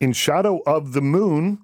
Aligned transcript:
In 0.00 0.12
Shadow 0.12 0.62
of 0.66 0.92
the 0.92 1.00
Moon, 1.00 1.58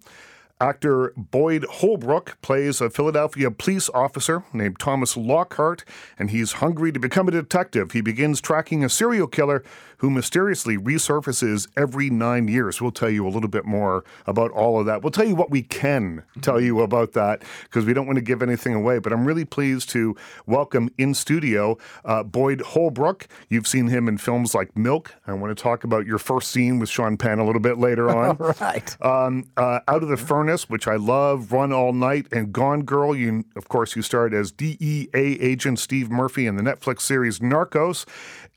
Actor 0.62 1.12
Boyd 1.16 1.64
Holbrook 1.64 2.40
plays 2.40 2.80
a 2.80 2.88
Philadelphia 2.88 3.50
police 3.50 3.88
officer 3.92 4.44
named 4.52 4.78
Thomas 4.78 5.16
Lockhart, 5.16 5.84
and 6.16 6.30
he's 6.30 6.52
hungry 6.52 6.92
to 6.92 7.00
become 7.00 7.26
a 7.26 7.32
detective. 7.32 7.90
He 7.90 8.00
begins 8.00 8.40
tracking 8.40 8.84
a 8.84 8.88
serial 8.88 9.26
killer 9.26 9.64
who 9.98 10.08
mysteriously 10.10 10.76
resurfaces 10.76 11.68
every 11.76 12.10
nine 12.10 12.46
years. 12.48 12.80
We'll 12.80 12.90
tell 12.90 13.10
you 13.10 13.26
a 13.26 13.30
little 13.30 13.48
bit 13.48 13.64
more 13.64 14.04
about 14.26 14.50
all 14.52 14.78
of 14.80 14.86
that. 14.86 15.02
We'll 15.02 15.12
tell 15.12 15.24
you 15.26 15.34
what 15.36 15.50
we 15.50 15.62
can 15.62 16.24
tell 16.40 16.60
you 16.60 16.80
about 16.80 17.12
that 17.12 17.42
because 17.64 17.84
we 17.84 17.92
don't 17.92 18.06
want 18.06 18.16
to 18.16 18.22
give 18.22 18.42
anything 18.42 18.74
away. 18.74 18.98
But 18.98 19.12
I'm 19.12 19.24
really 19.24 19.44
pleased 19.44 19.88
to 19.90 20.16
welcome 20.46 20.90
in 20.98 21.14
studio 21.14 21.76
uh, 22.04 22.22
Boyd 22.24 22.60
Holbrook. 22.62 23.26
You've 23.48 23.68
seen 23.68 23.88
him 23.88 24.08
in 24.08 24.18
films 24.18 24.54
like 24.56 24.76
Milk. 24.76 25.14
I 25.26 25.32
want 25.34 25.56
to 25.56 25.60
talk 25.60 25.82
about 25.84 26.04
your 26.06 26.18
first 26.18 26.50
scene 26.50 26.78
with 26.80 26.88
Sean 26.88 27.16
Penn 27.16 27.38
a 27.38 27.44
little 27.46 27.60
bit 27.62 27.78
later 27.78 28.10
on. 28.16 28.36
right. 28.60 28.96
Um, 29.04 29.50
uh, 29.56 29.80
Out 29.86 30.02
of 30.02 30.08
the 30.08 30.16
Furnace, 30.16 30.51
which 30.60 30.86
I 30.86 30.96
love, 30.96 31.52
Run 31.52 31.72
All 31.72 31.92
Night, 31.92 32.26
and 32.30 32.52
Gone 32.52 32.82
Girl. 32.82 33.16
You, 33.16 33.44
of 33.56 33.68
course, 33.68 33.96
you 33.96 34.02
starred 34.02 34.34
as 34.34 34.52
DEA 34.52 35.08
agent 35.14 35.78
Steve 35.78 36.10
Murphy 36.10 36.46
in 36.46 36.56
the 36.56 36.62
Netflix 36.62 37.00
series 37.00 37.38
Narcos, 37.38 38.06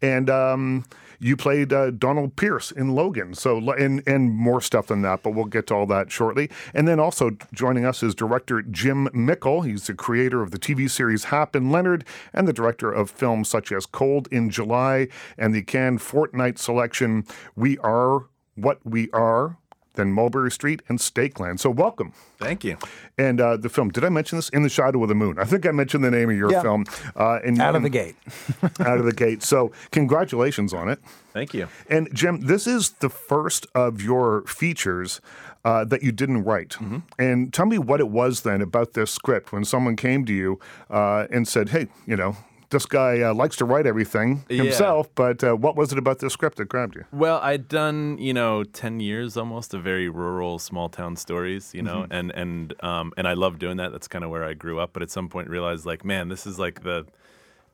and 0.02 0.30
um, 0.30 0.86
you 1.20 1.38
played 1.38 1.72
uh, 1.72 1.92
Donald 1.92 2.36
Pierce 2.36 2.72
in 2.72 2.96
Logan. 2.96 3.34
So, 3.34 3.72
and 3.72 4.04
and 4.06 4.36
more 4.36 4.62
stuff 4.62 4.88
than 4.88 5.02
that, 5.04 5.24
but 5.24 5.32
we'll 5.32 5.46
get 5.46 5.68
to 5.68 5.74
all 5.74 5.86
that 5.88 6.12
shortly. 6.12 6.50
And 6.74 6.88
then 6.88 7.00
also 7.00 7.32
joining 7.54 7.86
us 7.86 8.04
is 8.04 8.14
director 8.14 8.62
Jim 8.62 9.08
Mickle. 9.14 9.62
He's 9.62 9.88
the 9.88 9.94
creator 9.94 10.42
of 10.42 10.52
the 10.52 10.60
TV 10.60 10.90
series 10.90 11.26
Hap 11.26 11.56
and 11.56 11.72
Leonard, 11.72 12.06
and 12.34 12.48
the 12.48 12.54
director 12.54 12.92
of 12.92 13.10
films 13.10 13.48
such 13.48 13.72
as 13.72 13.86
Cold 13.86 14.28
in 14.32 14.50
July 14.50 15.08
and 15.38 15.54
the 15.54 15.62
Cannes 15.62 16.00
Fortnight 16.00 16.60
selection 16.60 17.26
We 17.56 17.78
Are 17.80 18.28
What 18.56 18.86
We 18.86 19.10
Are 19.12 19.58
then 19.96 20.12
Mulberry 20.12 20.52
Street 20.52 20.82
and 20.90 21.00
Stake 21.00 21.40
Land. 21.40 21.60
So 21.60 21.70
welcome. 21.70 22.14
Thank 22.40 22.64
you. 22.64 22.78
And 23.18 23.40
uh, 23.40 23.58
the 23.58 23.70
film, 23.70 23.90
did 23.90 24.04
I 24.04 24.10
mention 24.10 24.38
this? 24.38 24.50
In 24.50 24.64
the 24.64 24.70
Shadow 24.70 25.02
of 25.04 25.10
the 25.10 25.16
Moon. 25.16 25.40
I 25.40 25.46
think 25.46 25.66
I 25.66 25.72
mentioned 25.72 26.04
the 26.04 26.12
name 26.12 26.30
of 26.30 26.36
your 26.38 26.52
Yeah. 26.52 26.62
film. 26.62 26.86
Uh, 27.16 27.40
and, 27.46 27.60
Out 27.62 27.76
of 27.76 27.82
the 27.82 27.88
and- 27.88 27.94
gate. 27.94 28.16
out 28.82 28.98
of 29.00 29.06
the 29.06 29.14
gate. 29.14 29.42
So 29.44 29.72
congratulations 29.92 30.74
on 30.74 30.90
it. 30.90 31.00
Thank 31.34 31.54
you. 31.54 31.68
And 31.90 32.10
Jim, 32.14 32.42
this 32.42 32.68
is 32.68 32.92
the 33.00 33.10
first 33.10 33.68
of 33.74 34.02
your 34.02 34.44
features 34.44 35.22
uh, 35.64 35.84
that 35.86 36.04
you 36.04 36.12
didn't 36.12 36.44
write. 36.44 36.72
Mm-hmm. 36.72 36.98
And 37.18 37.54
tell 37.54 37.66
me 37.66 37.78
what 37.78 38.00
it 38.00 38.10
was 38.10 38.42
then 38.42 38.62
about 38.62 38.94
this 38.94 39.12
script 39.12 39.52
when 39.52 39.66
someone 39.66 39.96
came 39.96 40.26
to 40.26 40.34
you 40.34 40.60
uh, 40.90 41.26
and 41.32 41.48
said, 41.48 41.70
hey, 41.70 41.88
you 42.06 42.16
know, 42.16 42.38
this 42.70 42.86
guy 42.86 43.22
uh, 43.22 43.34
likes 43.34 43.56
to 43.58 43.66
write 43.66 43.86
everything 43.86 44.44
Yeah. 44.50 44.64
himself, 44.64 45.08
but 45.16 45.44
uh, 45.44 45.56
what 45.56 45.76
was 45.76 45.92
it 45.92 45.98
about 45.98 46.20
this 46.20 46.34
script 46.34 46.58
that 46.58 46.66
grabbed 46.66 46.96
you? 46.96 47.06
Well, 47.12 47.40
I'd 47.42 47.68
done, 47.68 48.18
you 48.18 48.34
know, 48.34 48.64
10 48.64 49.00
years 49.00 49.38
almost 49.38 49.74
of 49.74 49.84
very 49.84 50.10
rural 50.10 50.60
small 50.60 50.90
town 50.90 51.16
stories, 51.16 51.74
you 51.74 51.82
know, 51.82 52.06
and 52.10 52.32
and 52.32 52.74
um 52.84 53.14
and 53.18 53.28
I 53.28 53.34
love 53.34 53.60
doing 53.60 53.78
that. 53.78 53.92
That's 53.92 54.08
kind 54.08 54.24
of 54.26 54.32
where 54.32 54.44
I 54.44 54.54
grew 54.54 54.80
up, 54.80 54.92
but 54.94 55.02
at 55.04 55.10
some 55.12 55.30
point 55.30 55.50
realized 55.50 55.86
like, 55.86 56.04
man, 56.06 56.30
this 56.30 56.46
is 56.48 56.58
like 56.60 56.84
the 56.84 57.06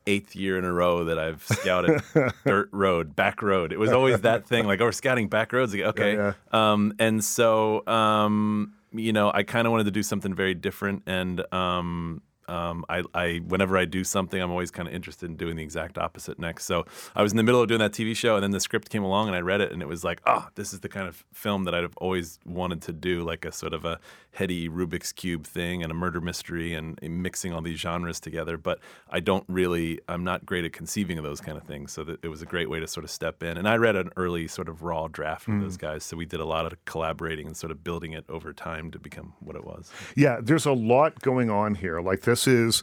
eighth 0.06 0.34
year 0.34 0.58
in 0.58 0.64
a 0.64 0.72
row 0.72 1.04
that 1.04 1.18
I've 1.18 1.42
scouted 1.46 2.02
dirt 2.44 2.68
road, 2.72 3.14
back 3.14 3.40
road. 3.40 3.72
It 3.72 3.78
was 3.78 3.92
always 3.92 4.20
that 4.22 4.46
thing 4.46 4.66
like, 4.66 4.80
oh, 4.80 4.86
we're 4.86 4.92
scouting 4.92 5.28
back 5.28 5.52
roads. 5.52 5.72
again. 5.74 5.86
Okay. 5.88 6.14
Yeah, 6.14 6.32
Um 6.52 6.92
and 6.98 7.22
so 7.24 7.86
um 7.86 8.74
you 8.94 9.12
know, 9.12 9.30
I 9.32 9.42
kind 9.42 9.66
of 9.66 9.70
wanted 9.70 9.84
to 9.84 9.90
do 9.90 10.02
something 10.02 10.34
very 10.34 10.54
different 10.54 11.02
and 11.06 11.42
um 11.54 12.20
um, 12.52 12.84
I, 12.90 13.02
I, 13.14 13.40
whenever 13.48 13.78
I 13.78 13.86
do 13.86 14.04
something, 14.04 14.40
I'm 14.40 14.50
always 14.50 14.70
kind 14.70 14.86
of 14.86 14.94
interested 14.94 15.30
in 15.30 15.36
doing 15.36 15.56
the 15.56 15.62
exact 15.62 15.96
opposite 15.96 16.38
next. 16.38 16.66
So 16.66 16.84
I 17.16 17.22
was 17.22 17.32
in 17.32 17.38
the 17.38 17.42
middle 17.42 17.62
of 17.62 17.68
doing 17.68 17.80
that 17.80 17.92
TV 17.92 18.14
show, 18.14 18.34
and 18.34 18.42
then 18.42 18.50
the 18.50 18.60
script 18.60 18.90
came 18.90 19.02
along, 19.02 19.28
and 19.28 19.36
I 19.36 19.40
read 19.40 19.62
it, 19.62 19.72
and 19.72 19.80
it 19.80 19.88
was 19.88 20.04
like, 20.04 20.20
ah, 20.26 20.50
this 20.54 20.74
is 20.74 20.80
the 20.80 20.88
kind 20.90 21.08
of 21.08 21.24
film 21.32 21.64
that 21.64 21.74
I've 21.74 21.96
always 21.96 22.38
wanted 22.44 22.82
to 22.82 22.92
do, 22.92 23.22
like 23.22 23.46
a 23.46 23.52
sort 23.52 23.72
of 23.72 23.86
a 23.86 23.98
heady 24.32 24.68
Rubik's 24.68 25.12
cube 25.12 25.46
thing 25.46 25.82
and 25.82 25.90
a 25.90 25.94
murder 25.94 26.20
mystery, 26.20 26.74
and, 26.74 26.98
mixing 27.02 27.52
all 27.52 27.62
these 27.62 27.78
genres 27.78 28.20
together. 28.20 28.56
But 28.56 28.80
I 29.10 29.20
don't 29.20 29.44
really, 29.48 30.00
I'm 30.08 30.24
not 30.24 30.44
great 30.44 30.64
at 30.64 30.72
conceiving 30.72 31.18
of 31.18 31.24
those 31.24 31.40
kind 31.40 31.56
of 31.56 31.64
things. 31.64 31.92
So 31.92 32.04
that 32.04 32.24
it 32.24 32.28
was 32.28 32.42
a 32.42 32.46
great 32.46 32.68
way 32.68 32.80
to 32.80 32.86
sort 32.86 33.04
of 33.04 33.10
step 33.10 33.42
in. 33.42 33.56
And 33.56 33.68
I 33.68 33.76
read 33.76 33.96
an 33.96 34.10
early 34.16 34.46
sort 34.48 34.68
of 34.68 34.82
raw 34.82 35.08
draft 35.08 35.42
from 35.42 35.60
those 35.60 35.76
guys, 35.76 36.04
so 36.04 36.16
we 36.16 36.26
did 36.26 36.40
a 36.40 36.44
lot 36.44 36.66
of 36.66 36.84
collaborating 36.84 37.46
and 37.46 37.56
sort 37.56 37.70
of 37.70 37.82
building 37.82 38.12
it 38.12 38.24
over 38.28 38.52
time 38.52 38.90
to 38.90 38.98
become 38.98 39.34
what 39.40 39.56
it 39.56 39.64
was. 39.64 39.90
Yeah, 40.16 40.38
there's 40.42 40.66
a 40.66 40.72
lot 40.72 41.20
going 41.20 41.48
on 41.48 41.74
here. 41.74 42.00
Like 42.00 42.22
this 42.22 42.41
is, 42.46 42.82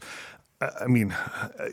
I 0.61 0.87
mean, 0.87 1.15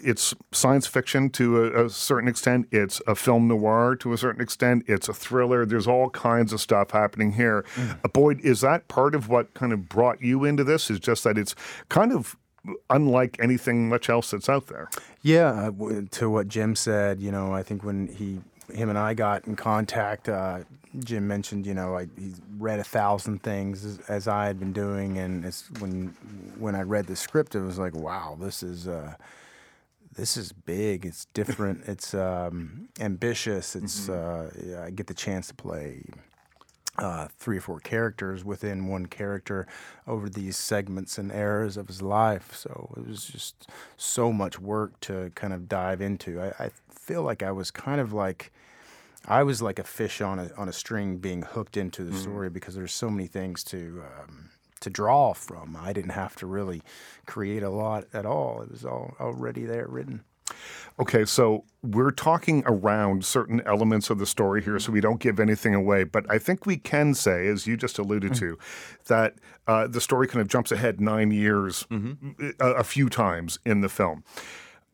it's 0.04 0.34
science 0.52 0.86
fiction 0.86 1.30
to 1.30 1.64
a, 1.64 1.86
a 1.86 1.90
certain 1.90 2.28
extent. 2.28 2.68
It's 2.70 3.00
a 3.06 3.14
film 3.14 3.48
noir 3.48 3.96
to 3.96 4.12
a 4.12 4.18
certain 4.18 4.40
extent. 4.40 4.84
It's 4.86 5.08
a 5.08 5.14
thriller. 5.14 5.66
There's 5.66 5.88
all 5.88 6.10
kinds 6.10 6.52
of 6.52 6.60
stuff 6.60 6.92
happening 6.92 7.32
here. 7.32 7.64
Uh, 7.76 8.08
Boyd, 8.08 8.40
is 8.42 8.60
that 8.60 8.86
part 8.88 9.14
of 9.14 9.28
what 9.28 9.52
kind 9.54 9.72
of 9.72 9.88
brought 9.88 10.22
you 10.22 10.44
into 10.44 10.62
this? 10.62 10.90
Is 10.90 11.00
just 11.00 11.24
that 11.24 11.36
it's 11.36 11.54
kind 11.88 12.12
of 12.12 12.36
unlike 12.90 13.36
anything 13.40 13.88
much 13.88 14.08
else 14.08 14.30
that's 14.30 14.48
out 14.48 14.66
there. 14.68 14.88
Yeah, 15.22 15.70
uh, 15.80 16.02
to 16.12 16.30
what 16.30 16.48
Jim 16.48 16.74
said, 16.76 17.20
you 17.20 17.30
know, 17.30 17.52
I 17.52 17.62
think 17.62 17.84
when 17.84 18.08
he, 18.08 18.40
him 18.72 18.88
and 18.88 18.98
I 18.98 19.14
got 19.14 19.46
in 19.46 19.56
contact, 19.56 20.28
uh, 20.28 20.60
Jim 20.98 21.26
mentioned, 21.26 21.66
you 21.66 21.74
know, 21.74 21.96
I, 21.96 22.08
he's 22.18 22.40
read 22.58 22.78
a 22.78 22.84
thousand 22.84 23.42
things 23.42 23.84
as, 23.84 23.98
as 24.08 24.28
I 24.28 24.46
had 24.46 24.58
been 24.58 24.72
doing, 24.72 25.18
and 25.18 25.44
it's 25.44 25.70
when 25.78 26.16
when 26.58 26.74
I 26.74 26.82
read 26.82 27.06
the 27.06 27.16
script, 27.16 27.54
it 27.54 27.60
was 27.60 27.78
like, 27.78 27.94
wow, 27.94 28.36
this 28.40 28.62
is 28.62 28.88
uh, 28.88 29.14
this 30.14 30.36
is 30.36 30.52
big. 30.52 31.04
It's 31.04 31.26
different. 31.26 31.84
it's 31.86 32.14
um, 32.14 32.88
ambitious. 32.98 33.76
It's 33.76 34.08
uh, 34.08 34.50
yeah, 34.64 34.84
I 34.84 34.90
get 34.90 35.06
the 35.06 35.14
chance 35.14 35.48
to 35.48 35.54
play 35.54 36.02
uh, 36.98 37.28
three 37.38 37.58
or 37.58 37.60
four 37.60 37.80
characters 37.80 38.44
within 38.44 38.86
one 38.86 39.06
character 39.06 39.66
over 40.06 40.28
these 40.28 40.56
segments 40.56 41.18
and 41.18 41.30
eras 41.30 41.76
of 41.76 41.88
his 41.88 42.00
life. 42.00 42.54
So 42.54 42.94
it 42.96 43.06
was 43.06 43.26
just 43.26 43.68
so 43.96 44.32
much 44.32 44.58
work 44.58 44.98
to 45.00 45.30
kind 45.34 45.52
of 45.52 45.68
dive 45.68 46.00
into. 46.00 46.40
I, 46.40 46.64
I 46.64 46.70
feel 47.06 47.22
like 47.22 47.42
I 47.42 47.52
was 47.52 47.70
kind 47.70 48.00
of 48.00 48.12
like. 48.12 48.52
I 49.28 49.42
was 49.42 49.60
like 49.60 49.80
a 49.80 49.84
fish 49.84 50.20
on 50.20 50.38
a 50.38 50.50
on 50.56 50.68
a 50.68 50.72
string 50.72 51.16
being 51.18 51.42
hooked 51.42 51.76
into 51.76 52.04
the 52.04 52.16
story 52.16 52.48
because 52.48 52.76
there's 52.76 52.92
so 52.92 53.10
many 53.10 53.26
things 53.26 53.64
to 53.64 54.02
um, 54.20 54.50
to 54.80 54.90
draw 54.90 55.32
from. 55.32 55.76
I 55.76 55.92
didn't 55.92 56.12
have 56.12 56.36
to 56.36 56.46
really 56.46 56.82
create 57.26 57.64
a 57.64 57.70
lot 57.70 58.04
at 58.12 58.24
all. 58.24 58.62
It 58.62 58.70
was 58.70 58.84
all 58.84 59.16
already 59.18 59.64
there 59.64 59.88
written. 59.88 60.22
Okay, 61.00 61.24
so 61.24 61.64
we're 61.82 62.12
talking 62.12 62.62
around 62.66 63.24
certain 63.24 63.60
elements 63.66 64.10
of 64.10 64.18
the 64.18 64.26
story 64.26 64.62
here, 64.62 64.78
so 64.78 64.92
we 64.92 65.00
don't 65.00 65.18
give 65.20 65.40
anything 65.40 65.74
away. 65.74 66.04
But 66.04 66.24
I 66.30 66.38
think 66.38 66.64
we 66.64 66.76
can 66.76 67.12
say, 67.14 67.48
as 67.48 67.66
you 67.66 67.76
just 67.76 67.98
alluded 67.98 68.34
to, 68.36 68.56
that 69.08 69.34
uh, 69.66 69.88
the 69.88 70.00
story 70.00 70.28
kind 70.28 70.40
of 70.40 70.46
jumps 70.48 70.70
ahead 70.70 71.00
nine 71.00 71.32
years 71.32 71.84
a, 72.60 72.66
a 72.66 72.84
few 72.84 73.08
times 73.08 73.58
in 73.64 73.80
the 73.80 73.88
film. 73.88 74.22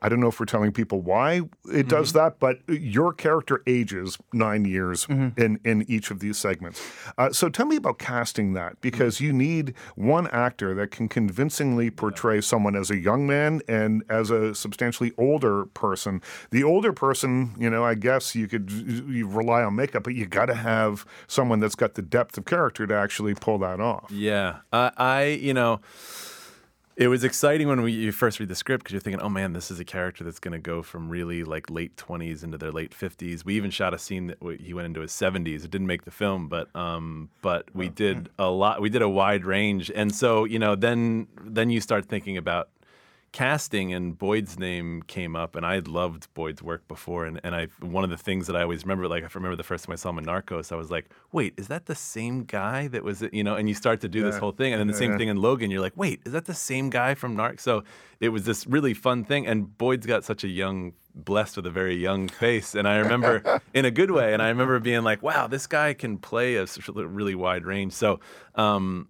I 0.03 0.09
don't 0.09 0.21
know 0.21 0.29
if 0.29 0.39
we're 0.39 0.47
telling 0.47 0.73
people 0.73 1.01
why 1.01 1.43
it 1.73 1.89
does 1.89 2.09
mm-hmm. 2.09 2.19
that, 2.19 2.41
but 2.41 2.59
your 2.69 3.13
character 3.15 3.63
ages 3.67 4.19
nine 4.33 4.65
years 4.65 5.07
mm-hmm. 5.07 5.41
in, 5.41 5.61
in 5.65 5.89
each 5.89 6.11
of 6.11 6.19
these 6.19 6.37
segments. 6.37 6.83
Uh, 7.17 7.33
so 7.33 7.49
tell 7.49 7.67
me 7.67 7.77
about 7.77 7.99
casting 7.99 8.53
that, 8.55 8.81
because 8.81 9.17
mm-hmm. 9.17 9.25
you 9.27 9.33
need 9.33 9.75
one 9.95 10.27
actor 10.29 10.75
that 10.75 10.91
can 10.91 11.09
convincingly 11.09 11.89
portray 11.89 12.41
someone 12.41 12.75
as 12.75 12.91
a 12.91 12.97
young 12.97 13.27
man 13.27 13.61
and 13.69 14.03
as 14.11 14.31
a 14.31 14.55
substantially 14.55 15.13
older 15.17 15.67
person. 15.67 16.21
The 16.51 16.65
older 16.65 16.93
person, 16.93 17.55
you 17.57 17.71
know, 17.71 17.85
I 17.85 17.95
guess 17.95 18.35
you 18.35 18.49
could 18.49 18.71
you 18.71 19.29
rely 19.29 19.63
on 19.63 19.77
makeup, 19.77 20.03
but 20.03 20.15
you 20.15 20.27
got 20.27 20.47
to 20.47 20.55
have 20.55 21.07
someone 21.29 21.61
that's 21.61 21.77
got 21.77 21.95
the 21.95 22.03
depth 22.03 22.37
of 22.37 22.45
character 22.45 22.87
to 22.87 22.95
actually 22.95 23.35
pull 23.35 23.59
that 23.59 23.81
off. 23.81 24.11
Yeah, 24.11 24.59
I, 24.73 24.91
I 24.97 25.25
you 25.25 25.55
know, 25.55 25.81
it 26.97 27.09
was 27.09 27.25
exciting 27.25 27.69
when 27.69 27.83
we, 27.83 27.93
you 27.93 28.13
first 28.13 28.39
read 28.39 28.49
the 28.49 28.55
script 28.55 28.85
because 28.85 28.93
you're 28.93 29.01
thinking, 29.01 29.21
oh 29.21 29.29
man, 29.29 29.53
this 29.53 29.71
is 29.71 29.81
a 29.81 29.85
character 29.85 30.25
that's 30.25 30.39
going 30.39 30.53
to 30.53 30.59
go 30.59 30.83
from 30.83 31.09
really 31.09 31.43
like 31.43 31.71
late 31.71 31.97
20s 31.97 32.45
into 32.45 32.59
their 32.59 32.71
late 32.71 32.93
50s. 32.93 33.45
We 33.45 33.57
even 33.57 33.71
shot 33.71 33.95
a 33.95 33.99
scene 33.99 34.27
that 34.27 34.39
he 34.61 34.75
went 34.75 34.87
into 34.87 35.01
his 35.01 35.13
70s. 35.13 35.65
It 35.65 35.71
didn't 35.71 35.87
make 35.87 36.05
the 36.05 36.11
film, 36.11 36.49
but 36.49 36.75
um, 36.77 37.31
but 37.41 37.75
we 37.75 37.89
did 37.89 38.29
a 38.39 38.51
lot. 38.51 38.81
We 38.81 38.91
did 38.91 39.03
a 39.03 39.09
wide 39.09 39.45
range, 39.45 39.91
and 39.95 40.15
so 40.15 40.45
you 40.45 40.59
know, 40.59 40.75
then 40.75 41.29
then 41.43 41.71
you 41.71 41.81
start 41.81 42.07
thinking 42.07 42.37
about 42.37 42.69
casting 43.33 43.95
and 43.95 44.17
Boyd's 44.19 44.59
name 44.59 45.03
came 45.07 45.35
up 45.35 45.57
and 45.57 45.65
I 45.65 45.75
had 45.75 45.89
loved 45.89 46.33
Boyd's 46.35 46.63
work 46.63 46.87
before 46.87 47.25
and, 47.25 47.41
and 47.43 47.55
I 47.55 47.69
one 47.81 48.05
of 48.05 48.11
the 48.11 48.19
things 48.19 48.47
that 48.47 48.55
I 48.57 48.63
always 48.63 48.85
remember 48.85 49.09
like 49.09 49.25
I 49.25 49.29
remember 49.35 49.57
the 49.57 49.63
first 49.63 49.87
time 49.87 49.93
I 49.95 49.97
saw 49.97 50.11
him 50.11 50.19
in 50.19 50.27
Narcos 50.27 50.71
I 50.71 50.77
was 50.77 50.91
like 50.91 51.09
wait 51.33 51.55
is 51.57 51.69
that 51.69 51.87
the 51.87 51.95
same 51.95 52.45
guy 52.45 52.89
that 52.89 53.03
was 53.03 53.25
you 53.33 53.43
know 53.43 53.55
and 53.57 53.69
you 53.71 53.75
start 53.75 54.03
to 54.03 54.09
do 54.09 54.23
this 54.23 54.37
whole 54.37 54.53
thing 54.53 54.75
and 54.75 54.81
then 54.81 54.87
the 54.87 54.93
same 54.95 55.13
Yeah. 55.13 55.17
thing 55.19 55.29
in 55.29 55.39
Logan 55.39 55.71
you're 55.71 55.81
like 55.81 55.97
wait 55.97 56.21
is 56.27 56.33
that 56.33 56.45
the 56.45 56.55
same 56.55 56.91
guy 56.91 57.15
from 57.15 57.35
Narc 57.37 57.59
so 57.59 57.85
it 58.21 58.29
was 58.29 58.45
this 58.45 58.67
really 58.67 58.93
fun 58.93 59.25
thing 59.25 59.47
and 59.47 59.77
Boyd's 59.79 60.05
got 60.07 60.25
such 60.25 60.45
a 60.45 60.49
young 60.49 60.93
blessed 61.15 61.57
with 61.57 61.67
a 61.67 61.71
very 61.71 61.95
young 61.97 62.29
face 62.29 62.75
and 62.75 62.87
I 62.87 62.97
remember 62.99 63.61
in 63.75 63.87
a 63.87 63.91
good 63.91 64.11
way 64.11 64.35
and 64.35 64.43
I 64.43 64.49
remember 64.49 64.79
being 64.79 65.05
like 65.05 65.23
wow 65.23 65.47
this 65.47 65.67
guy 65.67 65.95
can 65.95 66.19
play 66.19 66.57
a 66.57 66.67
really 66.95 67.35
wide 67.35 67.65
range 67.65 67.95
so 67.95 68.21
um 68.57 69.09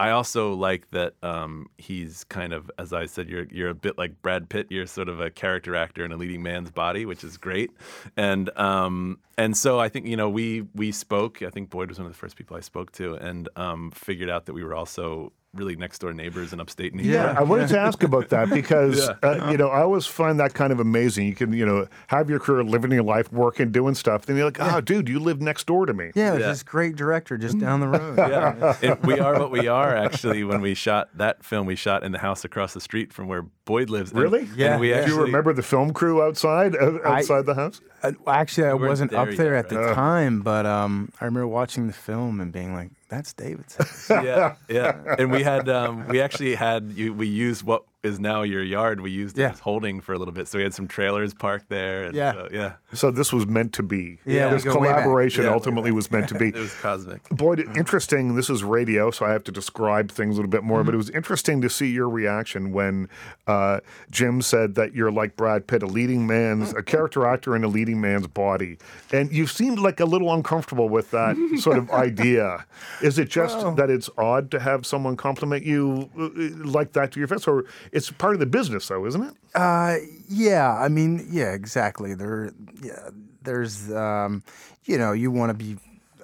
I 0.00 0.12
also 0.12 0.54
like 0.54 0.90
that 0.92 1.12
um, 1.22 1.68
he's 1.76 2.24
kind 2.24 2.54
of, 2.54 2.70
as 2.78 2.94
I 2.94 3.04
said, 3.04 3.28
you're 3.28 3.44
you're 3.50 3.68
a 3.68 3.74
bit 3.74 3.98
like 3.98 4.22
Brad 4.22 4.48
Pitt. 4.48 4.68
You're 4.70 4.86
sort 4.86 5.10
of 5.10 5.20
a 5.20 5.30
character 5.30 5.76
actor 5.76 6.06
in 6.06 6.10
a 6.10 6.16
leading 6.16 6.42
man's 6.42 6.70
body, 6.70 7.04
which 7.04 7.22
is 7.22 7.36
great. 7.36 7.70
And 8.16 8.48
um, 8.58 9.18
and 9.36 9.54
so 9.54 9.78
I 9.78 9.90
think 9.90 10.06
you 10.06 10.16
know 10.16 10.30
we 10.30 10.62
we 10.74 10.90
spoke. 10.90 11.42
I 11.42 11.50
think 11.50 11.68
Boyd 11.68 11.90
was 11.90 11.98
one 11.98 12.06
of 12.06 12.12
the 12.14 12.18
first 12.18 12.36
people 12.36 12.56
I 12.56 12.60
spoke 12.60 12.92
to, 12.92 13.16
and 13.16 13.50
um, 13.56 13.90
figured 13.90 14.30
out 14.30 14.46
that 14.46 14.54
we 14.54 14.64
were 14.64 14.74
also 14.74 15.34
really 15.54 15.74
next 15.74 15.98
door 15.98 16.12
neighbors 16.12 16.52
in 16.52 16.60
upstate 16.60 16.94
New 16.94 17.02
York. 17.02 17.14
Yeah, 17.34 17.38
I 17.38 17.42
wanted 17.42 17.68
to 17.70 17.78
ask 17.86 18.02
about 18.02 18.28
that 18.28 18.50
because 18.50 19.08
Yeah. 19.08 19.14
uh, 19.28 19.50
you 19.50 19.56
know 19.56 19.68
I 19.68 19.80
always 19.82 20.06
find 20.06 20.38
that 20.38 20.54
kind 20.54 20.72
of 20.72 20.78
amazing. 20.80 21.26
You 21.26 21.34
can 21.34 21.52
you 21.52 21.66
know 21.66 21.86
have 22.06 22.30
your 22.30 22.38
career, 22.38 22.62
living 22.62 22.92
your 22.92 23.02
life, 23.02 23.32
working, 23.32 23.72
doing 23.72 23.94
stuff. 23.94 24.26
Then 24.26 24.36
you're 24.36 24.44
like, 24.44 24.58
oh, 24.60 24.80
dude, 24.80 25.08
you 25.08 25.18
live 25.18 25.40
next 25.40 25.66
door 25.66 25.86
to 25.86 25.92
me. 25.92 26.12
Yeah, 26.14 26.32
Yeah. 26.34 26.38
this 26.48 26.62
great 26.62 26.94
director 26.96 27.36
just 27.36 27.58
down 27.58 27.80
the 27.80 27.88
road. 27.88 28.16
yeah. 28.18 28.76
It- 28.80 29.02
we 29.04 29.18
are 29.18 29.38
what 29.38 29.50
we 29.50 29.66
are. 29.66 29.94
Actually, 29.96 30.44
when 30.44 30.60
we 30.60 30.74
shot 30.74 31.08
that 31.14 31.44
film, 31.44 31.66
we 31.66 31.74
shot 31.74 32.04
in 32.04 32.12
the 32.12 32.18
house 32.18 32.44
across 32.44 32.72
the 32.74 32.80
street 32.80 33.12
from 33.12 33.26
where 33.26 33.42
Boyd 33.64 33.90
lives. 33.90 34.12
Really? 34.12 34.40
and 34.40 34.56
Yeah, 34.56 34.78
we 34.78 34.90
yeah. 34.90 35.04
Do 35.06 35.12
you 35.14 35.20
remember 35.22 35.52
the 35.52 35.62
film 35.62 35.92
crew 35.92 36.22
outside 36.22 36.76
uh, 36.76 36.98
I- 37.04 37.18
outside 37.18 37.46
the 37.46 37.54
house? 37.54 37.80
Uh, 38.02 38.12
actually, 38.26 38.66
I 38.68 38.74
weren't 38.74 38.88
wasn't 38.90 39.12
up 39.14 39.26
there 39.28 39.36
there 39.36 39.54
yet, 39.56 39.64
at 39.64 39.68
the 39.68 39.78
right? 39.78 39.94
time, 39.94 40.40
but 40.42 40.64
um, 40.64 41.10
I 41.20 41.24
remember 41.26 41.46
watching 41.48 41.86
the 41.86 41.92
film 41.92 42.40
and 42.40 42.50
being 42.52 42.72
like, 42.72 42.90
"That's 43.10 43.32
David's 43.34 43.76
house." 43.76 44.08
yeah, 44.10 44.54
yeah. 44.68 45.16
And 45.18 45.30
we 45.30 45.42
had, 45.42 45.68
um, 45.68 46.08
we 46.08 46.20
actually 46.20 46.54
had, 46.54 46.96
we 46.96 47.26
used 47.26 47.62
what 47.64 47.84
is 48.02 48.18
now 48.18 48.42
your 48.42 48.62
yard. 48.62 49.00
We 49.00 49.10
used 49.10 49.38
it 49.38 49.42
Yeah. 49.42 49.50
as 49.50 49.60
holding 49.60 50.00
for 50.00 50.14
a 50.14 50.18
little 50.18 50.32
bit. 50.32 50.48
So 50.48 50.56
we 50.58 50.64
had 50.64 50.72
some 50.72 50.88
trailers 50.88 51.34
parked 51.34 51.68
there. 51.68 52.04
And, 52.04 52.14
Yeah. 52.14 52.30
uh, 52.30 52.48
yeah. 52.50 52.72
So 52.94 53.10
this 53.10 53.30
was 53.32 53.46
meant 53.46 53.74
to 53.74 53.82
be. 53.82 54.18
Yeah, 54.24 54.46
we 54.48 54.54
this 54.54 54.64
go 54.64 54.78
way 54.78 54.88
back. 54.88 55.02
collaboration 55.02 55.44
Yeah. 55.44 55.50
ultimately 55.50 55.92
was 55.92 56.10
meant 56.10 56.28
to 56.28 56.34
be. 56.34 56.48
It 56.48 56.54
was 56.54 56.74
cosmic. 56.80 57.28
Boyd, 57.30 57.60
interesting. 57.76 58.36
This 58.36 58.48
is 58.48 58.64
radio, 58.64 59.10
so 59.10 59.26
I 59.26 59.32
have 59.32 59.44
to 59.44 59.52
describe 59.52 60.10
things 60.10 60.36
a 60.36 60.38
little 60.38 60.50
bit 60.50 60.64
more. 60.64 60.82
But 60.82 60.94
it 60.94 60.96
was 60.96 61.10
interesting 61.10 61.60
to 61.60 61.68
see 61.68 61.88
your 61.88 62.08
reaction 62.08 62.72
when 62.72 63.08
uh, 63.46 63.80
Jim 64.10 64.40
said 64.40 64.76
that 64.76 64.94
you're 64.94 65.12
like 65.12 65.36
Brad 65.36 65.66
Pitt, 65.66 65.82
a 65.82 65.86
leading 65.86 66.26
man's, 66.26 66.72
a 66.72 66.82
character 66.82 67.26
actor 67.26 67.54
in 67.54 67.64
a 67.64 67.68
leading 67.68 68.00
man's 68.00 68.26
body, 68.28 68.78
and 69.12 69.30
you 69.30 69.46
seemed 69.46 69.78
like 69.78 70.00
a 70.00 70.04
little 70.06 70.32
uncomfortable 70.32 70.88
with 70.88 71.10
that 71.10 71.36
sort 71.58 71.76
of 71.76 71.90
idea. 71.90 72.64
Is 73.02 73.18
it 73.18 73.28
just 73.28 73.58
that 73.76 73.90
it's 73.90 74.08
odd 74.16 74.50
to 74.52 74.60
have 74.60 74.86
someone 74.86 75.16
compliment 75.16 75.64
you 75.64 76.08
uh, 76.18 76.30
like 76.66 76.92
that 76.92 77.12
to 77.12 77.18
your 77.18 77.28
face, 77.28 77.46
or 77.46 77.64
it's 77.92 78.10
part 78.10 78.34
of 78.34 78.40
the 78.40 78.46
business, 78.46 78.88
though, 78.88 79.04
isn't 79.06 79.22
it? 79.22 79.34
Uh, 79.54 79.96
yeah, 80.28 80.74
I 80.74 80.88
mean, 80.88 81.26
yeah, 81.30 81.52
exactly. 81.52 82.14
There, 82.14 82.52
yeah, 82.82 83.10
there's, 83.42 83.92
um, 83.92 84.42
you 84.84 84.98
know, 84.98 85.12
you 85.12 85.30
want 85.30 85.50
to 85.50 85.54
be, 85.54 85.76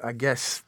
I 0.03 0.13
guess, 0.13 0.63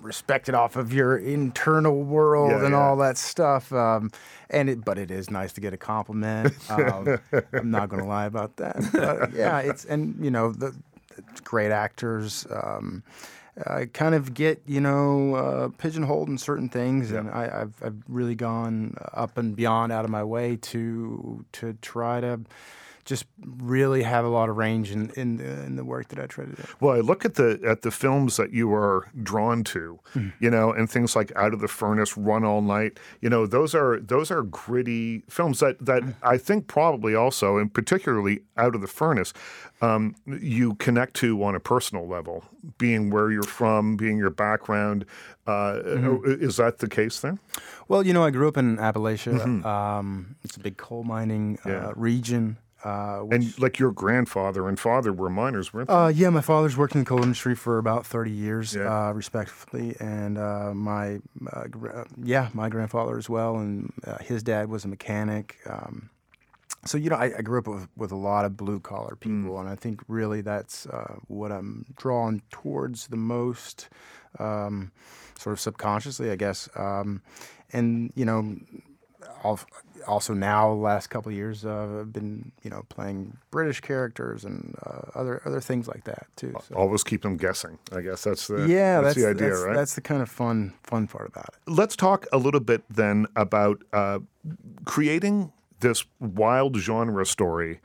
respected 0.00 0.54
off 0.54 0.76
of 0.76 0.92
your 0.92 1.16
internal 1.16 2.02
world 2.02 2.50
Yeah, 2.50 2.64
and 2.64 2.70
yeah. 2.72 2.78
all 2.78 2.96
that 2.98 3.18
stuff. 3.18 3.72
Um, 3.72 4.10
and 4.50 4.70
it, 4.70 4.84
but 4.84 4.98
it 4.98 5.10
is 5.10 5.30
nice 5.30 5.52
to 5.54 5.60
get 5.60 5.72
a 5.72 5.76
compliment. 5.76 6.54
Um, 6.70 7.18
I'm 7.52 7.70
not 7.70 7.88
going 7.88 8.02
to 8.02 8.08
lie 8.08 8.26
about 8.26 8.56
that. 8.56 8.76
But 8.92 9.32
yeah, 9.34 9.58
it's 9.60 9.84
and 9.84 10.16
you 10.24 10.30
know 10.30 10.52
the, 10.52 10.74
the 11.16 11.22
great 11.44 11.70
actors. 11.72 12.46
Um, 12.50 13.02
I 13.66 13.86
kind 13.86 14.14
of 14.14 14.34
get 14.34 14.62
you 14.66 14.80
know 14.80 15.34
uh, 15.34 15.68
pigeonholed 15.78 16.28
in 16.28 16.38
certain 16.38 16.68
things, 16.68 17.10
and 17.10 17.30
I, 17.30 17.62
I've 17.62 17.82
I've 17.82 18.02
really 18.08 18.34
gone 18.34 18.94
up 19.12 19.36
and 19.38 19.56
beyond 19.56 19.92
out 19.92 20.04
of 20.04 20.10
my 20.10 20.24
way 20.24 20.56
to 20.56 21.44
to 21.52 21.74
try 21.82 22.20
to 22.20 22.40
just 23.08 23.24
really 23.64 24.02
have 24.02 24.24
a 24.26 24.28
lot 24.28 24.50
of 24.50 24.56
range 24.58 24.90
in 24.90 25.10
in 25.16 25.38
the, 25.38 25.64
in 25.64 25.76
the 25.76 25.84
work 25.84 26.08
that 26.08 26.18
I 26.18 26.26
try 26.26 26.44
to 26.44 26.52
do. 26.54 26.62
Well, 26.80 26.94
I 26.94 27.00
look 27.00 27.24
at 27.24 27.34
the 27.36 27.58
at 27.66 27.80
the 27.82 27.90
films 27.90 28.36
that 28.36 28.52
you 28.52 28.72
are 28.74 29.08
drawn 29.22 29.64
to, 29.64 29.98
you 30.40 30.50
know, 30.50 30.72
and 30.72 30.90
things 30.90 31.16
like 31.16 31.32
Out 31.34 31.54
of 31.54 31.60
the 31.60 31.68
Furnace, 31.68 32.16
Run 32.18 32.44
All 32.44 32.60
Night. 32.60 32.98
You 33.22 33.30
know, 33.30 33.46
those 33.46 33.74
are 33.74 33.98
those 33.98 34.30
are 34.30 34.42
gritty 34.42 35.22
films 35.28 35.60
that 35.60 35.78
that 35.84 36.02
I 36.22 36.36
think 36.36 36.66
probably 36.66 37.14
also, 37.14 37.56
and 37.56 37.72
particularly 37.72 38.40
Out 38.58 38.74
of 38.74 38.82
the 38.82 38.86
Furnace, 39.00 39.32
um, 39.80 40.14
you 40.26 40.74
connect 40.74 41.14
to 41.14 41.42
on 41.42 41.54
a 41.54 41.60
personal 41.60 42.06
level, 42.06 42.44
being 42.76 43.08
where 43.10 43.30
you're 43.30 43.42
from, 43.42 43.96
being 43.96 44.18
your 44.18 44.30
background. 44.30 45.06
Uh, 45.46 45.80
Is 46.26 46.56
that 46.58 46.78
the 46.80 46.88
case 46.88 47.20
there? 47.20 47.38
Well, 47.88 48.04
you 48.06 48.12
know, 48.12 48.22
I 48.22 48.30
grew 48.30 48.48
up 48.48 48.58
in 48.58 48.76
Appalachia. 48.76 49.64
Um, 49.64 50.36
it's 50.44 50.56
a 50.58 50.60
big 50.60 50.76
coal 50.76 51.04
mining 51.04 51.58
uh, 51.64 51.70
Yeah. 51.70 51.92
region. 51.96 52.58
Uh, 52.84 53.18
which, 53.20 53.34
And 53.44 53.58
like 53.58 53.78
your 53.80 53.90
grandfather 53.90 54.68
and 54.68 54.78
father 54.78 55.12
were 55.12 55.28
miners, 55.28 55.72
weren't 55.74 55.88
they? 55.88 55.94
uh, 55.94 56.08
yeah, 56.08 56.30
my 56.30 56.40
father's 56.40 56.76
worked 56.76 56.94
in 56.94 57.00
the 57.00 57.04
coal 57.04 57.22
industry 57.22 57.54
for 57.56 57.76
about 57.78 58.06
30 58.06 58.30
years, 58.30 58.74
Yeah. 58.74 59.08
uh, 59.08 59.12
respectively, 59.12 59.96
and 59.98 60.38
uh, 60.38 60.72
my 60.74 61.18
uh, 61.52 61.64
uh, 61.92 62.04
yeah, 62.22 62.50
my 62.54 62.68
grandfather 62.68 63.18
as 63.18 63.28
well, 63.28 63.56
and 63.56 63.92
uh, 64.06 64.18
his 64.18 64.42
dad 64.44 64.68
was 64.68 64.84
a 64.84 64.88
mechanic. 64.88 65.56
Um, 65.66 66.10
so 66.84 66.96
you 66.96 67.10
know, 67.10 67.16
I, 67.16 67.32
I 67.38 67.42
grew 67.42 67.58
up 67.58 67.66
with, 67.66 67.88
with 67.96 68.12
a 68.12 68.16
lot 68.16 68.44
of 68.44 68.56
blue 68.56 68.78
collar 68.78 69.16
people, 69.16 69.58
and 69.58 69.68
I 69.68 69.74
think 69.74 70.00
really 70.06 70.40
that's 70.40 70.86
uh, 70.86 71.16
what 71.26 71.50
I'm 71.50 71.84
drawn 71.96 72.42
towards 72.50 73.08
the 73.08 73.16
most, 73.16 73.88
um, 74.38 74.92
sort 75.36 75.52
of 75.54 75.58
subconsciously, 75.60 76.30
I 76.30 76.36
guess. 76.36 76.68
Um, 76.76 77.22
and 77.72 78.12
you 78.14 78.24
know, 78.24 78.56
also 80.06 80.34
now 80.34 80.72
last 80.72 81.08
couple 81.08 81.30
of 81.30 81.36
years 81.36 81.64
uh, 81.64 82.00
I've 82.00 82.12
been 82.12 82.52
you 82.62 82.70
know 82.70 82.84
playing 82.88 83.36
British 83.50 83.80
characters 83.80 84.44
and 84.44 84.74
uh, 84.84 85.10
other 85.14 85.42
other 85.44 85.60
things 85.60 85.88
like 85.88 86.04
that 86.04 86.26
too. 86.36 86.54
So. 86.68 86.74
Always 86.74 87.04
keep 87.04 87.22
them 87.22 87.36
guessing. 87.36 87.78
I 87.92 88.00
guess 88.00 88.24
that's 88.24 88.46
the 88.48 88.66
yeah, 88.66 89.00
that's, 89.00 89.14
that's, 89.14 89.24
the 89.24 89.30
idea, 89.30 89.50
that's, 89.50 89.62
right? 89.62 89.74
That's 89.74 89.94
the 89.94 90.00
kind 90.00 90.22
of 90.22 90.28
fun 90.28 90.74
fun 90.82 91.06
part 91.06 91.28
about 91.28 91.48
it. 91.48 91.70
Let's 91.70 91.96
talk 91.96 92.26
a 92.32 92.38
little 92.38 92.60
bit 92.60 92.82
then 92.90 93.26
about 93.36 93.82
uh, 93.92 94.20
creating 94.84 95.52
this 95.80 96.04
wild 96.20 96.76
genre 96.76 97.24
story, 97.24 97.80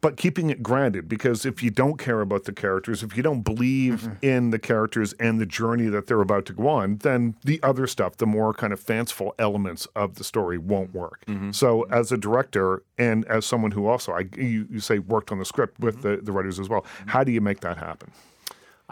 but 0.00 0.16
keeping 0.16 0.50
it 0.50 0.62
grounded. 0.62 1.08
Because 1.08 1.44
if 1.44 1.62
you 1.62 1.70
don't 1.70 1.98
care 1.98 2.20
about 2.20 2.44
the 2.44 2.52
characters, 2.52 3.02
if 3.02 3.16
you 3.16 3.22
don't 3.22 3.42
believe 3.42 4.08
in 4.22 4.50
the 4.50 4.58
characters 4.58 5.12
and 5.14 5.40
the 5.40 5.46
journey 5.46 5.86
that 5.86 6.06
they're 6.06 6.20
about 6.20 6.46
to 6.46 6.52
go 6.52 6.68
on, 6.68 6.96
then 6.98 7.36
the 7.44 7.60
other 7.62 7.86
stuff, 7.86 8.16
the 8.16 8.26
more 8.26 8.52
kind 8.52 8.72
of 8.72 8.80
fanciful 8.80 9.34
elements 9.38 9.86
of 9.96 10.14
the 10.16 10.24
story, 10.24 10.58
won't 10.58 10.94
work. 10.94 11.24
So, 11.52 11.82
as 11.84 12.12
a 12.12 12.16
director 12.16 12.82
and 12.98 13.24
as 13.26 13.44
someone 13.46 13.72
who 13.72 13.86
also, 13.86 14.12
I, 14.12 14.28
you, 14.36 14.66
you 14.70 14.80
say, 14.80 14.98
worked 14.98 15.32
on 15.32 15.38
the 15.38 15.44
script 15.44 15.80
with 15.80 16.02
the, 16.02 16.18
the 16.22 16.32
writers 16.32 16.58
as 16.58 16.68
well, 16.68 16.84
how 17.06 17.24
do 17.24 17.32
you 17.32 17.40
make 17.40 17.60
that 17.60 17.76
happen? 17.76 18.10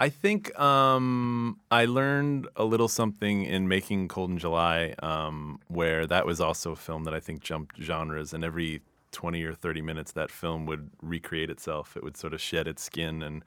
I 0.01 0.11
think 0.11 0.57
um, 0.61 1.59
I 1.73 1.87
learned 1.87 2.47
a 2.55 2.65
little 2.65 2.87
something 2.87 3.43
in 3.43 3.67
making 3.67 4.07
Cold 4.07 4.31
in 4.31 4.39
July, 4.39 4.95
um, 5.03 5.59
where 5.67 6.07
that 6.07 6.25
was 6.25 6.41
also 6.41 6.71
a 6.71 6.77
film 6.77 7.03
that 7.05 7.15
I 7.15 7.21
think 7.21 7.41
jumped 7.41 7.83
genres, 7.83 8.33
and 8.33 8.45
every 8.45 8.81
20 9.13 9.43
or 9.45 9.55
30 9.55 9.83
minutes, 9.83 10.13
that 10.13 10.31
film 10.31 10.67
would 10.67 10.91
recreate 11.03 11.51
itself. 11.51 11.97
It 11.97 12.03
would 12.03 12.17
sort 12.17 12.35
of 12.35 12.41
shed 12.41 12.67
its 12.67 12.83
skin 12.83 13.23
and 13.23 13.45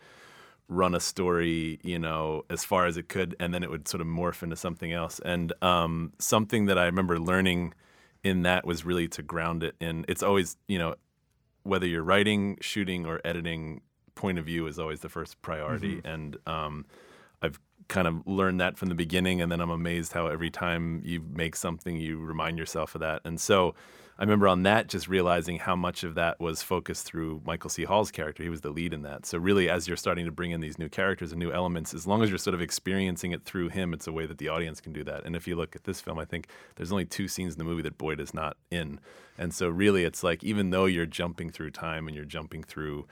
run 0.67 0.95
a 0.95 0.99
story, 0.99 1.79
you 1.83 1.99
know, 1.99 2.43
as 2.49 2.63
far 2.63 2.85
as 2.85 2.97
it 2.97 3.09
could, 3.09 3.35
and 3.39 3.53
then 3.53 3.63
it 3.63 3.69
would 3.69 3.87
sort 3.87 4.01
of 4.01 4.07
morph 4.07 4.41
into 4.41 4.55
something 4.55 4.91
else. 4.93 5.19
And 5.19 5.51
um, 5.61 6.13
something 6.19 6.65
that 6.67 6.77
I 6.77 6.85
remember 6.85 7.19
learning 7.19 7.73
in 8.23 8.43
that 8.43 8.65
was 8.65 8.85
really 8.85 9.07
to 9.09 9.21
ground 9.21 9.63
it 9.63 9.75
in. 9.79 10.05
It's 10.07 10.23
always, 10.23 10.55
you 10.67 10.79
know, 10.79 10.95
whether 11.63 11.85
you're 11.85 12.03
writing, 12.03 12.57
shooting, 12.61 13.05
or 13.05 13.19
editing, 13.25 13.81
point 14.15 14.37
of 14.37 14.45
view 14.45 14.67
is 14.67 14.77
always 14.79 14.99
the 15.01 15.09
first 15.09 15.41
priority. 15.41 16.01
And 16.05 16.37
um, 16.45 16.85
I've 17.41 17.59
kind 17.87 18.07
of 18.07 18.25
learned 18.25 18.61
that 18.61 18.77
from 18.77 18.89
the 18.89 18.95
beginning. 18.95 19.41
And 19.41 19.51
then 19.51 19.59
I'm 19.59 19.69
amazed 19.69 20.13
how 20.13 20.27
every 20.27 20.49
time 20.49 21.01
you 21.03 21.23
make 21.33 21.55
something, 21.55 21.97
you 21.97 22.19
remind 22.19 22.57
yourself 22.57 22.95
of 22.95 23.01
that. 23.01 23.21
And 23.25 23.39
so 23.39 23.73
I 24.17 24.23
remember 24.23 24.47
on 24.47 24.63
that 24.63 24.87
just 24.87 25.07
realizing 25.07 25.57
how 25.57 25.75
much 25.75 26.03
of 26.03 26.15
that 26.15 26.39
was 26.39 26.61
focused 26.61 27.05
through 27.05 27.41
Michael 27.45 27.69
C. 27.69 27.85
Hall's 27.85 28.11
character. 28.11 28.43
He 28.43 28.49
was 28.49 28.61
the 28.61 28.69
lead 28.69 28.93
in 28.93 29.01
that. 29.01 29.25
So 29.25 29.37
really, 29.37 29.69
as 29.69 29.87
you're 29.87 29.97
starting 29.97 30.25
to 30.25 30.31
bring 30.31 30.51
in 30.51 30.61
these 30.61 30.77
new 30.77 30.89
characters 30.89 31.31
and 31.31 31.39
new 31.39 31.51
elements, 31.51 31.93
as 31.93 32.05
long 32.05 32.21
as 32.21 32.29
you're 32.29 32.37
sort 32.37 32.53
of 32.53 32.61
experiencing 32.61 33.31
it 33.31 33.43
through 33.43 33.69
him, 33.69 33.93
it's 33.93 34.07
a 34.07 34.11
way 34.11 34.25
that 34.25 34.37
the 34.37 34.49
audience 34.49 34.79
can 34.79 34.93
do 34.93 35.03
that. 35.05 35.25
And 35.25 35.35
if 35.35 35.47
you 35.47 35.55
look 35.55 35.75
at 35.75 35.85
this 35.85 36.01
film, 36.01 36.19
I 36.19 36.25
think 36.25 36.47
there's 36.75 36.91
only 36.91 37.05
two 37.05 37.27
scenes 37.27 37.53
in 37.53 37.57
the 37.57 37.63
movie 37.63 37.81
that 37.83 37.97
Boyd 37.97 38.19
is 38.19 38.33
not 38.33 38.57
in. 38.69 38.99
And 39.37 39.53
so 39.53 39.69
really, 39.69 40.03
it's 40.03 40.23
like 40.23 40.43
even 40.43 40.69
though 40.69 40.85
you're 40.85 41.05
jumping 41.05 41.49
through 41.49 41.71
time 41.71 42.07
and 42.07 42.15
you're 42.15 42.25
jumping 42.25 42.63
through 42.63 43.07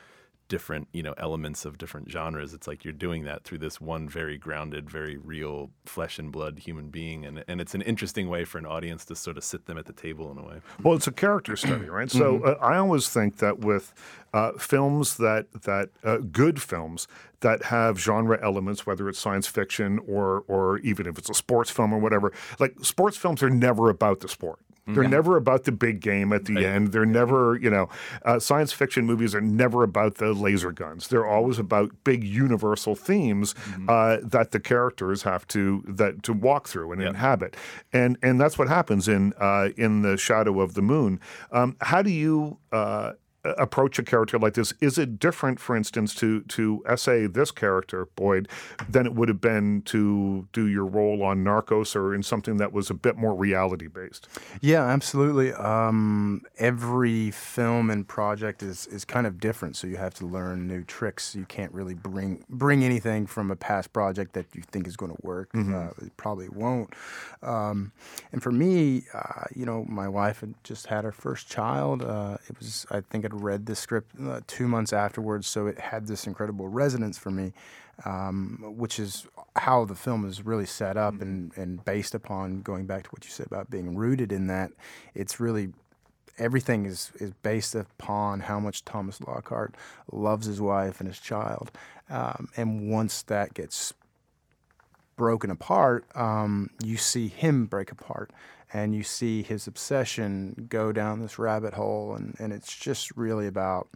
different 0.49 0.87
you 0.91 1.01
know 1.01 1.13
elements 1.17 1.63
of 1.63 1.77
different 1.77 2.09
genres 2.11 2.53
it's 2.53 2.67
like 2.67 2.83
you're 2.83 2.91
doing 2.91 3.23
that 3.23 3.43
through 3.43 3.57
this 3.57 3.79
one 3.79 4.09
very 4.09 4.37
grounded 4.37 4.89
very 4.89 5.15
real 5.17 5.69
flesh 5.85 6.19
and 6.19 6.31
blood 6.31 6.59
human 6.59 6.89
being 6.89 7.25
and, 7.25 7.43
and 7.47 7.61
it's 7.61 7.73
an 7.73 7.81
interesting 7.83 8.27
way 8.27 8.43
for 8.43 8.57
an 8.57 8.65
audience 8.65 9.05
to 9.05 9.15
sort 9.15 9.37
of 9.37 9.43
sit 9.43 9.65
them 9.65 9.77
at 9.77 9.85
the 9.85 9.93
table 9.93 10.31
in 10.31 10.37
a 10.37 10.43
way 10.43 10.59
Well, 10.83 10.95
it's 10.95 11.07
a 11.07 11.11
character 11.11 11.55
study, 11.55 11.89
right? 11.89 12.09
So 12.09 12.43
uh, 12.43 12.57
I 12.61 12.77
always 12.77 13.09
think 13.09 13.37
that 13.37 13.59
with 13.59 13.93
uh, 14.33 14.53
films 14.53 15.17
that 15.17 15.51
that 15.63 15.89
uh, 16.03 16.17
good 16.17 16.61
films 16.61 17.07
that 17.41 17.63
have 17.63 17.99
genre 17.99 18.39
elements, 18.43 18.85
whether 18.85 19.07
it's 19.09 19.19
science 19.19 19.47
fiction 19.47 19.99
or 20.07 20.43
or 20.47 20.79
even 20.79 21.05
if 21.07 21.17
it's 21.17 21.29
a 21.29 21.33
sports 21.33 21.69
film 21.69 21.93
or 21.93 21.99
whatever, 21.99 22.31
like 22.59 22.75
sports 22.81 23.17
films 23.17 23.43
are 23.43 23.49
never 23.49 23.89
about 23.89 24.19
the 24.21 24.27
sport. 24.27 24.59
They're 24.93 25.07
never 25.07 25.37
about 25.37 25.63
the 25.63 25.71
big 25.71 25.99
game 25.99 26.33
at 26.33 26.45
the 26.45 26.65
end. 26.65 26.91
They're 26.91 27.05
never, 27.05 27.57
you 27.61 27.69
know, 27.69 27.89
uh, 28.23 28.39
science 28.39 28.71
fiction 28.73 29.05
movies 29.05 29.35
are 29.35 29.41
never 29.41 29.83
about 29.83 30.15
the 30.15 30.33
laser 30.33 30.71
guns. 30.71 31.07
They're 31.07 31.27
always 31.27 31.59
about 31.59 31.91
big 32.03 32.23
universal 32.23 32.95
themes 32.95 33.55
uh, 33.87 34.17
that 34.23 34.51
the 34.51 34.59
characters 34.59 35.23
have 35.23 35.47
to 35.49 35.83
that 35.87 36.23
to 36.23 36.33
walk 36.33 36.67
through 36.67 36.91
and 36.91 37.01
inhabit, 37.09 37.55
and 37.93 38.17
and 38.21 38.39
that's 38.39 38.57
what 38.57 38.67
happens 38.67 39.07
in 39.07 39.33
uh, 39.39 39.69
in 39.77 40.01
the 40.01 40.17
Shadow 40.17 40.61
of 40.61 40.73
the 40.73 40.81
Moon. 40.81 41.19
Um, 41.51 41.75
how 41.81 42.01
do 42.01 42.09
you 42.11 42.57
uh, 42.71 43.13
approach 43.43 43.97
a 43.99 44.03
character 44.03 44.37
like 44.37 44.53
this? 44.53 44.73
Is 44.81 44.97
it 44.97 45.19
different, 45.19 45.59
for 45.59 45.75
instance, 45.75 46.13
to 46.15 46.41
to 46.41 46.83
essay 46.87 47.27
this 47.27 47.51
character 47.51 48.07
Boyd 48.15 48.47
than 48.87 49.05
it 49.05 49.13
would 49.13 49.29
have 49.29 49.41
been 49.41 49.81
to 49.83 50.47
do 50.51 50.67
your 50.67 50.85
role 50.85 51.23
on 51.23 51.43
Narcos 51.43 51.95
or 51.95 52.13
in 52.13 52.23
something 52.23 52.57
that 52.57 52.73
was 52.73 52.89
a 52.89 52.93
bit 52.93 53.17
more 53.17 53.33
reality 53.33 53.87
based? 53.87 54.27
Yeah, 54.61 54.83
absolutely. 54.85 55.53
Um, 55.53 56.41
every 56.57 57.31
film 57.31 57.89
and 57.89 58.07
project 58.07 58.61
is, 58.61 58.87
is 58.87 59.05
kind 59.05 59.25
of 59.25 59.39
different, 59.39 59.75
so 59.75 59.87
you 59.87 59.97
have 59.97 60.13
to 60.15 60.25
learn 60.25 60.67
new 60.67 60.83
tricks. 60.83 61.35
You 61.35 61.45
can't 61.45 61.71
really 61.71 61.93
bring 61.93 62.43
bring 62.49 62.83
anything 62.83 63.25
from 63.25 63.51
a 63.51 63.55
past 63.55 63.93
project 63.93 64.33
that 64.33 64.47
you 64.53 64.63
think 64.63 64.87
is 64.87 64.97
going 64.97 65.11
to 65.11 65.17
work. 65.21 65.49
Uh, 65.55 65.89
it 66.01 66.15
probably 66.17 66.49
won't. 66.49 66.93
Um, 67.41 67.91
and 68.31 68.43
for 68.43 68.51
me, 68.51 69.03
uh, 69.13 69.45
you 69.55 69.65
know, 69.65 69.85
my 69.87 70.07
wife 70.07 70.41
had 70.41 70.53
just 70.63 70.87
had 70.87 71.03
her 71.03 71.11
first 71.11 71.49
child. 71.49 72.01
Uh, 72.01 72.37
it 72.47 72.57
was, 72.59 72.85
I 72.91 73.01
think, 73.01 73.25
I'd 73.29 73.41
read 73.41 73.65
the 73.65 73.75
script 73.75 74.15
uh, 74.21 74.41
two 74.47 74.67
months 74.67 74.91
afterwards, 74.91 75.47
so 75.47 75.67
it 75.67 75.79
had 75.79 76.07
this 76.07 76.25
incredible 76.25 76.67
resonance 76.67 77.17
for 77.17 77.31
me. 77.31 77.53
Um, 78.05 78.75
which 78.77 78.97
is 78.97 79.27
how 79.57 79.83
the 79.83 79.93
film 79.93 80.25
is 80.25 80.45
really 80.45 80.65
set 80.65 80.95
up 80.95 81.21
and, 81.21 81.51
and 81.57 81.83
based 81.83 82.15
upon 82.15 82.61
going 82.61 82.85
back 82.85 83.03
to 83.03 83.09
what 83.09 83.25
you 83.25 83.29
said 83.29 83.47
about 83.47 83.69
being 83.69 83.93
rooted 83.97 84.31
in 84.31 84.47
that. 84.47 84.71
It's 85.13 85.41
really 85.41 85.73
everything 86.37 86.85
is, 86.85 87.11
is 87.15 87.33
based 87.43 87.75
upon 87.75 88.39
how 88.39 88.57
much 88.57 88.85
Thomas 88.85 89.19
Lockhart 89.19 89.75
loves 90.13 90.47
his 90.47 90.61
wife 90.61 91.01
and 91.01 91.09
his 91.09 91.19
child. 91.19 91.71
Um, 92.09 92.47
and 92.55 92.89
once 92.89 93.21
that 93.23 93.53
gets 93.53 93.93
broken 95.17 95.51
apart, 95.51 96.05
um, 96.15 96.69
you 96.81 96.95
see 96.95 97.27
him 97.27 97.65
break 97.65 97.91
apart 97.91 98.31
and 98.71 98.93
you 98.93 99.03
see 99.03 99.41
his 99.41 99.67
obsession 99.67 100.67
go 100.69 100.91
down 100.91 101.19
this 101.19 101.39
rabbit 101.39 101.73
hole. 101.73 102.15
And, 102.15 102.35
and 102.39 102.53
it's 102.53 102.75
just 102.75 103.15
really 103.17 103.47
about 103.47 103.89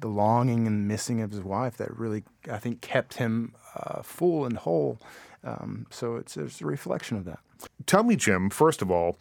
the 0.00 0.08
longing 0.08 0.66
and 0.66 0.88
missing 0.88 1.20
of 1.20 1.30
his 1.30 1.42
wife 1.42 1.76
that 1.78 1.96
really, 1.96 2.24
I 2.50 2.58
think, 2.58 2.80
kept 2.80 3.14
him 3.14 3.54
uh, 3.74 4.02
full 4.02 4.44
and 4.44 4.56
whole. 4.56 4.98
Um, 5.44 5.86
so 5.90 6.16
it's, 6.16 6.36
it's 6.36 6.60
a 6.60 6.66
reflection 6.66 7.16
of 7.16 7.24
that. 7.24 7.40
Tell 7.86 8.02
me, 8.02 8.16
Jim, 8.16 8.50
first 8.50 8.82
of 8.82 8.90
all, 8.90 9.18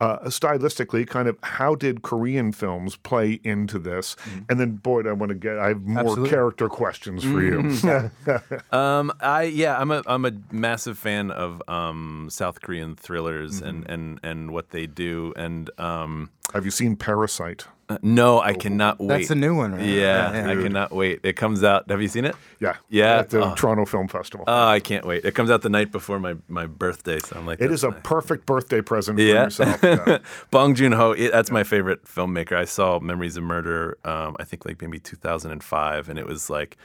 uh, 0.00 0.18
stylistically, 0.24 1.06
kind 1.06 1.28
of 1.28 1.36
how 1.42 1.76
did 1.76 2.02
Korean 2.02 2.50
films 2.50 2.96
play 2.96 3.40
into 3.44 3.78
this? 3.78 4.16
And 4.48 4.58
then, 4.58 4.72
Boyd, 4.72 5.06
I 5.06 5.12
want 5.12 5.30
to 5.30 5.36
get, 5.36 5.58
I 5.58 5.68
have 5.68 5.82
more 5.82 6.00
Absolutely. 6.00 6.30
character 6.30 6.68
questions 6.68 7.22
for 7.22 7.40
you. 7.40 7.72
Um, 8.72 9.12
I 9.20 9.42
yeah, 9.42 9.78
I'm 9.78 9.90
a 9.90 10.02
I'm 10.06 10.24
a 10.24 10.32
massive 10.50 10.98
fan 10.98 11.30
of 11.30 11.62
um, 11.68 12.28
South 12.30 12.60
Korean 12.62 12.96
thrillers 12.96 13.60
and, 13.60 13.88
and 13.88 14.18
and 14.22 14.50
what 14.50 14.70
they 14.70 14.86
do. 14.86 15.34
And 15.36 15.70
um, 15.78 16.30
have 16.52 16.64
you 16.64 16.70
seen 16.70 16.96
Parasite? 16.96 17.66
uh, 17.88 17.98
no, 18.00 18.40
I 18.40 18.54
cannot 18.54 18.98
wait. 19.00 19.08
That's 19.08 19.30
a 19.30 19.34
new 19.34 19.54
one, 19.54 19.72
right? 19.74 19.84
Yeah, 19.84 20.46
I 20.48 20.54
cannot 20.54 20.92
wait. 20.92 21.20
It 21.24 21.34
comes 21.34 21.62
out. 21.62 21.90
Have 21.90 22.00
you 22.00 22.08
seen 22.08 22.24
it? 22.24 22.34
Yeah. 22.60 22.76
Yeah. 22.88 23.18
At 23.18 23.30
the 23.30 23.42
Oh. 23.44 23.54
Toronto 23.54 23.84
Film 23.84 24.08
Festival. 24.08 24.44
Oh, 24.48 24.66
I 24.68 24.80
can't 24.80 25.04
wait. 25.04 25.24
It 25.26 25.34
comes 25.34 25.50
out 25.50 25.60
the 25.62 25.68
night 25.68 25.90
before 25.92 26.18
my, 26.18 26.36
my 26.48 26.64
birthday, 26.66 27.18
so 27.18 27.36
I'm 27.36 27.44
like, 27.46 27.60
It 27.60 27.70
is 27.70 27.84
a 27.84 27.90
nice. 27.90 28.00
perfect 28.02 28.46
birthday 28.46 28.80
present 28.80 29.18
for 29.18 29.22
Yeah. 29.22 29.44
yourself. 29.44 29.82
Yeah. 29.82 30.18
Bong 30.50 30.74
Joon 30.74 30.92
Ho. 30.92 31.14
That's 31.14 31.50
my 31.50 31.64
favorite 31.64 32.04
filmmaker. 32.04 32.56
I 32.56 32.64
saw 32.64 32.98
Memories 33.00 33.36
of 33.36 33.42
Murder. 33.42 33.98
Um, 34.04 34.36
I 34.38 34.44
think 34.44 34.64
like 34.64 34.80
maybe 34.80 34.98
2005, 34.98 36.08
and 36.08 36.18
it 36.18 36.26
was 36.26 36.48
like, 36.48 36.76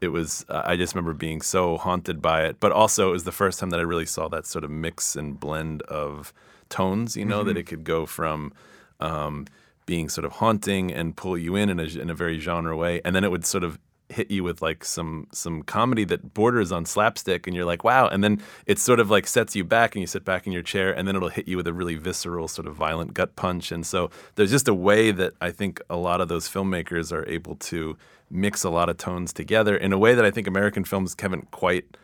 it 0.00 0.08
was. 0.08 0.46
Uh, 0.48 0.62
I 0.64 0.76
just 0.76 0.94
remember 0.94 1.12
being 1.12 1.42
so 1.42 1.76
haunted 1.76 2.22
by 2.22 2.44
it. 2.44 2.56
But 2.60 2.70
also, 2.72 3.08
it 3.08 3.12
was 3.12 3.24
the 3.24 3.32
first 3.32 3.58
time 3.58 3.70
that 3.70 3.80
I 3.80 3.82
really 3.82 4.06
saw 4.06 4.28
that 4.28 4.46
sort 4.46 4.64
of 4.64 4.70
mix 4.70 5.16
and 5.16 5.38
blend 5.38 5.82
of 5.82 6.32
tones. 6.70 7.16
You 7.16 7.24
know, 7.24 7.42
that 7.44 7.56
it 7.56 7.64
could 7.64 7.82
go 7.84 8.06
from. 8.06 8.52
Um, 9.00 9.46
being 9.86 10.10
sort 10.10 10.26
of 10.26 10.32
haunting 10.32 10.92
and 10.92 11.16
pull 11.16 11.38
you 11.38 11.56
in 11.56 11.70
in 11.70 11.80
a, 11.80 11.84
in 11.84 12.10
a 12.10 12.14
very 12.14 12.38
genre 12.38 12.76
way, 12.76 13.00
and 13.04 13.16
then 13.16 13.24
it 13.24 13.30
would 13.30 13.46
sort 13.46 13.64
of 13.64 13.78
hit 14.10 14.30
you 14.30 14.42
with 14.42 14.62
like 14.62 14.84
some 14.84 15.26
some 15.32 15.62
comedy 15.62 16.04
that 16.04 16.32
borders 16.34 16.72
on 16.72 16.84
slapstick 16.86 17.46
and 17.46 17.54
you're 17.54 17.64
like 17.64 17.84
wow. 17.84 18.08
And 18.08 18.24
then 18.24 18.40
it 18.66 18.78
sort 18.78 19.00
of 19.00 19.10
like 19.10 19.26
sets 19.26 19.54
you 19.54 19.64
back 19.64 19.94
and 19.94 20.00
you 20.00 20.06
sit 20.06 20.24
back 20.24 20.46
in 20.46 20.52
your 20.52 20.62
chair 20.62 20.92
and 20.92 21.06
then 21.06 21.16
it'll 21.16 21.28
hit 21.28 21.46
you 21.48 21.56
with 21.56 21.66
a 21.66 21.72
really 21.72 21.96
visceral 21.96 22.48
sort 22.48 22.66
of 22.66 22.74
violent 22.74 23.14
gut 23.14 23.36
punch. 23.36 23.70
And 23.70 23.86
so 23.86 24.10
there's 24.34 24.50
just 24.50 24.68
a 24.68 24.74
way 24.74 25.10
that 25.10 25.34
I 25.40 25.50
think 25.50 25.80
a 25.90 25.96
lot 25.96 26.20
of 26.20 26.28
those 26.28 26.48
filmmakers 26.48 27.12
are 27.12 27.28
able 27.28 27.56
to 27.56 27.96
mix 28.30 28.64
a 28.64 28.70
lot 28.70 28.88
of 28.88 28.96
tones 28.96 29.32
together 29.32 29.76
in 29.76 29.92
a 29.92 29.98
way 29.98 30.14
that 30.14 30.24
I 30.24 30.30
think 30.30 30.46
American 30.46 30.84
films 30.84 31.14
haven't 31.18 31.50
quite 31.50 31.96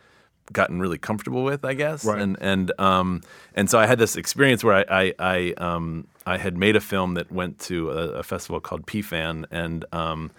gotten 0.53 0.81
really 0.81 0.99
comfortable 0.99 1.45
with, 1.45 1.65
I 1.65 1.75
guess. 1.75 2.05
Right. 2.05 2.21
And 2.21 2.37
and 2.41 2.73
um 2.79 3.23
and 3.55 3.71
so 3.71 3.79
I 3.79 3.87
had 3.87 3.99
this 3.99 4.17
experience 4.17 4.63
where 4.63 4.75
I 4.75 5.05
I, 5.05 5.15
I 5.19 5.55
um 5.59 6.07
I 6.27 6.39
had 6.39 6.57
made 6.57 6.77
a 6.77 6.81
film 6.81 7.15
that 7.15 7.31
went 7.33 7.59
to 7.61 7.91
a, 7.91 8.09
a 8.13 8.23
festival 8.23 8.61
called 8.61 8.87
PiFan 8.87 9.47
and 9.51 9.85
um 9.93 10.31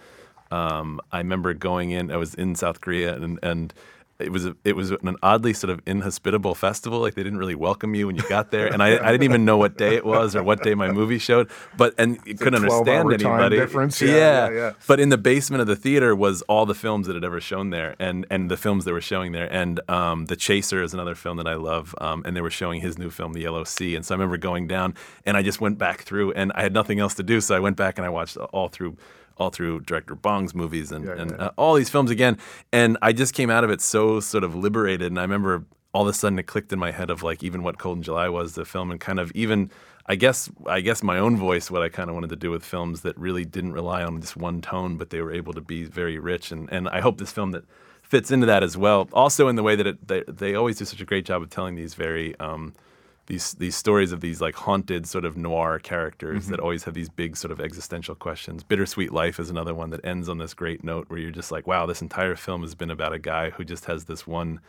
um 0.50 1.00
I 1.12 1.18
remember 1.18 1.54
going 1.54 1.90
in 1.90 2.10
I 2.10 2.16
was 2.16 2.34
in 2.34 2.54
South 2.54 2.80
Korea 2.80 3.16
and 3.16 3.38
and 3.42 3.74
it 4.18 4.32
was 4.32 4.46
a, 4.46 4.56
it 4.64 4.74
was 4.74 4.90
an 4.92 5.16
oddly 5.22 5.52
sort 5.52 5.70
of 5.70 5.80
inhospitable 5.86 6.54
festival. 6.54 7.00
Like 7.00 7.14
they 7.14 7.22
didn't 7.22 7.38
really 7.38 7.54
welcome 7.54 7.94
you 7.94 8.06
when 8.06 8.16
you 8.16 8.22
got 8.28 8.50
there, 8.50 8.66
and 8.72 8.82
I, 8.82 8.98
I 8.98 9.12
didn't 9.12 9.24
even 9.24 9.44
know 9.44 9.56
what 9.56 9.76
day 9.76 9.94
it 9.94 10.04
was 10.04 10.34
or 10.34 10.42
what 10.42 10.62
day 10.62 10.74
my 10.74 10.90
movie 10.90 11.18
showed. 11.18 11.50
But 11.76 11.94
and 11.98 12.18
you 12.24 12.34
couldn't 12.34 12.62
12-hour 12.62 13.00
understand 13.00 13.26
anybody. 13.26 13.56
difference. 13.56 14.00
Yeah, 14.00 14.16
yeah, 14.16 14.50
yeah. 14.50 14.72
But 14.86 15.00
in 15.00 15.10
the 15.10 15.18
basement 15.18 15.60
of 15.60 15.66
the 15.66 15.76
theater 15.76 16.14
was 16.14 16.42
all 16.42 16.66
the 16.66 16.74
films 16.74 17.06
that 17.06 17.14
had 17.14 17.24
ever 17.24 17.40
shown 17.40 17.70
there, 17.70 17.94
and 17.98 18.26
and 18.30 18.50
the 18.50 18.56
films 18.56 18.84
that 18.84 18.92
were 18.92 19.00
showing 19.00 19.32
there. 19.32 19.52
And 19.52 19.80
um, 19.90 20.26
The 20.26 20.36
Chaser 20.36 20.82
is 20.82 20.94
another 20.94 21.14
film 21.14 21.36
that 21.36 21.46
I 21.46 21.54
love, 21.54 21.94
um, 22.00 22.22
and 22.24 22.36
they 22.36 22.40
were 22.40 22.50
showing 22.50 22.80
his 22.80 22.98
new 22.98 23.10
film, 23.10 23.32
The 23.32 23.42
Yellow 23.42 23.64
Sea. 23.64 23.96
And 23.96 24.04
so 24.04 24.14
I 24.14 24.16
remember 24.16 24.38
going 24.38 24.66
down, 24.66 24.94
and 25.24 25.36
I 25.36 25.42
just 25.42 25.60
went 25.60 25.78
back 25.78 26.02
through, 26.02 26.32
and 26.32 26.52
I 26.54 26.62
had 26.62 26.72
nothing 26.72 27.00
else 27.00 27.14
to 27.14 27.22
do, 27.22 27.40
so 27.40 27.54
I 27.54 27.60
went 27.60 27.76
back 27.76 27.98
and 27.98 28.06
I 28.06 28.08
watched 28.08 28.36
all 28.36 28.68
through. 28.68 28.96
All 29.38 29.50
through 29.50 29.80
director 29.80 30.14
Bong's 30.14 30.54
movies 30.54 30.92
and, 30.92 31.04
Yeah, 31.04 31.12
and 31.12 31.30
yeah. 31.32 31.36
Uh, 31.36 31.50
all 31.56 31.74
these 31.74 31.90
films 31.90 32.10
again, 32.10 32.38
and 32.72 32.96
I 33.02 33.12
just 33.12 33.34
came 33.34 33.50
out 33.50 33.64
of 33.64 33.70
it 33.70 33.80
so 33.80 34.20
sort 34.20 34.44
of 34.44 34.54
liberated. 34.54 35.08
And 35.08 35.18
I 35.18 35.22
remember 35.22 35.64
all 35.92 36.02
of 36.02 36.08
a 36.08 36.12
sudden 36.12 36.38
it 36.38 36.44
clicked 36.44 36.72
in 36.72 36.78
my 36.78 36.90
head 36.90 37.10
of 37.10 37.22
like 37.22 37.42
even 37.42 37.62
what 37.62 37.78
Cold 37.78 37.98
in 37.98 38.02
July 38.02 38.28
was 38.28 38.54
the 38.54 38.64
film, 38.64 38.90
and 38.90 39.00
kind 39.00 39.20
of 39.20 39.30
even 39.34 39.70
I 40.06 40.14
guess 40.14 40.50
I 40.66 40.80
guess 40.80 41.02
my 41.02 41.18
own 41.18 41.36
voice, 41.36 41.70
what 41.70 41.82
I 41.82 41.88
kind 41.88 42.08
of 42.08 42.14
wanted 42.14 42.30
to 42.30 42.36
do 42.36 42.50
with 42.50 42.64
films 42.64 43.02
that 43.02 43.18
really 43.18 43.44
didn't 43.44 43.72
rely 43.72 44.04
on 44.04 44.20
just 44.20 44.36
one 44.36 44.60
tone, 44.60 44.96
but 44.96 45.10
they 45.10 45.20
were 45.20 45.32
able 45.32 45.52
to 45.52 45.60
be 45.60 45.84
very 45.84 46.18
rich. 46.18 46.52
And 46.52 46.72
and 46.72 46.88
I 46.88 47.00
hope 47.00 47.18
this 47.18 47.32
film 47.32 47.50
that 47.50 47.64
fits 48.02 48.30
into 48.30 48.46
that 48.46 48.62
as 48.62 48.76
well. 48.76 49.08
Also 49.12 49.48
in 49.48 49.56
the 49.56 49.62
way 49.64 49.74
that 49.74 49.86
it, 49.86 50.06
they 50.06 50.22
they 50.28 50.54
always 50.54 50.78
do 50.78 50.84
such 50.84 51.00
a 51.00 51.04
great 51.04 51.26
job 51.26 51.42
of 51.42 51.50
telling 51.50 51.74
these 51.74 51.94
very 51.94 52.38
um, 52.38 52.72
these 53.26 53.54
these 53.54 53.76
stories 53.76 54.12
of 54.12 54.20
these 54.20 54.40
like 54.40 54.54
haunted 54.54 55.06
sort 55.06 55.24
of 55.24 55.36
noir 55.36 55.78
characters 55.78 56.46
that 56.46 56.56
mm-hmm. 56.56 56.62
always 56.62 56.84
have 56.84 56.94
these 56.94 57.08
big 57.08 57.36
sort 57.36 57.52
of 57.52 57.60
existential 57.60 58.14
questions. 58.14 58.62
Bittersweet 58.62 59.12
Life 59.12 59.38
is 59.40 59.50
another 59.50 59.74
one 59.74 59.90
that 59.90 60.04
ends 60.04 60.28
on 60.28 60.38
this 60.38 60.54
great 60.54 60.84
note 60.84 61.06
where 61.08 61.18
you're 61.18 61.30
just 61.30 61.50
like, 61.50 61.66
wow, 61.66 61.86
this 61.86 62.02
entire 62.02 62.36
film 62.36 62.62
has 62.62 62.74
been 62.74 62.90
about 62.90 63.12
a 63.12 63.18
guy 63.18 63.50
who 63.50 63.64
just 63.64 63.86
has 63.86 64.04
this 64.04 64.26
one 64.26 64.60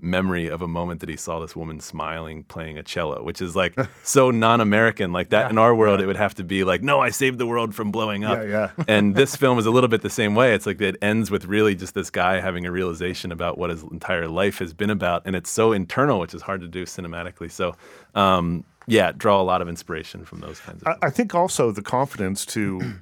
memory 0.00 0.46
of 0.46 0.62
a 0.62 0.68
moment 0.68 1.00
that 1.00 1.08
he 1.08 1.16
saw 1.16 1.40
this 1.40 1.56
woman 1.56 1.80
smiling 1.80 2.44
playing 2.44 2.78
a 2.78 2.82
cello, 2.82 3.22
which 3.22 3.42
is 3.42 3.56
like 3.56 3.76
so 4.02 4.30
non-American. 4.30 5.12
Like 5.12 5.30
that 5.30 5.50
in 5.50 5.58
our 5.58 5.74
world, 5.74 6.00
it 6.00 6.06
would 6.06 6.16
have 6.16 6.34
to 6.36 6.44
be 6.44 6.64
like, 6.64 6.82
no, 6.82 7.00
I 7.00 7.10
saved 7.10 7.38
the 7.38 7.46
world 7.46 7.74
from 7.74 7.90
blowing 7.90 8.24
up. 8.24 8.38
Yeah, 8.38 8.70
yeah. 8.78 8.84
and 8.86 9.14
this 9.14 9.36
film 9.36 9.58
is 9.58 9.66
a 9.66 9.70
little 9.70 9.88
bit 9.88 10.02
the 10.02 10.10
same 10.10 10.34
way. 10.34 10.54
It's 10.54 10.66
like 10.66 10.80
it 10.80 10.96
ends 11.02 11.30
with 11.30 11.46
really 11.46 11.74
just 11.74 11.94
this 11.94 12.10
guy 12.10 12.40
having 12.40 12.66
a 12.66 12.70
realization 12.70 13.32
about 13.32 13.58
what 13.58 13.70
his 13.70 13.82
entire 13.82 14.28
life 14.28 14.58
has 14.58 14.72
been 14.72 14.90
about, 14.90 15.22
and 15.24 15.34
it's 15.34 15.50
so 15.50 15.72
internal, 15.72 16.20
which 16.20 16.34
is 16.34 16.42
hard 16.42 16.60
to 16.60 16.68
do 16.68 16.84
cinematically. 16.84 17.50
So, 17.50 17.74
um, 18.14 18.64
yeah, 18.86 19.12
draw 19.12 19.40
a 19.40 19.42
lot 19.42 19.60
of 19.60 19.68
inspiration 19.68 20.24
from 20.24 20.40
those 20.40 20.60
kinds 20.60 20.82
of. 20.82 20.88
I. 20.88 21.08
I 21.08 21.10
think 21.10 21.34
also 21.34 21.70
the 21.72 21.82
confidence 21.82 22.46
to 22.46 22.94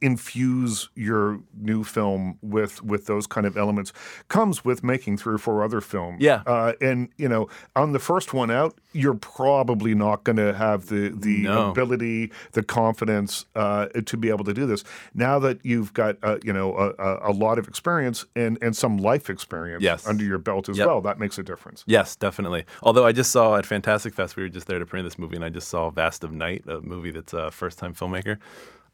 infuse 0.00 0.88
your 0.94 1.40
new 1.58 1.84
film 1.84 2.38
with 2.42 2.82
with 2.82 3.06
those 3.06 3.26
kind 3.26 3.46
of 3.46 3.56
elements 3.56 3.92
comes 4.28 4.64
with 4.64 4.82
making 4.84 5.16
three 5.18 5.34
or 5.34 5.38
four 5.38 5.62
other 5.64 5.80
films. 5.80 6.20
Yeah. 6.20 6.42
uh, 6.46 6.72
and 6.80 7.08
you 7.16 7.28
know, 7.28 7.48
on 7.74 7.92
the 7.92 7.98
first 7.98 8.32
one 8.32 8.50
out, 8.50 8.78
you're 8.92 9.14
probably 9.14 9.94
not 9.94 10.24
going 10.24 10.36
to 10.36 10.54
have 10.54 10.86
the 10.86 11.08
the 11.10 11.42
No. 11.42 11.70
ability, 11.70 12.32
the 12.52 12.62
confidence 12.62 13.44
uh, 13.54 13.86
to 13.88 14.16
be 14.16 14.28
able 14.28 14.44
to 14.44 14.54
do 14.54 14.66
this. 14.66 14.84
Now 15.14 15.38
that 15.40 15.64
you've 15.64 15.92
got 15.92 16.16
uh, 16.22 16.38
you 16.42 16.52
know 16.52 16.76
a, 16.76 17.30
a, 17.30 17.32
lot 17.32 17.58
of 17.58 17.68
experience 17.68 18.24
and 18.34 18.58
and 18.62 18.76
some 18.76 18.96
life 18.98 19.28
experience 19.28 19.82
Yes. 19.82 20.06
under 20.06 20.24
your 20.24 20.38
belt 20.38 20.68
as 20.68 20.78
Yep. 20.78 20.86
well, 20.86 21.00
that 21.02 21.18
makes 21.18 21.38
a 21.38 21.42
difference. 21.42 21.84
Yes, 21.86 22.16
definitely. 22.16 22.64
Although 22.82 23.06
I 23.06 23.12
just 23.12 23.30
saw 23.30 23.56
at 23.56 23.66
Fantastic 23.66 24.14
Fest, 24.14 24.36
we 24.36 24.42
were 24.42 24.48
just 24.48 24.66
there 24.66 24.78
to 24.78 24.86
print 24.86 25.04
this 25.04 25.18
movie, 25.18 25.36
and 25.36 25.44
I 25.44 25.48
just 25.50 25.68
saw 25.68 25.90
Vast 25.90 26.24
of 26.24 26.32
Night, 26.32 26.64
a 26.66 26.80
movie 26.80 27.10
that's 27.10 27.32
a 27.32 27.50
first-time 27.50 27.94
filmmaker. 27.94 28.38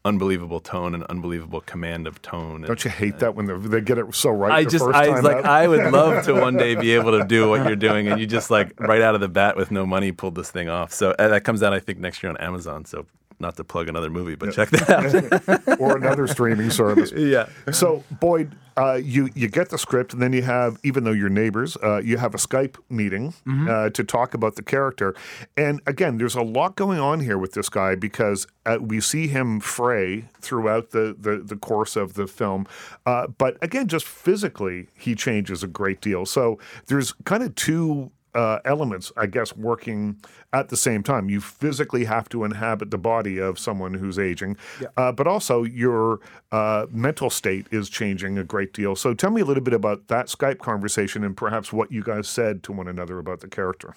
Unbelievable 0.05 0.59
tone 0.59 0.93
and 0.93 1.03
unbelievable 1.05 1.61
command 1.61 2.07
of 2.07 2.21
tone. 2.21 2.57
And, 2.57 2.65
Don't 2.65 2.83
you 2.83 2.91
hate 2.91 3.19
that 3.19 3.35
when 3.35 3.69
they 3.69 3.81
get 3.81 3.97
it 3.97 4.13
so 4.13 4.31
right? 4.31 4.51
I 4.51 4.63
the 4.63 4.69
just, 4.69 4.85
I 4.85 5.19
like, 5.21 5.37
out? 5.37 5.45
I 5.45 5.67
would 5.67 5.91
love 5.91 6.25
to 6.25 6.33
one 6.33 6.57
day 6.57 6.75
be 6.75 6.93
able 6.93 7.17
to 7.17 7.25
do 7.25 7.49
what 7.49 7.65
you're 7.65 7.75
doing, 7.89 8.07
and 8.07 8.19
you 8.19 8.27
just 8.27 8.51
like 8.51 8.77
right 8.79 9.01
out 9.01 9.15
of 9.15 9.21
the 9.21 9.29
bat 9.29 9.55
with 9.55 9.71
no 9.71 9.85
money 9.85 10.11
pulled 10.11 10.35
this 10.35 10.51
thing 10.51 10.69
off. 10.69 10.93
So 10.93 11.11
uh, 11.17 11.29
that 11.29 11.43
comes 11.43 11.63
out, 11.63 11.73
I 11.73 11.79
think, 11.79 11.99
next 11.99 12.21
year 12.21 12.29
on 12.29 12.37
Amazon. 12.37 12.85
So 12.85 13.05
not 13.39 13.55
to 13.57 13.63
plug 13.63 13.87
another 13.89 14.09
movie, 14.09 14.35
but 14.35 14.53
check 14.53 14.69
that 14.69 15.67
out. 15.67 15.79
or 15.79 15.97
another 15.97 16.27
streaming 16.27 16.69
service. 16.69 17.11
yeah. 17.15 17.47
So 17.71 18.03
Boyd, 18.19 18.55
uh, 18.75 18.95
you 18.95 19.29
you 19.35 19.47
get 19.47 19.69
the 19.69 19.77
script, 19.77 20.13
and 20.13 20.21
then 20.21 20.33
you 20.33 20.41
have, 20.41 20.79
even 20.83 21.03
though 21.03 21.11
you're 21.11 21.29
neighbors, 21.29 21.77
uh, 21.83 22.01
you 22.03 22.17
have 22.17 22.33
a 22.33 22.37
Skype 22.37 22.77
meeting 22.89 23.33
Mm-hmm. 23.45 23.69
uh, 23.69 23.89
to 23.91 24.03
talk 24.03 24.33
about 24.33 24.55
the 24.55 24.63
character. 24.63 25.13
And 25.57 25.81
again, 25.85 26.17
there's 26.17 26.35
a 26.35 26.41
lot 26.41 26.75
going 26.75 26.99
on 26.99 27.19
here 27.19 27.37
with 27.37 27.53
this 27.53 27.69
guy 27.69 27.95
because 27.95 28.47
uh, 28.65 28.77
we 28.81 28.99
see 28.99 29.27
him 29.27 29.59
fray 29.59 30.25
throughout 30.41 30.91
the 30.91 31.15
the, 31.19 31.37
the 31.37 31.55
course 31.55 31.95
of 31.95 32.13
the 32.15 32.25
film, 32.27 32.65
uh, 33.05 33.27
but 33.27 33.57
again, 33.61 33.87
just 33.87 34.05
physically, 34.05 34.87
he 34.97 35.13
changes 35.15 35.63
a 35.63 35.67
great 35.67 36.01
deal. 36.01 36.25
So 36.25 36.57
there's 36.87 37.13
kind 37.25 37.43
of 37.43 37.53
two 37.55 38.11
uh, 38.35 38.59
elements, 38.65 39.11
I 39.15 39.27
guess, 39.27 39.55
working 39.55 40.21
at 40.51 40.69
the 40.69 40.77
same 40.77 41.03
time. 41.03 41.29
You 41.29 41.41
physically 41.41 42.05
have 42.05 42.29
to 42.29 42.43
inhabit 42.43 42.91
the 42.91 42.97
body 42.97 43.39
of 43.39 43.59
someone 43.59 43.93
who's 43.93 44.19
aging, 44.19 44.57
uh, 44.97 45.11
but 45.11 45.27
also 45.27 45.63
your 45.63 46.19
uh, 46.51 46.87
mental 46.91 47.29
state 47.29 47.67
is 47.71 47.89
changing 47.89 48.37
a 48.37 48.43
great 48.43 48.73
deal. 48.73 48.95
So 48.95 49.13
tell 49.13 49.31
me 49.31 49.41
a 49.41 49.45
little 49.45 49.63
bit 49.63 49.73
about 49.73 50.07
that 50.07 50.27
Skype 50.27 50.59
conversation 50.59 51.23
and 51.23 51.35
perhaps 51.35 51.71
what 51.73 51.91
you 51.91 52.03
guys 52.03 52.27
said 52.27 52.63
to 52.63 52.71
one 52.71 52.87
another 52.87 53.19
about 53.19 53.41
the 53.41 53.47
character. 53.47 53.95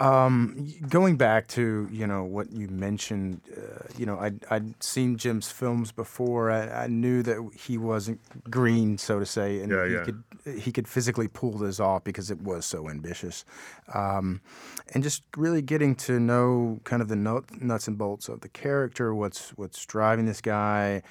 Um, 0.00 0.66
going 0.88 1.16
back 1.16 1.46
to 1.48 1.86
you 1.92 2.06
know 2.06 2.24
what 2.24 2.50
you 2.52 2.68
mentioned, 2.68 3.42
uh, 3.54 3.84
you 3.98 4.06
know 4.06 4.18
I'd, 4.18 4.44
I'd 4.50 4.82
seen 4.82 5.18
Jim's 5.18 5.50
films 5.50 5.92
before. 5.92 6.50
I, 6.50 6.84
I 6.84 6.86
knew 6.86 7.22
that 7.22 7.50
he 7.54 7.76
wasn't 7.76 8.18
green, 8.50 8.96
so 8.96 9.18
to 9.18 9.26
say, 9.26 9.60
and 9.60 9.70
Yeah, 9.70 9.86
he 9.86 9.92
yeah. 9.92 10.04
could 10.04 10.24
he 10.58 10.72
could 10.72 10.88
physically 10.88 11.28
pull 11.28 11.52
this 11.58 11.78
off 11.80 12.02
because 12.02 12.30
it 12.30 12.40
was 12.40 12.64
so 12.64 12.88
ambitious. 12.88 13.44
Um, 13.92 14.40
and 14.94 15.02
just 15.02 15.22
really 15.36 15.60
getting 15.60 15.94
to 15.96 16.18
know 16.18 16.80
kind 16.84 17.02
of 17.02 17.08
the 17.08 17.16
nut, 17.16 17.44
nuts 17.62 17.86
and 17.86 17.98
bolts 17.98 18.28
of 18.30 18.40
the 18.40 18.48
character, 18.48 19.14
what's 19.14 19.50
what's 19.50 19.84
driving 19.84 20.24
this 20.24 20.40
guy. 20.40 21.02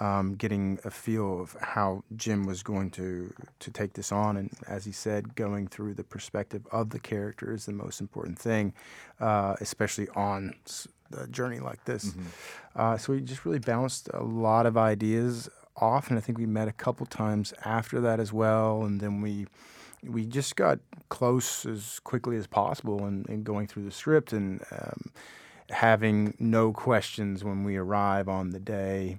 Um, 0.00 0.36
getting 0.36 0.78
a 0.84 0.92
feel 0.92 1.40
of 1.40 1.56
how 1.60 2.04
Jim 2.14 2.46
was 2.46 2.62
going 2.62 2.90
to 2.92 3.34
to 3.58 3.70
take 3.72 3.94
this 3.94 4.12
on, 4.12 4.36
and 4.36 4.50
as 4.68 4.84
he 4.84 4.92
said, 4.92 5.34
going 5.34 5.66
through 5.66 5.94
the 5.94 6.04
perspective 6.04 6.66
of 6.70 6.90
the 6.90 7.00
character 7.00 7.52
is 7.52 7.66
the 7.66 7.72
most 7.72 8.00
important 8.00 8.38
thing, 8.38 8.74
uh, 9.18 9.56
especially 9.60 10.08
on 10.14 10.54
a 11.16 11.26
journey 11.26 11.58
like 11.58 11.84
this. 11.84 12.14
Uh, 12.76 12.96
so 12.96 13.12
we 13.12 13.20
just 13.20 13.44
really 13.44 13.58
bounced 13.58 14.08
a 14.14 14.22
lot 14.22 14.66
of 14.66 14.76
ideas 14.76 15.48
off, 15.76 16.10
and 16.10 16.18
I 16.18 16.20
think 16.20 16.38
we 16.38 16.46
met 16.46 16.68
a 16.68 16.72
couple 16.72 17.06
times 17.06 17.52
after 17.64 18.00
that 18.00 18.20
as 18.20 18.32
well, 18.32 18.84
and 18.84 19.00
then 19.00 19.20
we 19.20 19.46
we 20.04 20.26
just 20.26 20.54
got 20.54 20.78
close 21.08 21.66
as 21.66 21.98
quickly 22.00 22.36
as 22.36 22.46
possible 22.46 23.04
in, 23.06 23.24
in 23.28 23.42
going 23.42 23.66
through 23.66 23.84
the 23.84 23.90
script 23.90 24.32
and 24.32 24.62
um, 24.70 25.10
having 25.70 26.34
no 26.38 26.72
questions 26.72 27.42
when 27.42 27.64
we 27.64 27.76
arrive 27.76 28.28
on 28.28 28.50
the 28.50 28.60
day. 28.60 29.18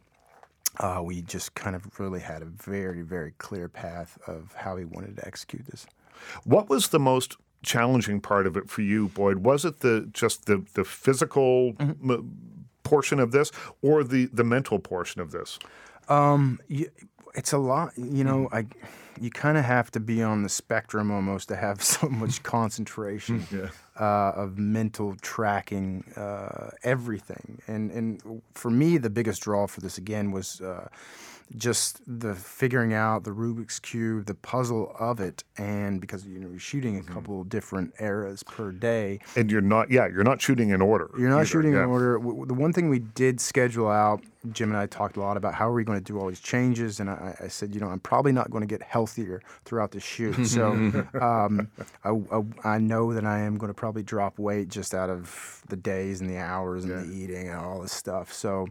Uh, 0.78 1.02
we 1.04 1.22
just 1.22 1.56
kind 1.56 1.76
of 1.76 2.00
really 2.00 2.20
had 2.20 2.42
a 2.42 2.46
very, 2.46 3.02
very 3.02 3.34
clear 3.38 3.68
path 3.68 4.18
of 4.28 4.54
how 4.56 4.76
we 4.76 4.86
wanted 4.86 5.18
to 5.18 5.26
execute 5.28 5.66
this. 5.66 5.86
What 6.44 6.70
was 6.70 6.90
the 6.90 7.00
most 7.00 7.38
challenging 7.64 8.22
part 8.22 8.48
of 8.48 8.56
it 8.56 8.70
for 8.70 8.82
you, 8.82 9.10
Boyd? 9.10 9.40
Was 9.40 9.66
it 9.66 9.80
the 9.82 10.10
just 10.14 10.46
the 10.46 10.64
the 10.74 10.84
physical 10.84 11.76
m- 11.80 12.32
portion 12.84 13.20
of 13.20 13.32
this, 13.32 13.52
or 13.82 14.04
the 14.04 14.26
the 14.28 14.44
mental 14.44 14.80
portion 14.80 15.22
of 15.22 15.32
this? 15.32 15.60
Um, 16.08 16.60
it's 17.36 17.54
a 17.54 17.58
lot. 17.58 17.98
You 17.98 18.24
know, 18.24 18.50
I 18.52 18.66
you 19.20 19.30
kind 19.30 19.58
of 19.58 19.66
have 19.66 19.92
to 19.92 20.00
be 20.00 20.24
on 20.24 20.44
the 20.44 20.50
spectrum 20.50 21.12
almost 21.12 21.48
to 21.50 21.56
have 21.56 21.84
so 21.96 22.08
much 22.08 22.44
concentration 22.58 23.46
uh, 24.00 24.32
of 24.36 24.58
mental 24.58 25.16
tracking 25.22 26.04
uh, 26.16 26.72
everything. 26.84 27.62
And 27.68 27.92
and 27.92 28.42
for 28.54 28.72
me, 28.72 28.98
the 28.98 29.10
biggest 29.10 29.42
draw 29.42 29.68
for 29.68 29.82
this 29.82 29.98
again 29.98 30.32
was. 30.32 30.62
Uh, 30.62 30.88
just 31.58 32.02
the 32.08 32.36
figuring 32.36 32.94
out 32.94 33.24
the 33.24 33.32
Rubik's 33.32 33.80
cube, 33.80 34.26
the 34.26 34.36
puzzle 34.36 34.96
of 35.00 35.20
it, 35.20 35.44
and 35.58 36.00
because 36.00 36.26
you 36.26 36.40
know 36.40 36.50
you're 36.50 36.60
shooting 36.60 36.98
a 36.98 37.04
couple 37.04 37.42
of 37.42 37.50
different 37.50 37.94
eras 38.00 38.44
per 38.44 38.72
day, 38.72 39.20
And 39.36 39.52
you're 39.52 39.62
not, 39.62 39.90
yeah, 39.90 40.08
you're 40.08 40.24
not 40.24 40.42
shooting 40.42 40.70
in 40.70 40.82
order. 40.82 41.10
you're 41.18 41.30
not 41.30 41.38
either, 41.38 41.46
shooting 41.46 41.74
yeah. 41.74 41.84
in 41.84 41.90
order. 41.90 42.20
The 42.20 42.54
one 42.54 42.74
thing 42.74 42.90
we 42.90 43.00
did 43.00 43.42
schedule 43.42 43.90
out, 43.90 44.22
Jim 44.52 44.70
and 44.70 44.78
I 44.78 44.86
talked 44.86 45.18
a 45.18 45.22
lot 45.22 45.38
about 45.38 45.54
how 45.56 45.70
are 45.70 45.74
we 45.74 45.84
going 45.84 46.00
to 46.00 46.04
do 46.04 46.20
all 46.20 46.28
these 46.28 46.40
changes, 46.40 47.00
and 47.00 47.10
I, 47.10 47.36
I 47.42 47.48
said, 47.48 47.74
you 47.74 47.82
know, 47.82 47.88
I'm 47.88 48.00
probably 48.00 48.32
not 48.32 48.52
going 48.52 48.62
to 48.62 48.68
get 48.68 48.82
healthier 48.82 49.42
throughout 49.66 49.92
the 49.92 50.00
shoot. 50.00 50.36
So 50.50 50.72
um, 51.22 51.70
I, 52.04 52.10
I, 52.10 52.76
I 52.76 52.78
know 52.80 53.14
that 53.14 53.24
I 53.24 53.40
am 53.40 53.58
going 53.58 53.70
to 53.70 53.74
probably 53.74 54.04
drop 54.04 54.40
weight 54.40 54.68
just 54.68 54.94
out 54.94 55.10
of 55.10 55.62
the 55.70 55.76
days 55.76 56.22
and 56.22 56.30
the 56.30 56.38
hours 56.38 56.86
and 56.86 56.94
the 56.94 57.16
eating 57.16 57.50
and 57.50 57.58
all 57.60 57.80
this 57.82 57.92
stuff. 57.92 58.34
So 58.34 58.68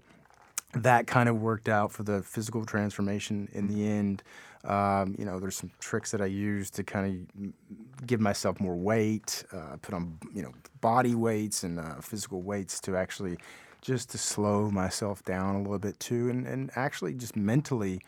that 0.75 1.07
kind 1.07 1.29
of 1.29 1.41
worked 1.41 1.69
out 1.69 1.93
for 1.93 2.03
the 2.03 2.23
physical 2.23 2.65
transformation 2.65 3.49
in 3.53 3.69
the 3.69 3.87
end. 3.89 4.23
Um, 4.65 5.15
you 5.19 5.25
know, 5.25 5.39
there's 5.39 5.57
some 5.57 5.71
tricks 5.81 6.11
that 6.11 6.21
I 6.21 6.27
use 6.27 6.71
to 6.71 6.85
kind 6.85 7.29
of 7.43 8.07
give 8.07 8.21
myself 8.21 8.61
more 8.61 8.77
weight, 8.77 9.45
uh, 9.53 9.77
put 9.81 9.95
on, 9.95 10.19
you 10.35 10.43
know, 10.43 10.53
body 10.81 11.15
weights 11.15 11.63
and 11.63 11.79
uh, 11.79 12.01
physical 12.01 12.43
weights 12.43 12.81
to 12.81 12.97
actually 12.97 13.39
just 13.81 14.11
to 14.11 14.19
slow 14.19 14.71
myself 14.71 15.25
down 15.25 15.55
a 15.55 15.63
little 15.63 15.79
bit 15.79 15.99
too. 16.01 16.29
And, 16.29 16.47
and 16.47 16.71
actually 16.75 17.15
just 17.15 17.37
mentally 17.37 18.01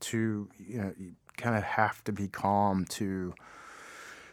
to, 0.00 0.48
you 0.58 0.78
know, 0.78 0.92
kind 1.36 1.56
of 1.56 1.62
have 1.62 2.02
to 2.04 2.12
be 2.12 2.28
calm 2.28 2.84
to 2.86 3.32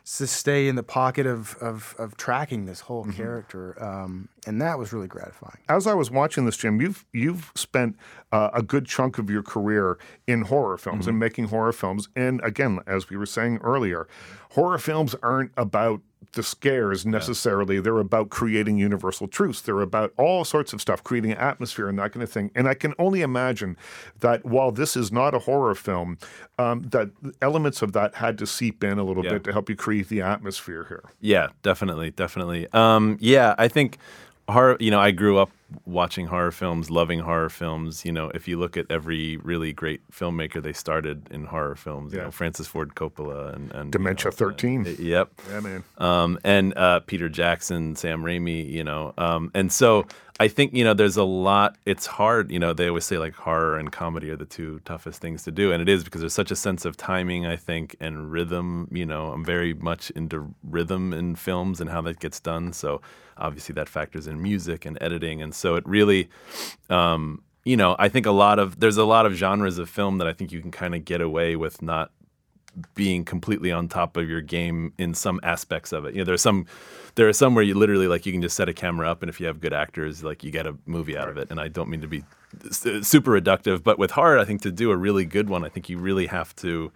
stay 0.09 0.67
in 0.67 0.75
the 0.75 0.81
pocket 0.81 1.27
of, 1.27 1.55
of, 1.61 1.93
of 1.99 2.17
tracking 2.17 2.65
this 2.65 2.79
whole 2.79 3.05
character. 3.05 3.81
Um, 3.81 4.27
and 4.47 4.59
that 4.59 4.79
was 4.79 4.91
really 4.91 5.07
gratifying. 5.07 5.59
as 5.69 5.85
I 5.85 5.93
was 5.93 6.09
watching 6.09 6.45
this, 6.45 6.57
Jim, 6.57 6.81
you've 6.81 7.05
you've 7.13 7.51
spent 7.53 7.95
uh, 8.31 8.49
a 8.51 8.63
good 8.63 8.87
chunk 8.87 9.19
of 9.19 9.29
your 9.29 9.43
career 9.43 9.99
in 10.25 10.41
horror 10.41 10.79
films 10.79 11.05
and 11.05 11.19
making 11.19 11.49
horror 11.49 11.71
films. 11.71 12.09
And 12.15 12.41
again, 12.43 12.79
as 12.87 13.09
we 13.09 13.17
were 13.17 13.27
saying 13.27 13.59
earlier, 13.61 14.07
horror 14.51 14.79
films 14.79 15.15
aren't 15.21 15.51
about 15.55 16.01
the 16.33 16.43
scares 16.43 17.05
necessarily. 17.05 17.79
They're 17.79 17.97
about 17.99 18.29
creating 18.29 18.77
universal 18.77 19.27
truths. 19.27 19.61
They're 19.61 19.81
about 19.81 20.13
all 20.17 20.45
sorts 20.45 20.73
of 20.73 20.81
stuff, 20.81 21.03
creating 21.03 21.31
atmosphere 21.31 21.87
and 21.89 21.97
that 21.97 22.11
kind 22.13 22.21
of 22.23 22.29
thing. 22.31 22.51
And 22.55 22.67
I 22.67 22.73
can 22.75 22.93
only 22.99 23.21
imagine 23.21 23.77
that 24.19 24.45
while 24.45 24.71
this 24.71 24.95
is 24.95 25.11
not 25.11 25.33
a 25.33 25.39
horror 25.39 25.73
film, 25.75 26.17
um, 26.59 26.83
that 26.89 27.09
elements 27.41 27.81
of 27.81 27.93
that 27.93 28.15
had 28.15 28.37
to 28.39 28.45
seep 28.47 28.83
in 28.83 28.99
a 28.99 29.03
little 29.03 29.23
Yeah. 29.23 29.33
bit 29.33 29.43
to 29.45 29.53
help 29.53 29.69
you 29.69 29.75
create 29.75 30.09
the 30.09 30.21
atmosphere 30.21 30.85
here. 30.87 31.03
Yeah, 31.19 31.47
definitely, 31.63 32.11
definitely. 32.11 32.67
Um, 32.73 33.17
yeah, 33.19 33.55
I 33.57 33.67
think 33.67 33.97
horror. 34.47 34.77
You 34.79 34.91
know, 34.91 34.99
I 34.99 35.11
grew 35.11 35.37
up 35.37 35.49
watching 35.85 36.27
horror 36.27 36.51
films, 36.51 36.89
loving 36.89 37.19
horror 37.19 37.49
films. 37.49 38.05
You 38.05 38.11
know, 38.11 38.29
if 38.33 38.47
you 38.47 38.57
look 38.59 38.77
at 38.77 38.85
every 38.89 39.37
really 39.37 39.73
great 39.73 40.01
filmmaker, 40.11 40.61
they 40.61 40.73
started 40.73 41.27
in 41.31 41.45
horror 41.45 41.75
films. 41.75 42.13
You 42.13 42.19
Yeah. 42.19 42.25
know, 42.25 42.31
Francis 42.31 42.67
Ford 42.67 42.95
Coppola 42.95 43.53
and, 43.55 43.71
and 43.71 43.85
you 43.87 43.91
Dementia 43.91 44.31
know, 44.31 44.35
13. 44.35 44.87
uh, 44.87 44.89
yep. 44.99 45.31
Yeah, 45.49 45.59
man. 45.59 45.83
um, 45.97 46.39
and 46.43 46.75
uh, 46.77 46.99
Peter 47.01 47.29
Jackson, 47.29 47.95
Sam 47.95 48.23
Raimi, 48.23 48.69
you 48.69 48.83
know, 48.83 49.13
um, 49.17 49.51
and 49.53 49.71
so 49.71 50.05
I 50.41 50.47
think 50.47 50.73
you 50.73 50.85
know 50.85 50.93
there's 50.93 51.17
a 51.17 51.23
lot. 51.25 51.75
It's 51.85 52.05
hard, 52.05 52.49
you 52.49 52.59
know. 52.59 52.71
They 52.71 52.87
always 52.87 53.03
say 53.03 53.17
like 53.17 53.33
horror 53.35 53.77
and 53.77 53.91
comedy 53.91 54.29
are 54.29 54.37
the 54.37 54.45
two 54.45 54.79
toughest 54.85 55.19
things 55.19 55.43
to 55.43 55.51
do, 55.51 55.73
and 55.73 55.81
it 55.81 55.89
is 55.89 56.05
because 56.05 56.21
there's 56.21 56.33
such 56.33 56.49
a 56.49 56.55
sense 56.55 56.85
of 56.85 56.95
timing, 56.95 57.45
I 57.45 57.57
think, 57.57 57.97
and 57.99 58.31
rhythm. 58.31 58.87
You 58.89 59.05
know, 59.05 59.33
I'm 59.33 59.43
very 59.43 59.73
much 59.73 60.11
into 60.11 60.55
rhythm 60.63 61.11
in 61.11 61.35
films 61.35 61.81
and 61.81 61.89
how 61.89 61.99
that 62.03 62.19
gets 62.21 62.39
done. 62.39 62.71
So 62.71 63.01
obviously 63.37 63.73
that 63.73 63.87
factors 63.89 64.27
in 64.27 64.41
music 64.41 64.85
and 64.85 64.97
editing, 65.01 65.41
and 65.41 65.53
so 65.59 65.75
it 65.75 65.85
really. 65.87 66.29
Um, 66.89 67.43
you 67.65 67.77
know, 67.77 67.95
I 67.99 68.09
think 68.09 68.25
a 68.25 68.31
lot 68.31 68.57
of 68.57 68.79
there's 68.79 68.97
a 68.97 69.03
lot 69.03 69.25
of 69.25 69.33
genres 69.33 69.77
of 69.77 69.89
film 69.89 70.17
that 70.17 70.27
I 70.27 70.33
think 70.33 70.51
you 70.51 70.61
can 70.61 70.71
kind 70.71 70.95
of 70.95 71.05
get 71.05 71.21
away 71.21 71.55
with 71.55 71.81
not 71.81 72.11
being 72.95 73.25
completely 73.25 73.71
on 73.71 73.87
top 73.87 74.17
of 74.17 74.29
your 74.29 74.41
game 74.41 74.93
in 74.97 75.13
some 75.13 75.39
aspects 75.43 75.91
of 75.91 76.05
it. 76.05 76.13
You 76.13 76.19
know, 76.19 76.25
there's 76.25 76.41
some 76.41 76.65
there 77.15 77.27
are 77.27 77.33
some 77.33 77.55
where 77.55 77.63
you 77.63 77.75
literally 77.75 78.07
like 78.07 78.25
you 78.25 78.31
can 78.31 78.41
just 78.41 78.55
set 78.55 78.69
a 78.69 78.73
camera 78.73 79.09
up 79.09 79.21
and 79.21 79.29
if 79.29 79.39
you 79.39 79.47
have 79.47 79.59
good 79.59 79.73
actors, 79.73 80.23
like 80.23 80.43
you 80.43 80.51
get 80.51 80.65
a 80.65 80.75
movie 80.85 81.17
out 81.17 81.29
of 81.29 81.37
it. 81.37 81.49
And 81.49 81.59
I 81.59 81.67
don't 81.67 81.89
mean 81.89 82.01
to 82.01 82.07
be 82.07 82.23
super 82.71 83.39
reductive, 83.39 83.83
but 83.83 83.99
with 83.99 84.11
horror, 84.11 84.39
I 84.39 84.45
think 84.45 84.61
to 84.61 84.71
do 84.71 84.91
a 84.91 84.97
really 84.97 85.25
good 85.25 85.49
one, 85.49 85.65
I 85.65 85.69
think 85.69 85.89
you 85.89 85.97
really 85.97 86.27
have 86.27 86.55
to 86.57 86.91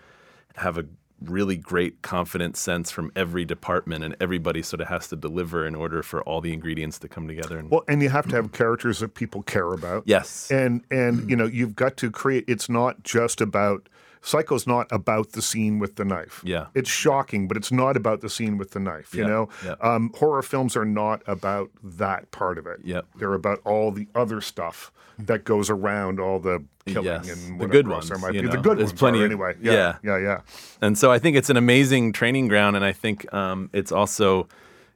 have 0.55 0.77
a 0.77 0.85
really 1.29 1.57
great 1.57 2.01
confident 2.01 2.57
sense 2.57 2.91
from 2.91 3.11
every 3.15 3.45
department 3.45 4.03
and 4.03 4.15
everybody 4.19 4.61
sort 4.61 4.81
of 4.81 4.87
has 4.87 5.07
to 5.07 5.15
deliver 5.15 5.65
in 5.65 5.75
order 5.75 6.03
for 6.03 6.21
all 6.23 6.41
the 6.41 6.53
ingredients 6.53 6.99
to 6.99 7.07
come 7.07 7.27
together 7.27 7.57
and 7.57 7.69
Well, 7.71 7.83
and 7.87 8.01
you 8.01 8.09
have 8.09 8.27
to 8.29 8.35
have 8.35 8.51
characters 8.51 8.99
that 8.99 9.13
people 9.15 9.43
care 9.43 9.73
about. 9.73 10.03
yes 10.05 10.51
And 10.51 10.83
and 10.91 11.19
mm-hmm. 11.19 11.29
you 11.29 11.35
know, 11.35 11.45
you've 11.45 11.75
got 11.75 11.97
to 11.97 12.11
create 12.11 12.45
it's 12.47 12.69
not 12.69 13.03
just 13.03 13.41
about 13.41 13.89
Psycho's 14.25 14.65
not 14.65 14.87
about 14.89 15.33
the 15.33 15.41
scene 15.41 15.79
with 15.79 15.97
the 15.97 16.05
knife. 16.05 16.41
Yeah. 16.45 16.67
It's 16.73 16.89
shocking, 16.89 17.47
but 17.47 17.57
it's 17.57 17.71
not 17.73 17.97
about 17.97 18.21
the 18.21 18.29
scene 18.29 18.57
with 18.57 18.71
the 18.71 18.79
knife. 18.79 19.13
You 19.13 19.23
Yeah, 19.23 19.27
know, 19.27 19.49
yeah. 19.65 19.75
um, 19.81 20.11
horror 20.15 20.41
films 20.41 20.77
are 20.77 20.85
not 20.85 21.21
about 21.27 21.69
that 21.83 22.31
part 22.31 22.57
of 22.57 22.65
it. 22.65 22.79
Yep. 22.85 23.05
They're 23.17 23.33
about 23.33 23.59
all 23.65 23.91
the 23.91 24.07
other 24.15 24.39
stuff 24.39 24.91
that 25.19 25.43
goes 25.43 25.69
around 25.69 26.19
all 26.21 26.39
the 26.39 26.63
killing 26.85 27.05
Yes, 27.05 27.29
and 27.47 27.59
the 27.59 27.67
good 27.67 27.85
else 27.91 28.07
there 28.07 28.15
ones, 28.15 28.23
might 28.23 28.33
you 28.33 28.43
be. 28.43 28.47
The 28.47 28.57
good 28.57 28.77
There's 28.77 28.91
ones 28.91 28.99
plenty 28.99 29.19
are 29.21 29.25
anyway. 29.25 29.55
yeah. 29.61 29.73
Yeah, 29.73 29.97
yeah, 30.03 30.17
yeah. 30.19 30.41
and 30.81 30.97
so 30.97 31.11
I 31.11 31.19
think 31.19 31.35
it's 31.35 31.49
an 31.49 31.57
amazing 31.57 32.13
training 32.13 32.47
ground, 32.47 32.75
and 32.77 32.83
I 32.85 32.93
think 32.93 33.31
um, 33.33 33.69
it's 33.73 33.91
also 33.91 34.47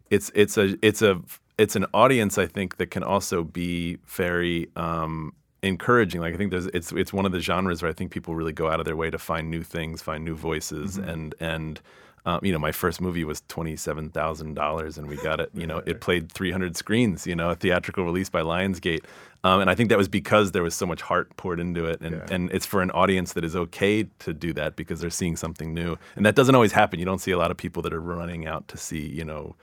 it's 0.09 0.31
it's 0.33 0.57
a 0.57 0.77
it's 0.81 1.01
a 1.01 1.21
it's 1.57 1.75
an 1.75 1.85
audience 1.93 2.37
I 2.37 2.45
think 2.47 2.77
that 2.77 2.91
can 2.91 3.03
also 3.03 3.43
be 3.43 3.97
very 4.07 4.69
um, 4.75 5.33
encouraging. 5.63 6.21
Like 6.21 6.33
I 6.33 6.37
think 6.37 6.51
there's 6.51 6.67
it's 6.67 6.91
it's 6.91 7.11
one 7.13 7.25
of 7.25 7.31
the 7.31 7.39
genres 7.39 7.81
where 7.81 7.89
I 7.91 7.93
think 7.93 8.11
people 8.11 8.35
really 8.35 8.53
go 8.53 8.69
out 8.69 8.79
of 8.79 8.85
their 8.85 8.95
way 8.95 9.09
to 9.09 9.17
find 9.17 9.49
new 9.49 9.63
things, 9.63 10.01
find 10.01 10.23
new 10.23 10.35
voices, 10.35 10.97
and 10.97 11.33
and. 11.39 11.79
Um, 12.25 12.41
you 12.43 12.51
know, 12.51 12.59
my 12.59 12.73
first 12.73 12.99
movie 12.99 13.23
was 13.23 13.41
twenty-seven 13.47 14.09
thousand 14.09 14.55
dollars, 14.55 14.97
and 14.97 15.07
we 15.07 15.15
got 15.15 15.39
it. 15.39 15.49
You 15.53 15.65
know, 15.65 15.77
it 15.85 16.01
played 16.01 16.29
three 16.29 16.51
hundred 16.51 16.75
screens. 16.75 17.25
You 17.25 17.37
know, 17.37 17.51
a 17.51 17.55
theatrical 17.55 18.03
release 18.03 18.27
by 18.27 18.41
Lionsgate, 18.41 19.05
um, 19.45 19.61
and 19.61 19.69
I 19.69 19.75
think 19.75 19.87
that 19.87 19.97
was 19.97 20.09
because 20.09 20.51
there 20.51 20.61
was 20.63 20.75
so 20.75 20.85
much 20.85 21.01
heart 21.01 21.33
poured 21.37 21.57
into 21.61 21.85
it, 21.85 22.01
and, 22.01 22.15
Yeah. 22.17 22.25
and 22.29 22.51
it's 22.51 22.65
for 22.65 22.81
an 22.81 22.91
audience 22.91 23.31
that 23.31 23.45
is 23.45 23.55
okay 23.55 24.07
to 24.19 24.33
do 24.33 24.51
that 24.53 24.75
because 24.75 24.99
they're 24.99 25.09
seeing 25.09 25.37
something 25.37 25.73
new, 25.73 25.97
and 26.17 26.25
that 26.25 26.35
doesn't 26.35 26.53
always 26.53 26.73
happen. 26.73 26.99
You 26.99 27.05
don't 27.05 27.19
see 27.21 27.31
a 27.31 27.37
lot 27.37 27.49
of 27.49 27.55
people 27.55 27.81
that 27.83 27.93
are 27.93 28.01
running 28.01 28.45
out 28.45 28.67
to 28.67 28.77
see, 28.77 29.07
you 29.07 29.23
know, 29.23 29.55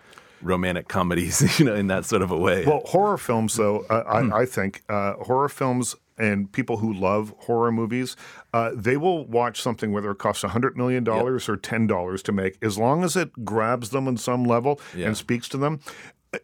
romantic 0.44 0.88
comedies, 0.88 1.58
you 1.58 1.64
know, 1.64 1.74
in 1.74 1.86
that 1.88 2.04
sort 2.04 2.22
of 2.22 2.30
a 2.30 2.36
way. 2.36 2.64
Well, 2.64 2.82
horror 2.86 3.18
films, 3.18 3.54
though, 3.56 3.84
uh. 3.90 4.02
I, 4.06 4.42
I 4.42 4.46
think 4.46 4.82
uh, 4.88 5.14
horror 5.14 5.48
films 5.48 5.96
and 6.16 6.52
people 6.52 6.76
who 6.76 6.92
love 6.92 7.34
horror 7.40 7.72
movies, 7.72 8.14
uh, 8.52 8.70
they 8.74 8.96
will 8.96 9.26
watch 9.26 9.60
something 9.60 9.90
whether 9.92 10.12
it 10.12 10.18
costs 10.18 10.44
$100 10.44 10.76
million 10.76 11.06
or 11.08 11.38
$10 11.38 12.22
to 12.22 12.32
make, 12.32 12.56
as 12.62 12.78
long 12.78 13.02
as 13.02 13.16
it 13.16 13.44
grabs 13.44 13.90
them 13.90 14.06
on 14.06 14.16
some 14.16 14.44
level 14.44 14.80
Yeah. 14.94 15.08
and 15.08 15.16
speaks 15.16 15.48
to 15.48 15.56
them, 15.56 15.80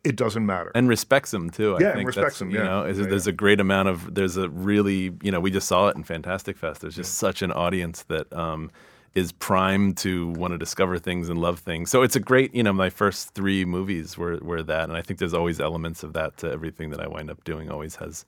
it 0.05 0.17
doesn't 0.17 0.45
matter. 0.47 0.71
and 0.75 0.89
respects 0.89 1.31
them 1.33 1.51
too. 1.51 1.77
I 1.77 1.81
Yeah, 1.81 1.95
think 1.95 2.07
respects 2.07 2.27
that's, 2.35 2.39
them, 2.41 2.51
You 2.51 2.59
know, 2.59 2.85
is, 2.85 2.99
Yeah, 2.99 3.07
there's 3.07 3.27
a 3.27 3.33
great 3.33 3.59
amount 3.61 3.89
of 3.89 4.15
there's 4.15 4.37
a 4.37 4.49
really 4.49 5.13
you 5.23 5.33
know 5.33 5.41
we 5.41 5.51
just 5.51 5.67
saw 5.67 5.89
it 5.89 5.97
in 5.97 6.05
Fantastic 6.05 6.57
Fest. 6.57 6.81
There's 6.81 6.95
just 6.95 7.15
such 7.15 7.43
an 7.43 7.51
audience 7.51 8.05
that 8.05 8.33
um, 8.33 8.71
is 9.15 9.33
primed 9.33 9.97
to 9.99 10.29
want 10.31 10.53
to 10.53 10.59
discover 10.59 10.99
things 10.99 11.29
and 11.29 11.41
love 11.41 11.59
things. 11.59 11.91
So 11.91 12.03
it's 12.03 12.17
a 12.17 12.21
great 12.21 12.55
you 12.55 12.63
know 12.63 12.73
my 12.73 12.91
first 12.91 13.35
three 13.35 13.65
movies 13.65 14.17
were 14.17 14.39
were 14.39 14.63
that, 14.63 14.89
and 14.89 14.97
I 14.97 15.03
think 15.03 15.19
there's 15.19 15.35
always 15.35 15.61
elements 15.61 16.03
of 16.03 16.13
that 16.15 16.37
to 16.39 16.51
everything 16.51 16.91
that 16.91 17.01
I 17.01 17.09
wind 17.09 17.31
up 17.31 17.43
doing. 17.45 17.71
Always 17.71 17.97
has 17.97 18.25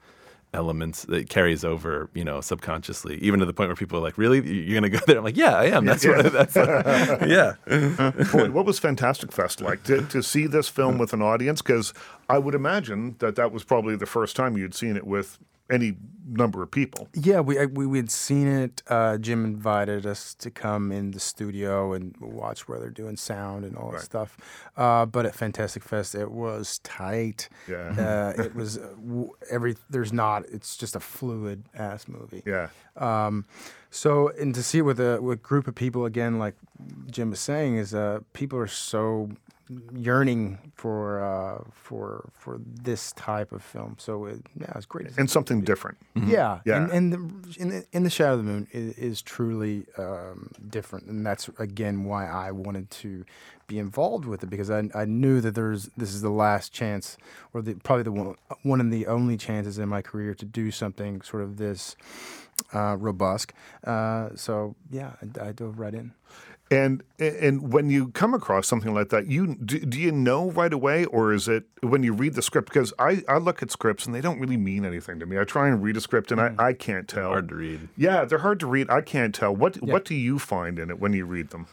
elements 0.54 1.04
that 1.06 1.30
carries 1.30 1.64
over, 1.64 2.10
you 2.12 2.24
know, 2.24 2.40
subconsciously, 2.40 3.16
even 3.16 3.40
to 3.40 3.46
the 3.46 3.54
point 3.54 3.68
where 3.68 3.76
people 3.76 3.98
are 3.98 4.02
like, 4.02 4.18
"Really, 4.18 4.40
you're 4.46 4.80
going 4.80 4.90
to 4.90 4.98
go 4.98 5.04
there?" 5.06 5.18
I'm 5.18 5.24
like, 5.24 5.36
"Yeah, 5.36 5.56
I 5.56 5.66
am. 5.66 5.84
That's 5.84 6.06
what. 6.06 6.32
That's 6.32 6.54
what, 6.54 6.68
yeah." 7.28 7.54
Boy, 8.32 8.50
what 8.50 8.66
was 8.66 8.78
Fantastic 8.78 9.32
Fest 9.32 9.60
like 9.60 9.84
to, 9.84 10.02
to 10.06 10.22
see 10.22 10.46
this 10.46 10.68
film 10.68 10.98
with 10.98 11.12
an 11.12 11.22
audience? 11.22 11.62
Because 11.62 11.94
I 12.28 12.38
would 12.38 12.54
imagine 12.54 13.16
that 13.20 13.36
that 13.36 13.52
was 13.52 13.64
probably 13.64 13.96
the 13.96 14.06
first 14.06 14.36
time 14.36 14.56
you'd 14.56 14.74
seen 14.74 14.96
it 14.96 15.06
with 15.06 15.38
any 15.72 15.96
number 16.24 16.62
of 16.62 16.70
people. 16.70 17.08
Yeah, 17.14 17.40
we 17.40 17.66
we 17.66 17.84
we 17.86 17.98
had 17.98 18.10
seen 18.10 18.46
it. 18.46 18.82
Uh, 18.88 19.18
Jim 19.18 19.44
invited 19.44 20.06
us 20.06 20.34
to 20.36 20.50
come 20.50 20.90
in 20.92 21.10
the 21.10 21.20
studio 21.20 21.92
and 21.92 22.14
watch 22.20 22.68
where 22.68 22.78
they're 22.78 22.90
doing 22.90 23.16
sound 23.16 23.64
and 23.64 23.76
all 23.76 23.88
that 23.90 23.96
Right. 23.96 24.04
stuff. 24.04 24.38
Uh, 24.76 25.04
but 25.04 25.26
at 25.26 25.34
Fantastic 25.34 25.82
Fest, 25.82 26.14
it 26.14 26.30
was 26.30 26.78
tight. 26.84 27.48
Yeah. 27.68 28.32
Uh, 28.38 28.42
it 28.44 28.54
was 28.54 28.78
uh, 28.78 28.94
every. 29.50 29.76
There's 29.90 30.12
not. 30.12 30.44
It's 30.48 30.76
just 30.76 30.94
a 30.96 31.00
fluid 31.00 31.64
ass 31.74 32.06
movie. 32.08 32.42
Yeah. 32.46 32.68
Um, 32.96 33.44
so 33.90 34.28
and 34.40 34.54
to 34.54 34.62
see 34.62 34.78
it 34.78 34.82
with 34.82 35.00
a 35.00 35.20
with 35.20 35.38
a 35.38 35.42
group 35.42 35.66
of 35.68 35.74
people 35.74 36.06
again, 36.06 36.38
like 36.38 36.54
Jim 37.10 37.30
was 37.30 37.40
saying, 37.40 37.76
is 37.76 37.94
uh, 37.94 38.20
people 38.32 38.58
are 38.58 38.66
so 38.68 39.28
yearning 39.94 40.58
for 40.74 41.22
uh, 41.22 41.64
for 41.72 42.30
for 42.32 42.60
this 42.64 43.12
type 43.12 43.52
of 43.52 43.62
film. 43.62 43.96
So 43.98 44.26
it, 44.26 44.40
yeah, 44.58 44.72
it's 44.76 44.86
great. 44.86 45.08
And 45.16 45.30
something 45.30 45.62
different. 45.62 45.98
Yeah, 46.14 46.60
Yeah. 46.64 46.82
and, 46.84 46.90
and 46.92 47.12
the, 47.12 47.60
in 47.60 47.68
the 47.70 47.86
in 47.92 48.02
the 48.04 48.10
Shadow 48.10 48.32
of 48.34 48.38
the 48.38 48.44
Moon 48.44 48.68
is, 48.72 48.98
is 48.98 49.22
truly 49.22 49.86
um, 49.98 50.50
different, 50.68 51.06
and 51.06 51.24
that's 51.26 51.48
again 51.58 52.04
why 52.04 52.26
I 52.28 52.50
wanted 52.50 52.90
to 53.02 53.24
be 53.68 53.78
involved 53.78 54.24
with 54.26 54.42
it 54.42 54.50
because 54.50 54.70
I, 54.70 54.88
I 54.94 55.04
knew 55.04 55.40
that 55.40 55.54
there's 55.54 55.88
this 55.96 56.12
is 56.12 56.20
the 56.20 56.30
last 56.30 56.72
chance, 56.72 57.16
or 57.54 57.62
the, 57.62 57.74
probably 57.74 58.02
the 58.02 58.12
one 58.12 58.34
one 58.62 58.80
of 58.80 58.90
the 58.90 59.06
only 59.06 59.36
chances 59.36 59.78
in 59.78 59.88
my 59.88 60.02
career 60.02 60.34
to 60.34 60.44
do 60.44 60.70
something 60.70 61.22
sort 61.22 61.42
of 61.42 61.56
this 61.56 61.96
uh, 62.74 62.96
robust. 62.98 63.52
Uh, 63.84 64.30
so 64.34 64.74
yeah, 64.90 65.12
I, 65.40 65.48
I 65.48 65.52
dove 65.52 65.78
right 65.78 65.94
in. 65.94 66.12
And 66.72 67.02
and 67.18 67.70
when 67.70 67.90
you 67.90 68.08
come 68.12 68.32
across 68.32 68.66
something 68.66 68.94
like 68.94 69.10
that, 69.10 69.26
you 69.26 69.56
do, 69.56 69.78
do 69.80 70.00
you 70.00 70.10
know 70.10 70.50
right 70.52 70.72
away, 70.72 71.04
or 71.04 71.34
is 71.34 71.46
it 71.46 71.64
when 71.82 72.02
you 72.02 72.14
read 72.14 72.32
the 72.32 72.40
script? 72.40 72.68
Because 72.68 72.94
I, 72.98 73.22
I 73.28 73.36
look 73.36 73.62
at 73.62 73.70
scripts 73.70 74.06
and 74.06 74.14
they 74.14 74.22
don't 74.22 74.40
really 74.40 74.56
mean 74.56 74.86
anything 74.86 75.20
to 75.20 75.26
me. 75.26 75.38
I 75.38 75.44
try 75.44 75.68
and 75.68 75.82
read 75.82 75.98
a 75.98 76.00
script 76.00 76.32
and 76.32 76.40
I, 76.40 76.54
I 76.58 76.72
can't 76.72 77.06
tell. 77.06 77.28
Hard 77.28 77.50
to 77.50 77.56
read. 77.56 77.88
Yeah, 77.96 78.24
they're 78.24 78.38
hard 78.38 78.58
to 78.60 78.66
read. 78.66 78.88
I 78.88 79.02
can't 79.02 79.34
tell. 79.34 79.54
What 79.54 79.82
what 79.82 80.06
do 80.06 80.14
you 80.14 80.38
find 80.38 80.78
in 80.78 80.88
it 80.88 80.98
when 80.98 81.12
you 81.12 81.26
read 81.26 81.50
them? 81.50 81.66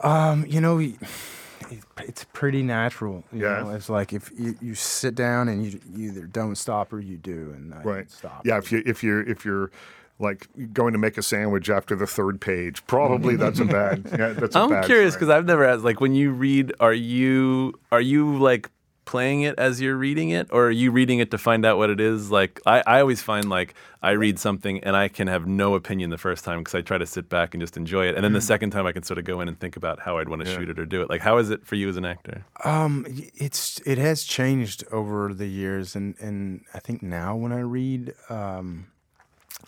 Um, 0.00 0.46
you 0.46 0.62
know, 0.62 0.78
it's 2.00 2.24
pretty 2.32 2.62
natural. 2.62 3.24
You 3.32 3.42
Yeah. 3.42 3.62
know? 3.64 3.70
it's 3.70 3.90
like 3.90 4.14
if 4.14 4.30
you, 4.38 4.56
you 4.62 4.74
sit 4.74 5.14
down 5.14 5.48
and 5.48 5.66
you, 5.66 5.80
you 5.94 6.08
either 6.12 6.26
don't 6.26 6.56
stop 6.56 6.94
or 6.94 7.00
you 7.00 7.18
do, 7.18 7.52
and 7.54 7.74
I 7.74 7.82
Right. 7.82 8.10
stop. 8.10 8.46
Yeah, 8.46 8.56
if 8.56 8.72
you 8.72 8.82
if 8.86 9.02
you're 9.02 9.20
if 9.22 9.44
you're 9.44 9.70
like 10.18 10.48
going 10.72 10.92
to 10.92 10.98
make 10.98 11.18
a 11.18 11.22
sandwich 11.22 11.68
after 11.68 11.94
the 11.94 12.06
third 12.06 12.40
page, 12.40 12.86
probably 12.86 13.36
that's 13.36 13.60
a 13.60 13.64
bad. 13.78 14.06
Yeah, 14.10 14.32
that's 14.32 14.56
a 14.56 14.60
I'm 14.60 14.70
bad 14.70 14.84
curious 14.86 15.14
because 15.14 15.28
I've 15.28 15.46
never 15.46 15.64
asked. 15.64 15.84
Like 15.84 16.00
when 16.00 16.14
you 16.14 16.30
read, 16.30 16.72
are 16.80 16.94
you 16.94 17.78
are 17.92 18.00
you 18.00 18.38
like 18.38 18.70
playing 19.04 19.42
it 19.42 19.54
as 19.56 19.80
you're 19.80 19.96
reading 19.96 20.30
it, 20.30 20.48
or 20.50 20.66
are 20.66 20.70
you 20.70 20.90
reading 20.90 21.20
it 21.20 21.30
to 21.30 21.38
find 21.38 21.64
out 21.64 21.78
what 21.78 21.90
it 21.90 22.00
is? 22.00 22.30
Like 22.30 22.60
I, 22.66 22.82
I 22.86 23.00
always 23.00 23.22
find 23.22 23.48
like 23.48 23.74
I 24.02 24.10
read 24.10 24.38
something 24.38 24.82
and 24.84 24.96
I 24.96 25.08
can 25.08 25.28
have 25.28 25.46
no 25.46 25.74
opinion 25.74 26.10
the 26.10 26.18
first 26.18 26.44
time 26.44 26.60
because 26.60 26.74
I 26.74 26.80
try 26.80 26.98
to 26.98 27.06
sit 27.06 27.28
back 27.28 27.54
and 27.54 27.62
just 27.62 27.76
enjoy 27.76 28.06
it, 28.06 28.14
and 28.14 28.24
then 28.24 28.32
the 28.32 28.40
second 28.40 28.70
time 28.70 28.86
I 28.86 28.92
can 28.92 29.02
sort 29.02 29.18
of 29.18 29.24
go 29.24 29.40
in 29.40 29.48
and 29.48 29.58
think 29.58 29.76
about 29.76 30.00
how 30.00 30.18
I'd 30.18 30.28
want 30.28 30.44
to 30.44 30.52
shoot 30.52 30.68
it 30.68 30.78
or 30.78 30.86
do 30.86 31.02
it. 31.02 31.10
Like 31.10 31.20
how 31.20 31.38
is 31.38 31.50
it 31.50 31.66
for 31.66 31.76
you 31.76 31.88
as 31.88 31.96
an 31.96 32.04
actor? 32.04 32.44
Um, 32.64 33.06
it's 33.08 33.80
it 33.86 33.98
has 33.98 34.24
changed 34.24 34.84
over 34.90 35.32
the 35.32 35.46
years, 35.46 35.94
and 35.94 36.14
and 36.20 36.62
I 36.74 36.80
think 36.80 37.02
now 37.02 37.36
when 37.36 37.52
I 37.52 37.60
read, 37.60 38.14
um, 38.28 38.88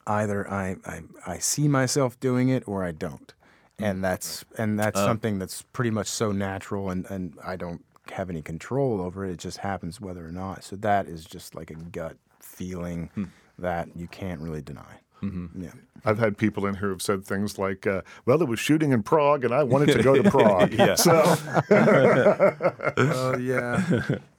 either 0.06 0.48
I 0.50 0.76
I, 0.86 1.02
I 1.26 1.38
see 1.38 1.68
myself 1.68 2.18
doing 2.20 2.48
it 2.48 2.66
or 2.66 2.84
I 2.84 2.92
don't, 2.92 3.32
and 3.78 4.02
that's 4.02 4.44
and 4.56 4.78
that's 4.78 4.98
something 4.98 5.38
that's 5.38 5.62
pretty 5.72 5.90
much 5.90 6.08
so 6.08 6.32
natural, 6.32 6.90
and 6.90 7.06
and 7.10 7.34
I 7.44 7.56
don't 7.56 7.84
have 8.12 8.30
any 8.30 8.40
control 8.42 9.00
over 9.00 9.24
it. 9.24 9.30
It 9.32 9.38
just 9.38 9.58
happens 9.58 10.00
whether 10.00 10.26
or 10.26 10.32
not. 10.32 10.64
So 10.64 10.76
that 10.76 11.06
is 11.06 11.24
just 11.24 11.54
like 11.54 11.70
a 11.70 11.74
gut 11.74 12.16
feeling 12.40 13.10
that 13.58 13.88
you 13.96 14.06
can't 14.08 14.40
really 14.40 14.62
deny. 14.62 15.00
Mm-hmm. 15.22 15.64
Yeah. 15.64 15.72
I've 16.04 16.18
had 16.20 16.38
people 16.38 16.64
in 16.66 16.76
here 16.76 16.90
who've 16.90 17.02
said 17.02 17.24
things 17.24 17.58
like, 17.58 17.88
uh, 17.88 18.02
"Well, 18.24 18.40
it 18.40 18.46
was 18.48 18.60
shooting 18.60 18.92
in 18.92 19.02
Prague, 19.02 19.44
and 19.44 19.52
I 19.52 19.64
wanted 19.64 19.92
to 19.92 20.02
go 20.02 20.14
to 20.20 20.30
Prague." 20.30 20.72
Yeah. 20.72 20.94
So 20.94 21.12
Oh 22.96 23.36
yeah. 23.36 23.82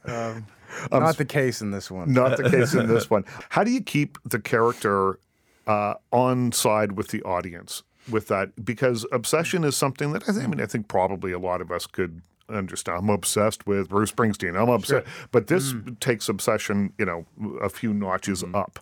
um, 0.05 0.45
not 0.91 1.17
the 1.17 1.25
case 1.25 1.61
in 1.61 1.71
this 1.71 1.91
one. 1.91 2.13
not 2.13 2.37
the 2.37 2.49
case 2.49 2.73
in 2.73 2.87
this 2.93 3.09
one. 3.09 3.25
How 3.49 3.63
do 3.63 3.71
you 3.71 3.81
keep 3.81 4.17
the 4.23 4.39
character 4.39 5.19
uh, 5.69 5.93
on 6.11 6.51
side 6.51 6.93
with 6.93 7.09
the 7.09 7.21
audience 7.23 7.83
with 8.09 8.27
that? 8.27 8.65
Because 8.65 9.05
obsession 9.11 9.63
is 9.63 9.77
something 9.77 10.11
that 10.13 10.23
I, 10.27 10.33
think, 10.33 10.43
I 10.43 10.47
mean 10.47 10.61
I 10.61 10.65
think 10.65 10.87
probably 10.87 11.31
a 11.31 11.39
lot 11.39 11.61
of 11.61 11.71
us 11.71 11.85
could 11.87 12.21
understand. 12.49 12.97
I'm 12.99 13.09
obsessed 13.09 13.67
with 13.67 13.89
Bruce 13.89 14.11
Springsteen. 14.11 14.59
I'm 14.59 14.69
obsessed, 14.69 15.05
but 15.31 15.47
this 15.47 15.73
takes 15.99 16.27
obsession, 16.29 16.93
you 16.97 17.05
know, 17.05 17.25
a 17.61 17.69
few 17.69 17.93
notches 17.93 18.43
up. 18.53 18.79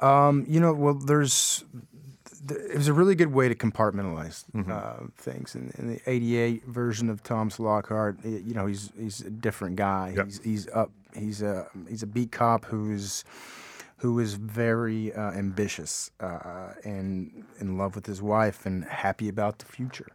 Um, 0.00 0.46
you 0.48 0.60
know, 0.60 0.72
well, 0.72 0.94
there's 0.94 1.64
th- 2.48 2.60
it 2.60 2.76
was 2.76 2.88
a 2.88 2.94
really 2.94 3.14
good 3.14 3.32
way 3.32 3.48
to 3.48 3.54
compartmentalize 3.54 4.44
uh, 4.70 5.06
things. 5.16 5.54
In, 5.54 5.72
in 5.76 5.88
the 5.88 6.00
'88 6.06 6.64
version 6.64 7.10
of 7.10 7.22
Thomas 7.22 7.60
Lockhart, 7.60 8.24
you 8.24 8.54
know, 8.54 8.66
he's 8.66 8.90
he's 8.98 9.20
a 9.20 9.30
different 9.30 9.76
guy. 9.76 10.14
Yep. 10.16 10.24
He's 10.26 10.40
he's 10.42 10.68
up. 10.68 10.90
He's 11.14 11.42
a 11.42 11.66
he's 11.88 12.02
a 12.02 12.06
beat 12.06 12.32
cop 12.32 12.64
who's 12.64 13.24
who 14.00 14.18
is 14.18 14.34
very 14.34 15.12
uh, 15.12 15.30
ambitious 15.32 16.10
uh, 16.20 16.72
and 16.84 17.44
in 17.60 17.76
love 17.76 17.94
with 17.94 18.06
his 18.06 18.22
wife 18.22 18.64
and 18.66 18.84
happy 18.84 19.28
about 19.28 19.58
the 19.58 19.66
future. 19.66 20.08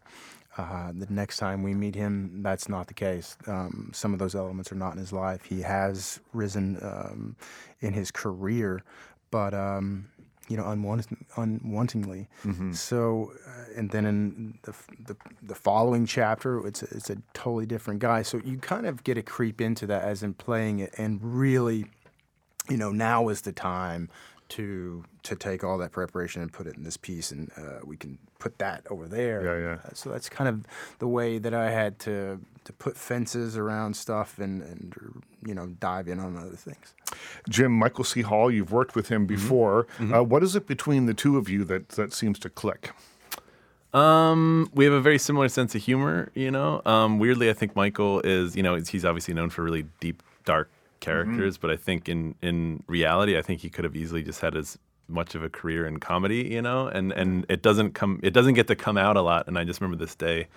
Uh, 0.58 0.92
the 0.94 1.08
next 1.10 1.38
time 1.38 1.62
we 1.64 1.74
meet 1.74 1.96
him, 1.96 2.42
that's 2.42 2.70
not 2.70 2.88
the 2.88 2.94
case. 2.94 3.38
Um, 3.46 3.92
some 3.94 4.14
of 4.14 4.20
those 4.20 4.36
elements 4.36 4.72
are 4.72 4.76
not 4.76 4.94
in 4.94 5.00
his 5.00 5.12
life. 5.12 5.44
He 5.46 5.62
has 5.62 6.20
risen 6.34 6.78
um, 6.82 7.36
in 7.82 7.94
his 7.94 8.10
career, 8.10 8.82
but 9.32 9.54
um, 9.54 10.08
you 10.48 10.56
know, 10.56 10.64
unwant- 10.64 11.18
unwantingly. 11.36 12.28
So, 12.74 13.34
uh, 13.46 13.80
and 13.80 13.90
then 13.92 14.06
in 14.06 14.58
the, 14.64 14.72
f- 14.72 14.88
the 15.06 15.16
the 15.44 15.56
following 15.56 16.06
chapter, 16.06 16.66
it's 16.66 16.82
a, 16.84 16.88
it's 16.96 17.10
a 17.10 17.18
totally 17.34 17.66
different 17.66 18.00
guy. 18.00 18.22
So 18.24 18.40
you 18.46 18.58
kind 18.58 18.86
of 18.86 19.04
get 19.04 19.18
a 19.18 19.22
creep 19.24 19.60
into 19.60 19.86
that 19.88 20.04
as 20.04 20.24
in 20.24 20.34
playing 20.36 20.80
it 20.80 20.94
and 20.98 21.20
really 21.22 21.86
you 22.70 22.78
know, 22.78 22.92
now 22.92 23.30
is 23.30 23.42
the 23.42 23.52
time 23.52 24.10
to 24.48 25.04
to 25.24 25.36
take 25.36 25.64
all 25.64 25.78
that 25.80 25.92
preparation 25.92 26.42
and 26.42 26.54
put 26.54 26.68
it 26.68 26.76
in 26.76 26.84
this 26.84 26.98
piece, 26.98 27.32
and 27.32 27.52
uh, 27.58 27.80
we 27.84 27.98
can 27.98 28.18
put 28.40 28.58
that 28.60 28.86
over 28.90 29.08
there. 29.08 29.44
Yeah, 29.44 29.68
yeah. 29.68 29.78
Uh, 29.84 29.94
so 29.94 30.12
that's 30.12 30.30
kind 30.30 30.48
of 30.48 30.66
the 31.00 31.08
way 31.08 31.40
that 31.40 31.54
I 31.54 31.72
had 31.72 32.00
to 32.00 32.40
to 32.66 32.74
put 32.74 32.98
fences 32.98 33.58
around 33.58 33.96
stuff 33.96 34.38
and 34.40 34.62
and 34.62 35.24
you 35.46 35.56
know 35.56 35.68
dive 35.80 36.08
in 36.08 36.20
on 36.20 36.38
other 36.38 36.56
things. 36.56 36.94
Jim, 37.50 37.72
Michael 37.72 38.04
C. 38.04 38.22
Hall, 38.22 38.52
you've 38.52 38.72
worked 38.72 38.96
with 38.96 39.10
him 39.10 39.26
before. 39.26 39.88
Uh, 40.00 40.24
what 40.24 40.44
is 40.44 40.56
it 40.56 40.68
between 40.68 41.06
the 41.06 41.14
two 41.14 41.38
of 41.38 41.50
you 41.50 41.64
that, 41.64 41.90
that 41.90 42.14
seems 42.14 42.38
to 42.40 42.50
click? 42.50 42.92
Um, 43.94 44.70
we 44.74 44.84
have 44.84 44.94
a 44.94 45.00
very 45.00 45.18
similar 45.18 45.48
sense 45.48 45.74
of 45.74 45.82
humor, 45.82 46.30
you 46.34 46.52
know. 46.52 46.82
Um, 46.86 47.18
weirdly, 47.18 47.50
I 47.50 47.54
think 47.54 47.76
Michael 47.76 48.20
is, 48.22 48.56
you 48.56 48.62
know, 48.62 48.76
he's 48.76 49.06
obviously 49.06 49.34
known 49.34 49.50
for 49.50 49.64
really 49.64 49.86
deep, 50.02 50.22
dark 50.44 50.70
characters, 51.06 51.58
but 51.58 51.70
I 51.72 51.78
think 51.78 52.10
in 52.10 52.36
in 52.42 52.84
reality, 52.88 53.38
I 53.38 53.42
think 53.42 53.62
he 53.62 53.70
could 53.70 53.84
have 53.84 53.96
easily 53.96 54.24
just 54.24 54.42
had 54.42 54.56
as 54.56 54.78
much 55.08 55.36
of 55.36 55.44
a 55.44 55.50
career 55.50 55.86
in 55.86 56.00
comedy, 56.00 56.44
you 56.56 56.62
know, 56.62 56.88
and 56.88 57.12
and 57.12 57.46
it 57.50 57.62
doesn't 57.62 57.94
come, 57.94 58.20
it 58.24 58.34
doesn't 58.34 58.56
get 58.56 58.68
to 58.68 58.76
come 58.76 58.98
out 58.98 59.18
a 59.18 59.22
lot. 59.22 59.48
And 59.48 59.58
I 59.58 59.64
just 59.64 59.80
remember 59.82 60.04
this 60.04 60.16
day 60.16 60.48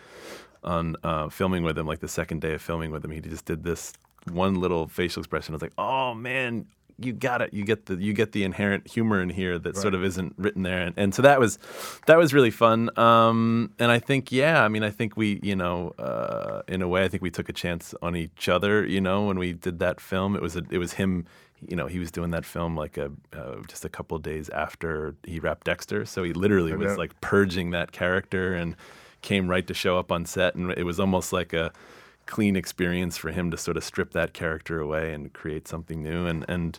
on 0.64 0.96
uh, 1.04 1.28
filming 1.28 1.62
with 1.62 1.78
him, 1.78 1.86
like 1.86 2.00
the 2.00 2.08
second 2.08 2.40
day 2.40 2.54
of 2.54 2.62
filming 2.62 2.90
with 2.90 3.04
him, 3.04 3.10
he 3.10 3.20
just 3.20 3.44
did 3.44 3.62
this 3.62 3.92
one 4.32 4.54
little 4.60 4.88
facial 4.88 5.20
expression. 5.20 5.54
I 5.54 5.56
was 5.56 5.62
like, 5.62 5.78
oh 5.78 6.14
man, 6.14 6.66
you 6.98 7.12
got 7.12 7.40
it. 7.42 7.54
You 7.54 7.64
get 7.64 7.86
the 7.86 7.94
you 7.96 8.12
get 8.12 8.32
the 8.32 8.42
inherent 8.42 8.88
humor 8.88 9.22
in 9.22 9.30
here 9.30 9.58
that 9.58 9.76
sort 9.76 9.94
of 9.94 10.04
isn't 10.04 10.34
written 10.36 10.62
there, 10.62 10.82
and, 10.82 10.94
and 10.96 11.14
so 11.14 11.22
that 11.22 11.38
was 11.38 11.58
that 12.06 12.18
was 12.18 12.34
really 12.34 12.50
fun. 12.50 12.90
Um, 12.98 13.72
and 13.78 13.90
I 13.90 14.00
think 14.00 14.32
yeah, 14.32 14.64
I 14.64 14.68
mean, 14.68 14.82
I 14.82 14.90
think 14.90 15.16
we 15.16 15.38
you 15.42 15.54
know 15.54 15.90
uh, 15.98 16.62
in 16.66 16.82
a 16.82 16.88
way, 16.88 17.04
I 17.04 17.08
think 17.08 17.22
we 17.22 17.30
took 17.30 17.48
a 17.48 17.52
chance 17.52 17.94
on 18.02 18.16
each 18.16 18.48
other. 18.48 18.84
You 18.84 19.00
know, 19.00 19.24
when 19.26 19.38
we 19.38 19.52
did 19.52 19.78
that 19.78 20.00
film, 20.00 20.34
it 20.34 20.42
was 20.42 20.56
a, 20.56 20.62
it 20.70 20.78
was 20.78 20.94
him. 20.94 21.26
You 21.60 21.76
know, 21.76 21.86
he 21.86 21.98
was 21.98 22.10
doing 22.10 22.30
that 22.32 22.44
film 22.44 22.76
like 22.76 22.96
a 22.96 23.12
uh, 23.32 23.56
just 23.68 23.84
a 23.84 23.88
couple 23.88 24.16
of 24.16 24.22
days 24.22 24.48
after 24.50 25.14
he 25.24 25.38
wrapped 25.38 25.66
Dexter, 25.66 26.04
so 26.04 26.24
he 26.24 26.32
literally 26.32 26.74
was 26.74 26.96
like 26.98 27.20
purging 27.20 27.70
that 27.70 27.92
character 27.92 28.54
and 28.54 28.74
came 29.22 29.48
right 29.48 29.66
to 29.66 29.74
show 29.74 29.98
up 29.98 30.10
on 30.12 30.24
set, 30.24 30.54
and 30.54 30.72
it 30.72 30.84
was 30.84 30.98
almost 31.00 31.32
like 31.32 31.52
a 31.52 31.72
clean 32.28 32.54
experience 32.54 33.16
for 33.16 33.32
him 33.32 33.50
to 33.50 33.56
sort 33.56 33.76
of 33.76 33.82
strip 33.82 34.12
that 34.12 34.32
character 34.32 34.78
away 34.78 35.12
and 35.12 35.32
create 35.32 35.66
something 35.66 36.02
new. 36.02 36.26
And 36.26 36.44
and 36.48 36.78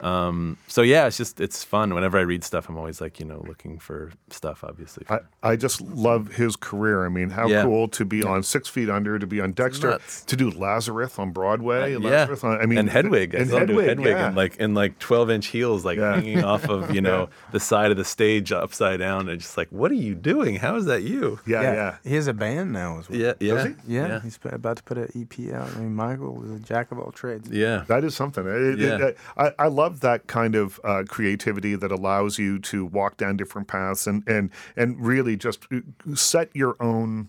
um, 0.00 0.58
so 0.66 0.82
yeah 0.82 1.06
it's 1.06 1.16
just 1.16 1.40
it's 1.40 1.62
fun 1.64 1.94
whenever 1.94 2.18
i 2.18 2.20
read 2.22 2.42
stuff 2.44 2.68
i'm 2.68 2.76
always 2.76 3.00
like 3.00 3.18
you 3.20 3.24
know 3.26 3.42
looking 3.46 3.78
for 3.78 4.12
stuff 4.28 4.64
obviously 4.64 5.04
I, 5.08 5.20
I 5.42 5.56
just 5.56 5.80
love 5.80 6.32
his 6.34 6.56
career. 6.56 7.04
I 7.04 7.08
mean, 7.08 7.30
how 7.30 7.46
Yeah. 7.48 7.62
cool 7.62 7.88
to 7.88 8.04
be 8.04 8.22
on 8.24 8.42
Six 8.42 8.68
Feet 8.68 8.88
Under, 8.88 9.18
to 9.18 9.26
be 9.26 9.40
on 9.40 9.52
Dexter, 9.52 9.98
to 10.26 10.36
do 10.36 10.50
Lazarus 10.50 11.18
on 11.18 11.30
Broadway. 11.32 11.92
yeah 11.92 11.98
Lazarus 11.98 12.42
on- 12.44 12.60
I 12.60 12.66
mean, 12.66 12.78
and 12.78 12.88
Hedwig, 12.90 13.34
I 13.34 13.40
and 13.40 13.50
saw 13.50 13.58
do 13.60 13.78
Hedwig, 13.78 13.86
Hedwig 13.88 14.06
yeah. 14.16 14.26
and 14.28 14.36
like 14.36 14.56
in 14.56 14.74
like 14.74 14.98
twelve 14.98 15.30
inch 15.30 15.48
heels, 15.48 15.84
like 15.84 15.98
Yeah. 15.98 16.14
hanging 16.14 16.42
off 16.44 16.68
of 16.68 16.94
you 16.94 17.00
know 17.08 17.28
the 17.52 17.60
side 17.60 17.90
of 17.90 17.96
the 17.98 18.04
stage 18.04 18.50
upside 18.52 18.98
down, 19.00 19.28
and 19.28 19.38
just 19.40 19.56
like, 19.56 19.68
what 19.70 19.90
are 19.90 19.94
you 20.08 20.14
doing? 20.14 20.56
How 20.56 20.76
is 20.76 20.86
that 20.86 21.02
you? 21.02 21.38
yeah, 21.46 21.62
yeah. 21.62 21.96
He 22.02 22.14
has 22.14 22.26
a 22.26 22.34
band 22.34 22.72
now 22.72 22.98
as 23.00 23.08
well. 23.10 23.18
yeah, 23.18 23.34
yeah, 23.40 23.66
he? 23.68 23.74
Yeah, 23.94 24.06
yeah. 24.08 24.20
he's 24.22 24.38
about 24.44 24.78
to 24.78 24.82
put 24.82 24.96
an 24.98 25.08
EP 25.14 25.52
out. 25.54 25.68
I 25.76 25.80
mean, 25.80 25.94
Michael 25.94 26.34
was 26.34 26.50
a 26.50 26.58
jack 26.58 26.90
of 26.92 26.98
all 26.98 27.12
trades. 27.12 27.50
yeah. 27.50 27.84
That 27.88 28.02
is 28.04 28.14
something. 28.14 28.46
It- 28.46 28.80
it- 28.80 29.00
Yeah. 29.00 29.10
I, 29.36 29.52
I 29.58 29.66
love 29.68 29.83
that 29.88 30.26
kind 30.26 30.54
of 30.54 30.80
uh, 30.84 31.04
creativity 31.08 31.74
that 31.74 31.90
allows 31.90 32.38
you 32.38 32.58
to 32.58 32.84
walk 32.84 33.16
down 33.16 33.36
different 33.36 33.68
paths 33.68 34.06
and 34.06 34.26
and 34.28 34.50
and 34.76 35.04
really 35.04 35.36
just 35.36 35.66
uh, 35.72 35.80
set 36.14 36.54
your 36.54 36.76
own 36.80 37.28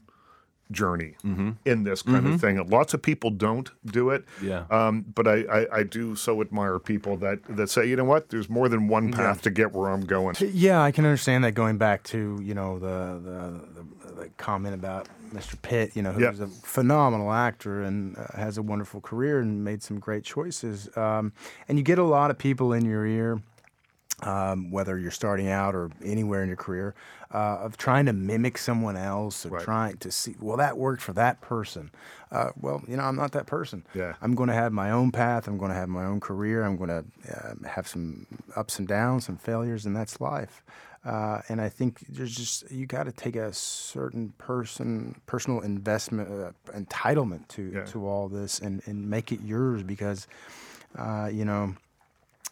journey 0.72 1.16
in 1.66 1.84
this 1.84 2.02
kind 2.02 2.26
of 2.28 2.42
thing. 2.42 2.58
Lots 2.68 2.94
of 2.94 3.02
people 3.02 3.30
don't 3.30 3.70
do 3.86 4.10
it. 4.10 4.26
Yeah. 4.42 4.66
Um, 4.72 5.06
but 5.14 5.28
I, 5.28 5.42
I, 5.44 5.78
I 5.80 5.84
do 5.84 6.16
so 6.16 6.42
admire 6.42 6.80
people 6.80 7.18
that, 7.18 7.40
that 7.50 7.70
say, 7.70 7.86
you 7.86 7.96
know 7.96 8.04
what, 8.04 8.30
there's 8.30 8.50
more 8.50 8.68
than 8.68 8.88
one 8.88 9.12
path 9.12 9.42
to 9.44 9.52
get 9.52 9.74
where 9.74 9.90
I'm 9.92 10.02
going. 10.02 10.36
Yeah, 10.40 10.82
I 10.82 10.92
can 10.92 11.06
understand 11.06 11.44
that. 11.44 11.52
Going 11.54 11.78
back 11.78 12.04
to 12.06 12.40
you 12.44 12.54
know 12.54 12.80
the 12.80 13.20
the, 13.24 13.82
the, 14.14 14.22
the 14.24 14.30
comment 14.38 14.74
about 14.76 15.08
Mr. 15.34 15.62
Pitt, 15.62 15.96
you 15.96 16.02
know, 16.02 16.12
who's 16.12 16.40
Yeah. 16.40 16.46
a 16.46 16.48
phenomenal 16.48 17.32
actor 17.32 17.82
and 17.84 18.18
uh, 18.18 18.26
has 18.36 18.58
a 18.58 18.62
wonderful 18.62 19.02
career 19.02 19.40
and 19.40 19.64
made 19.64 19.84
some 19.84 20.00
great 20.00 20.24
choices. 20.24 20.90
Um, 20.98 21.34
and 21.68 21.78
you 21.78 21.84
get 21.84 22.00
a 22.00 22.04
lot 22.04 22.32
of 22.32 22.38
people 22.38 22.74
in 22.74 22.86
your 22.86 23.06
ear. 23.06 23.40
Um, 24.24 24.72
whether 24.72 24.98
you're 24.98 25.12
starting 25.12 25.50
out 25.50 25.76
or 25.76 25.92
anywhere 26.04 26.42
in 26.42 26.48
your 26.48 26.56
career, 26.56 26.96
uh, 27.34 27.58
of 27.60 27.76
trying 27.76 28.06
to 28.06 28.14
mimic 28.14 28.58
someone 28.58 28.96
else 28.96 29.46
or 29.46 29.50
Right. 29.50 29.64
trying 29.64 29.98
to 29.98 30.10
see, 30.10 30.38
well, 30.40 30.56
that 30.56 30.78
worked 30.78 31.02
for 31.02 31.12
that 31.14 31.42
person. 31.42 31.92
Uh, 32.32 32.52
well, 32.60 32.82
you 32.88 32.96
know, 32.96 33.04
I'm 33.04 33.18
not 33.18 33.34
that 33.34 33.46
person. 33.46 33.86
Yeah. 33.94 34.14
I'm 34.22 34.34
going 34.34 34.48
to 34.48 34.56
have 34.56 34.72
my 34.72 34.90
own 34.90 35.12
path. 35.12 35.50
I'm 35.50 35.58
going 35.58 35.72
to 35.72 35.76
have 35.76 35.90
my 35.90 36.06
own 36.06 36.22
career. 36.22 36.64
I'm 36.64 36.78
going 36.78 36.90
to 36.90 37.04
uh, 37.30 37.68
have 37.68 37.90
some 37.90 38.26
ups 38.56 38.80
and 38.80 38.88
downs, 38.88 39.26
some 39.26 39.36
failures, 39.36 39.86
and 39.86 39.94
that's 39.94 40.22
life. 40.22 40.64
Uh, 41.04 41.42
and 41.50 41.60
I 41.60 41.68
think 41.70 42.00
there's 42.08 42.34
just 42.36 42.72
you 42.72 42.86
got 42.88 43.04
to 43.04 43.12
take 43.12 43.36
a 43.36 43.52
certain 43.54 44.34
person 44.40 45.20
personal 45.28 45.60
investment 45.60 46.30
uh, 46.32 46.52
entitlement 46.72 47.48
to 47.50 47.64
Yeah. 47.76 47.84
to 47.86 48.08
all 48.08 48.28
this 48.30 48.60
and 48.60 48.82
and 48.88 49.08
make 49.10 49.32
it 49.32 49.42
yours 49.42 49.84
because 49.84 50.26
uh, 50.98 51.30
you 51.32 51.46
know 51.46 51.76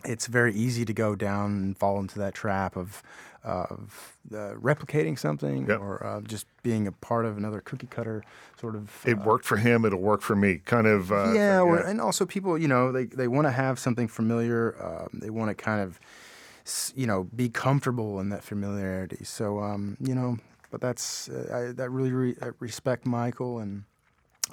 it's 0.05 0.27
very 0.27 0.53
easy 0.53 0.85
to 0.85 0.93
go 0.93 1.15
down 1.15 1.51
and 1.51 1.77
fall 1.77 1.99
into 1.99 2.19
that 2.19 2.33
trap 2.33 2.75
of 2.75 3.01
of 3.43 4.13
uh, 4.33 4.53
replicating 4.55 5.19
something 5.19 5.67
Yep. 5.67 5.79
or 5.81 6.05
uh, 6.05 6.21
just 6.21 6.47
being 6.63 6.87
a 6.87 6.93
part 6.93 7.25
of 7.25 7.35
another 7.37 7.59
cookie 7.59 7.87
cutter 7.87 8.23
sort 8.57 8.73
of 8.73 9.03
It 9.05 9.17
worked 9.19 9.43
for 9.43 9.57
him, 9.57 9.83
it'll 9.83 9.99
work 9.99 10.21
for 10.21 10.33
me. 10.35 10.61
Kind 10.63 10.87
of. 10.87 11.11
Uh, 11.11 11.33
yeah, 11.33 11.59
or, 11.59 11.77
and 11.77 11.99
also 11.99 12.25
people, 12.25 12.57
you 12.57 12.69
know, 12.69 12.93
they, 12.93 13.03
they 13.03 13.27
want 13.27 13.45
to 13.47 13.51
have 13.51 13.79
something 13.79 14.07
familiar. 14.07 14.81
Um, 14.81 15.09
they 15.21 15.29
want 15.29 15.49
to 15.49 15.61
kind 15.61 15.81
of, 15.81 15.99
you 16.95 17.05
know, 17.05 17.25
be 17.35 17.49
comfortable 17.49 18.21
in 18.21 18.29
that 18.29 18.43
familiarity. 18.45 19.25
So, 19.25 19.59
um, 19.59 19.97
you 19.99 20.15
know, 20.15 20.37
but 20.71 20.79
that's 20.79 21.27
uh, 21.27 21.67
I, 21.69 21.73
that 21.73 21.89
really 21.89 22.13
re- 22.13 22.37
I 22.41 22.51
respect 22.59 23.05
Michael 23.05 23.59
and 23.59 23.83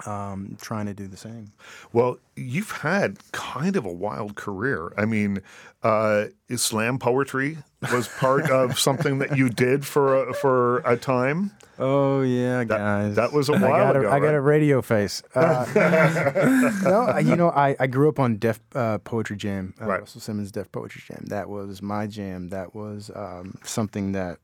um, 0.05 0.57
trying 0.61 0.85
to 0.87 0.93
do 0.93 1.07
the 1.07 1.17
same. 1.17 1.51
Well, 1.93 2.17
you've 2.35 2.71
had 2.71 3.17
kind 3.31 3.75
of 3.75 3.85
a 3.85 3.91
wild 3.91 4.35
career. 4.35 4.93
I 4.97 5.05
mean, 5.05 5.41
uh, 5.83 6.25
slam 6.55 6.99
poetry 6.99 7.57
was 7.91 8.07
part 8.07 8.49
of 8.49 8.77
something 8.87 9.19
that 9.19 9.37
you 9.37 9.49
did 9.49 9.85
for 9.85 10.29
a, 10.29 10.33
for 10.33 10.79
a 10.79 10.97
time. 10.97 11.51
Oh 11.79 12.21
yeah, 12.21 12.63
guys. 12.63 13.15
that 13.15 13.33
was 13.33 13.49
a 13.49 13.53
while 13.57 13.93
got 13.93 13.95
ago, 13.95 14.11
I 14.11 14.19
got 14.19 14.35
a 14.35 14.41
radio 14.41 14.81
face. 14.83 15.23
Uh, 15.33 15.65
no, 16.83 17.17
you 17.17 17.35
know, 17.35 17.49
I, 17.49 17.75
I 17.79 17.87
grew 17.87 18.07
up 18.07 18.19
on 18.19 18.37
Def 18.37 18.59
uh, 18.75 18.99
Poetry 18.99 19.37
Jam, 19.37 19.73
uh, 19.81 19.85
Right. 19.85 19.99
Russell 20.01 20.21
Simmons 20.21 20.51
Def 20.51 20.71
Poetry 20.71 21.01
Jam. 21.07 21.25
That 21.27 21.49
was 21.49 21.81
my 21.81 22.05
jam. 22.05 22.49
That 22.49 22.75
was 22.75 23.09
um, 23.15 23.57
something 23.63 24.11
that 24.11 24.37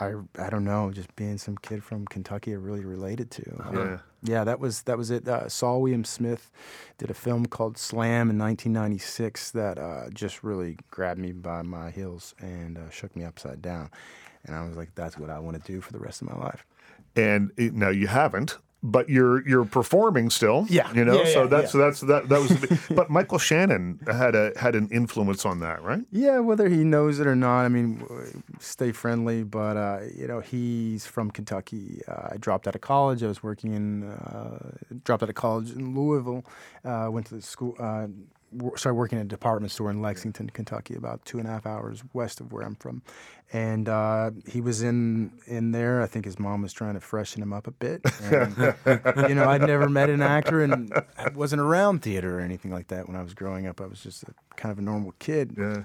I 0.00 0.14
I 0.38 0.50
don't 0.50 0.64
know, 0.64 0.90
just 0.90 1.14
being 1.14 1.38
some 1.38 1.56
kid 1.58 1.84
from 1.84 2.06
Kentucky, 2.06 2.52
I 2.52 2.56
really 2.56 2.84
related 2.84 3.30
to. 3.32 3.64
Yeah. 3.72 3.98
Yeah, 4.24 4.42
that 4.44 4.58
was 4.58 4.82
that 4.82 4.96
was 4.96 5.10
it. 5.10 5.28
Uh, 5.28 5.48
Saul 5.48 5.82
William 5.82 6.04
Smith 6.04 6.50
did 6.98 7.10
a 7.10 7.14
film 7.14 7.46
called 7.46 7.76
Slam 7.76 8.30
in 8.30 8.38
1996 8.38 9.50
that 9.52 9.78
uh, 9.78 10.08
just 10.12 10.42
really 10.42 10.78
grabbed 10.90 11.20
me 11.20 11.32
by 11.32 11.62
my 11.62 11.90
heels 11.90 12.34
and 12.40 12.78
uh, 12.78 12.90
shook 12.90 13.14
me 13.14 13.22
upside 13.24 13.60
down. 13.60 13.90
And 14.44 14.56
I 14.56 14.66
was 14.66 14.76
like, 14.76 14.94
that's 14.94 15.18
what 15.18 15.30
I 15.30 15.38
want 15.38 15.62
to 15.62 15.72
do 15.72 15.80
for 15.80 15.92
the 15.92 15.98
rest 15.98 16.22
of 16.22 16.28
my 16.28 16.36
life. 16.36 16.64
and 17.16 17.52
it, 17.56 17.74
now 17.74 17.90
you 17.90 18.06
haven't 18.06 18.58
but 18.86 19.08
you're 19.08 19.46
you're 19.48 19.64
performing 19.64 20.28
still 20.28 20.66
Yeah. 20.68 20.92
you 20.92 21.04
know 21.06 21.16
Yeah, 21.22 21.32
so 21.32 21.40
yeah, 21.42 21.46
that's 21.54 21.72
that's 21.72 22.00
that 22.02 22.28
that 22.28 22.40
was 22.40 22.52
big- 22.62 22.78
but 22.98 23.08
michael 23.08 23.38
shannon 23.38 23.98
had 24.06 24.34
a 24.34 24.52
had 24.56 24.74
an 24.76 24.88
influence 24.90 25.46
on 25.46 25.60
that 25.60 25.82
right 25.82 26.04
Yeah, 26.12 26.40
whether 26.40 26.68
he 26.68 26.84
knows 26.84 27.18
it 27.18 27.26
or 27.26 27.34
not, 27.34 27.62
I 27.64 27.68
mean, 27.68 28.04
stay 28.60 28.92
friendly. 28.92 29.42
But 29.42 29.76
uh, 29.76 30.00
you 30.20 30.26
know, 30.28 30.40
he's 30.40 31.06
from 31.06 31.30
Kentucky. 31.30 32.02
Uh, 32.06 32.28
I 32.32 32.36
dropped 32.36 32.68
out 32.68 32.74
of 32.74 32.82
college. 32.82 33.22
I 33.22 33.26
was 33.28 33.42
working 33.42 33.72
in 33.74 33.88
uh, 34.04 34.58
dropped 35.06 35.22
out 35.22 35.30
of 35.30 35.34
college 35.34 35.70
in 35.72 35.94
Louisville. 35.98 36.44
Uh, 36.84 37.08
went 37.10 37.26
to 37.28 37.34
the 37.36 37.42
school. 37.42 37.74
Started 38.76 38.94
working 38.94 39.18
at 39.18 39.24
a 39.24 39.28
department 39.28 39.72
store 39.72 39.90
in 39.90 40.00
Lexington, 40.02 40.50
Kentucky, 40.50 40.94
about 40.94 41.24
two 41.24 41.38
and 41.38 41.48
a 41.48 41.50
half 41.50 41.66
hours 41.66 42.02
west 42.12 42.40
of 42.40 42.52
where 42.52 42.62
I'm 42.62 42.76
from. 42.76 43.02
And 43.52 43.88
uh, 43.88 44.30
he 44.46 44.60
was 44.60 44.82
in 44.82 45.32
in 45.46 45.72
there. 45.72 46.02
I 46.02 46.06
think 46.06 46.24
his 46.24 46.38
mom 46.38 46.62
was 46.62 46.72
trying 46.72 46.94
to 46.94 47.00
freshen 47.00 47.42
him 47.42 47.52
up 47.52 47.66
a 47.66 47.72
bit. 47.72 48.02
And, 48.22 48.56
you 49.28 49.34
know, 49.34 49.48
I'd 49.48 49.62
never 49.62 49.88
met 49.88 50.10
an 50.10 50.22
actor 50.22 50.62
and 50.62 50.92
I 51.18 51.30
wasn't 51.30 51.60
around 51.60 52.02
theater 52.02 52.38
or 52.38 52.42
anything 52.42 52.70
like 52.70 52.88
that 52.88 53.06
when 53.06 53.16
I 53.16 53.22
was 53.22 53.34
growing 53.34 53.66
up. 53.66 53.80
I 53.80 53.86
was 53.86 54.02
just 54.02 54.24
a, 54.24 54.34
kind 54.56 54.72
of 54.72 54.78
a 54.78 54.82
normal 54.82 55.12
kid. 55.18 55.54
yeah 55.58 55.84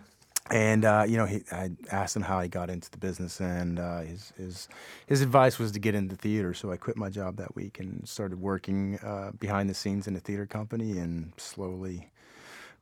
And 0.51 0.83
uh, 0.83 1.05
you 1.07 1.17
know, 1.17 1.25
he, 1.25 1.43
I 1.51 1.69
asked 1.91 2.15
him 2.15 2.23
how 2.23 2.41
he 2.41 2.49
got 2.49 2.71
into 2.71 2.89
the 2.89 2.97
business, 2.97 3.39
and 3.39 3.77
uh, 3.77 4.01
his 4.01 4.33
his 4.35 4.67
his 5.05 5.21
advice 5.21 5.59
was 5.59 5.71
to 5.73 5.79
get 5.79 5.93
into 5.93 6.15
theater. 6.15 6.55
So 6.55 6.71
I 6.71 6.77
quit 6.77 6.97
my 6.97 7.09
job 7.09 7.37
that 7.37 7.55
week 7.55 7.79
and 7.79 8.07
started 8.07 8.41
working 8.41 8.97
uh, 9.03 9.31
behind 9.39 9.69
the 9.69 9.75
scenes 9.75 10.07
in 10.07 10.15
a 10.15 10.19
theater 10.19 10.47
company, 10.47 10.97
and 10.97 11.33
slowly 11.37 12.09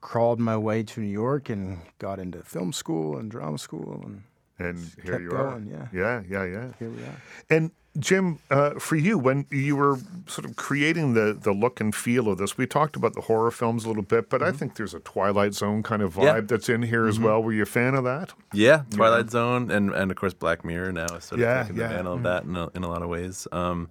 crawled 0.01 0.39
my 0.39 0.57
way 0.57 0.83
to 0.83 0.99
New 1.01 1.07
York 1.07 1.49
and 1.49 1.79
got 1.99 2.19
into 2.19 2.43
film 2.43 2.71
school 2.73 3.17
and 3.17 3.29
drama 3.31 3.57
school, 3.57 4.01
and 4.05 4.23
and 4.59 4.77
here 5.03 5.13
kept 5.13 5.23
you 5.23 5.29
going, 5.29 5.71
are. 5.73 5.89
yeah. 5.93 6.21
yeah, 6.23 6.23
yeah, 6.29 6.43
yeah. 6.45 6.71
Here 6.79 6.89
we 6.89 7.01
are. 7.03 7.21
And 7.49 7.71
Jim, 7.99 8.37
uh, 8.51 8.71
for 8.79 8.95
you, 8.95 9.17
when 9.17 9.45
you 9.49 9.75
were 9.75 9.97
sort 10.27 10.45
of 10.45 10.55
creating 10.55 11.13
the 11.15 11.33
the 11.39 11.51
look 11.51 11.79
and 11.79 11.93
feel 11.95 12.27
of 12.29 12.37
this, 12.37 12.57
we 12.57 12.67
talked 12.67 12.95
about 12.95 13.13
the 13.13 13.21
horror 13.21 13.49
films 13.51 13.85
a 13.85 13.87
little 13.87 14.03
bit, 14.03 14.29
but 14.29 14.41
I 14.43 14.51
think 14.51 14.75
there's 14.75 14.93
a 14.93 14.99
Twilight 14.99 15.53
Zone 15.55 15.81
kind 15.83 16.01
of 16.03 16.13
vibe 16.13 16.23
Yeah. 16.23 16.41
that's 16.41 16.69
in 16.69 16.83
here 16.83 17.07
as 17.07 17.19
well. 17.19 17.41
Were 17.41 17.53
you 17.53 17.63
a 17.63 17.65
fan 17.65 17.95
of 17.95 18.03
that? 18.03 18.33
Yeah, 18.53 18.83
Twilight 18.91 19.31
Zone, 19.31 19.71
and 19.71 19.91
and 19.91 20.11
of 20.11 20.17
course 20.17 20.33
Black 20.35 20.63
Mirror 20.63 20.91
now 20.91 21.05
is 21.15 21.23
sort 21.25 21.39
of 21.41 21.45
Yeah, 21.47 21.63
taking 21.63 21.77
yeah. 21.77 21.87
the 21.87 21.93
mantle 21.95 22.13
of 22.13 22.23
that 22.23 22.43
in 22.43 22.55
a, 22.55 22.67
in 22.75 22.83
a 22.83 22.87
lot 22.87 23.01
of 23.01 23.09
ways. 23.09 23.47
Um, 23.51 23.89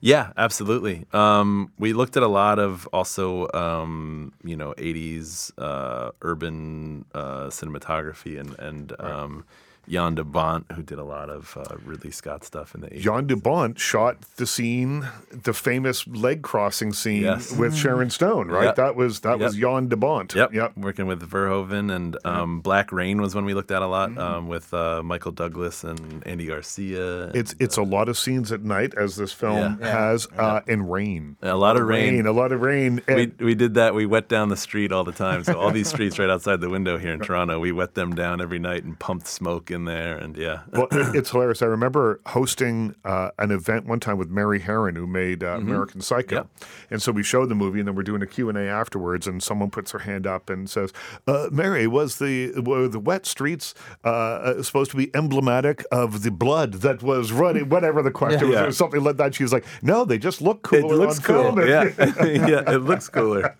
yeah, 0.00 0.32
absolutely. 0.36 1.06
Um, 1.12 1.72
we 1.78 1.92
looked 1.92 2.16
at 2.16 2.22
a 2.22 2.28
lot 2.28 2.58
of 2.58 2.86
also 2.92 3.48
um, 3.52 4.32
you 4.44 4.56
know 4.56 4.74
'80s 4.78 5.52
uh, 5.58 6.10
urban 6.22 7.04
uh, 7.14 7.46
cinematography 7.46 8.38
and 8.38 8.58
and 8.58 8.92
um, 9.00 9.44
Jan 9.88 10.14
de 10.14 10.24
Bont, 10.24 10.64
who 10.72 10.82
did 10.82 10.98
a 10.98 11.04
lot 11.04 11.30
of 11.30 11.56
uh, 11.56 11.76
Ridley 11.84 12.10
Scott 12.10 12.44
stuff 12.44 12.74
in 12.74 12.80
the 12.82 12.88
'80s. 12.88 13.00
John 13.00 13.26
DeBont 13.28 13.78
shot 13.78 14.20
the 14.36 14.46
scene, 14.46 15.08
the 15.30 15.52
famous 15.52 16.06
leg 16.06 16.42
crossing 16.42 16.92
scene 16.92 17.22
Yes. 17.22 17.52
with 17.52 17.74
Sharon 17.76 18.10
Stone, 18.10 18.48
right? 18.48 18.64
Yep. 18.66 18.76
That 18.76 18.96
was 18.96 19.20
that 19.20 19.38
was 19.38 19.56
Yep. 19.56 19.62
Jan 19.62 19.88
DeBont. 19.88 20.34
Yep. 20.34 20.52
Yep. 20.52 20.76
Working 20.76 21.06
with 21.06 21.28
Verhoeven 21.28 21.94
and 21.94 22.16
um, 22.24 22.60
Black 22.60 22.92
Rain 22.92 23.20
was 23.20 23.34
one 23.34 23.44
we 23.44 23.54
looked 23.54 23.70
at 23.70 23.82
a 23.82 23.86
lot 23.86 24.16
um, 24.18 24.48
with 24.48 24.72
uh, 24.74 25.02
Michael 25.02 25.32
Douglas 25.32 25.84
and 25.84 26.22
Andy 26.26 26.46
Garcia. 26.46 27.28
It's 27.34 27.54
it's 27.58 27.76
a 27.76 27.82
lot 27.82 28.08
of 28.08 28.18
scenes 28.18 28.52
at 28.52 28.62
night, 28.62 28.94
as 28.96 29.16
this 29.16 29.32
film 29.32 29.78
Yeah. 29.80 29.90
has, 29.90 30.26
uh, 30.36 30.60
and 30.68 30.90
rain. 30.90 31.36
a 31.42 31.54
lot 31.56 31.76
of 31.76 31.86
rain. 31.86 32.26
a 32.26 32.32
lot 32.32 32.52
of 32.52 32.60
rain. 32.60 33.00
we, 33.08 33.26
we 33.38 33.54
did 33.54 33.74
that. 33.74 33.94
We 33.94 34.06
wet 34.06 34.28
down 34.28 34.48
the 34.48 34.56
street 34.56 34.92
all 34.92 35.04
the 35.04 35.12
time. 35.12 35.44
So 35.44 35.58
all 35.58 35.70
these 35.70 35.88
streets 35.88 36.18
right 36.18 36.30
outside 36.30 36.60
the 36.60 36.68
window 36.70 36.98
here 36.98 37.12
in 37.12 37.20
Toronto, 37.20 37.58
we 37.58 37.72
wet 37.72 37.94
them 37.94 38.14
down 38.14 38.40
every 38.40 38.58
night 38.58 38.84
and 38.84 38.98
pumped 38.98 39.26
smoke 39.26 39.70
in 39.70 39.77
there. 39.84 40.16
And 40.16 40.36
yeah, 40.36 40.60
well, 40.72 40.88
it's 40.90 41.30
hilarious. 41.30 41.62
I 41.62 41.66
remember 41.66 42.20
hosting 42.26 42.94
uh, 43.04 43.30
an 43.38 43.50
event 43.50 43.86
one 43.86 44.00
time 44.00 44.18
with 44.18 44.28
Mary 44.30 44.60
Harron, 44.60 44.96
who 44.96 45.06
made 45.06 45.42
uh, 45.44 45.56
American 45.58 46.00
Psycho, 46.00 46.34
Yep. 46.36 46.46
and 46.90 47.02
so 47.02 47.12
we 47.12 47.22
showed 47.22 47.48
the 47.48 47.54
movie, 47.54 47.78
and 47.80 47.88
then 47.88 47.94
we're 47.94 48.02
doing 48.02 48.22
a 48.22 48.26
Q 48.26 48.48
and 48.48 48.56
A 48.58 48.66
afterwards, 48.68 49.26
and 49.26 49.42
someone 49.42 49.70
puts 49.70 49.90
her 49.92 50.00
hand 50.00 50.26
up 50.26 50.50
and 50.50 50.68
says, 50.68 50.92
uh, 51.26 51.48
"Mary, 51.50 51.86
was 51.86 52.18
the 52.18 52.52
were 52.60 52.88
the 52.88 53.00
wet 53.00 53.26
streets 53.26 53.74
uh, 54.04 54.08
uh, 54.08 54.62
supposed 54.62 54.90
to 54.90 54.96
be 54.96 55.14
emblematic 55.14 55.84
of 55.92 56.22
the 56.22 56.30
blood 56.30 56.74
that 56.74 57.02
was 57.02 57.32
running?" 57.32 57.68
Whatever 57.78 58.02
the 58.02 58.10
question 58.10 58.50
Yeah. 58.50 58.64
was, 58.66 58.74
or 58.74 58.76
something 58.76 59.02
like 59.02 59.16
that. 59.18 59.34
She 59.34 59.42
was 59.42 59.52
like, 59.52 59.64
"No, 59.82 60.04
they 60.04 60.18
just 60.18 60.40
look 60.40 60.68
it 60.72 60.84
looks 60.84 61.18
cool. 61.18 61.54
film." 61.56 61.68
Yeah, 61.68 61.84
yeah, 62.24 62.72
it 62.72 62.82
looks 62.82 63.08
cooler. 63.08 63.54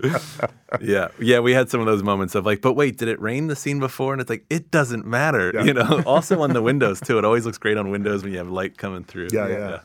Yeah, 0.80 1.08
yeah. 1.18 1.38
We 1.40 1.52
had 1.52 1.70
some 1.70 1.80
of 1.80 1.86
those 1.86 2.02
moments 2.02 2.34
of 2.34 2.44
like, 2.44 2.60
but 2.60 2.74
wait, 2.74 2.98
did 2.98 3.08
it 3.08 3.20
rain 3.20 3.46
the 3.46 3.56
scene 3.56 3.80
before? 3.80 4.12
And 4.12 4.20
it's 4.20 4.28
like 4.30 4.44
it 4.50 4.70
doesn't 4.70 5.06
matter. 5.06 5.50
Yeah. 5.54 5.62
You 5.64 5.74
know. 5.74 6.02
Also 6.08 6.40
on 6.40 6.52
the 6.52 6.62
windows 6.62 7.00
too. 7.00 7.18
It 7.18 7.24
always 7.24 7.44
looks 7.46 7.58
great 7.58 7.76
on 7.76 7.90
windows 7.90 8.22
when 8.22 8.32
you 8.32 8.38
have 8.38 8.48
light 8.50 8.78
coming 8.78 9.04
through. 9.04 9.28
Yeah, 9.32 9.48
yeah. 9.48 9.80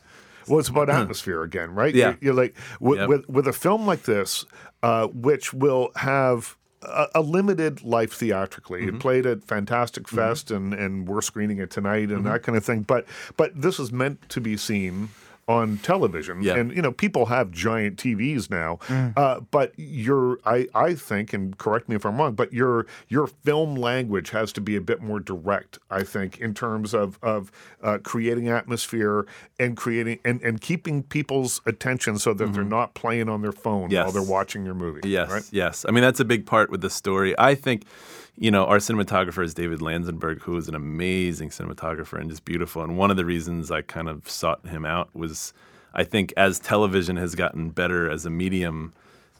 Well, 0.48 0.60
it's 0.60 0.70
about 0.70 0.90
atmosphere 0.90 1.44
again, 1.44 1.74
right? 1.74 1.94
Yeah. 1.96 2.08
You're, 2.10 2.18
you're 2.22 2.34
like 2.34 2.56
with, 2.80 3.00
Yep. 3.00 3.10
with 3.10 3.30
with 3.30 3.48
a 3.48 3.54
film 3.54 3.86
like 3.86 4.04
this, 4.04 4.46
uh, 4.82 5.08
which 5.08 5.54
will 5.54 5.92
have 5.96 6.58
a, 6.82 7.08
a 7.16 7.22
limited 7.22 7.82
life 7.84 8.12
theatrically. 8.14 8.82
Mm-hmm. 8.86 8.96
It 8.98 9.00
played 9.02 9.26
at 9.26 9.44
Fantastic 9.46 10.08
Fest, 10.10 10.52
and 10.52 10.74
and 10.74 11.08
we're 11.08 11.22
screening 11.22 11.60
it 11.60 11.70
tonight, 11.72 12.10
and 12.10 12.20
Mm-hmm. 12.20 12.24
that 12.28 12.44
kind 12.44 12.58
of 12.58 12.66
thing. 12.66 12.82
But 12.82 13.06
but 13.38 13.52
this 13.62 13.80
is 13.80 13.92
meant 13.94 14.28
to 14.30 14.42
be 14.42 14.58
seen 14.58 15.10
on 15.48 15.78
television 15.80 16.42
Yeah. 16.42 16.56
and 16.56 16.74
you 16.76 16.82
know 16.82 16.92
people 16.92 17.26
have 17.26 17.52
giant 17.52 17.98
TVs 17.98 18.50
now 18.50 18.80
uh, 19.18 19.42
but 19.52 19.74
your 19.78 20.40
I, 20.46 20.68
I 20.74 20.94
think 20.96 21.34
and 21.34 21.58
correct 21.58 21.90
me 21.90 21.96
if 21.96 22.06
I'm 22.06 22.18
wrong 22.18 22.34
but 22.34 22.54
your 22.54 22.86
your 23.10 23.28
film 23.28 23.76
language 23.76 24.30
has 24.30 24.54
to 24.54 24.62
be 24.62 24.76
a 24.76 24.82
bit 24.82 25.02
more 25.02 25.20
direct 25.20 25.80
I 25.92 26.04
think 26.04 26.40
in 26.40 26.54
terms 26.54 26.94
of 26.94 27.20
of 27.22 27.52
uh, 27.82 27.98
creating 28.04 28.48
atmosphere 28.48 29.26
and 29.60 29.76
creating 29.76 30.20
and, 30.24 30.42
and 30.42 30.62
keeping 30.62 31.04
people's 31.04 31.60
attention 31.66 32.18
so 32.20 32.34
that 32.34 32.54
they're 32.54 32.64
not 32.64 32.94
playing 32.94 33.28
on 33.30 33.42
their 33.42 33.52
phone 33.52 33.90
while 33.90 34.12
they're 34.12 34.22
watching 34.24 34.66
your 34.66 34.76
movie 34.76 35.02
Yes, 35.10 35.30
right 35.30 35.44
yes. 35.52 35.86
I 35.88 35.92
mean, 35.92 36.04
that's 36.04 36.20
a 36.20 36.26
big 36.26 36.46
part 36.46 36.70
with 36.70 36.82
the 36.82 36.90
story. 36.90 37.36
I 37.38 37.56
think, 37.56 37.84
you 38.38 38.50
know, 38.52 38.66
our 38.66 38.78
cinematographer 38.78 39.44
is 39.44 39.54
David 39.54 39.80
Lanzenberg, 39.80 40.42
who 40.42 40.58
is 40.58 40.68
an 40.68 40.76
amazing 40.76 41.50
cinematographer 41.50 42.20
and 42.20 42.30
just 42.30 42.46
beautiful. 42.46 42.84
And 42.84 42.98
one 42.98 43.12
of 43.12 43.18
the 43.18 43.26
reasons 43.26 43.70
I 43.72 43.82
kind 43.84 44.10
of 44.10 44.28
sought 44.30 44.66
him 44.68 44.86
out 44.86 45.10
was, 45.14 45.54
I 45.94 46.04
think, 46.04 46.34
as 46.36 46.60
television 46.60 47.16
has 47.18 47.36
gotten 47.36 47.70
better 47.70 48.10
as 48.10 48.26
a 48.26 48.30
medium. 48.30 48.94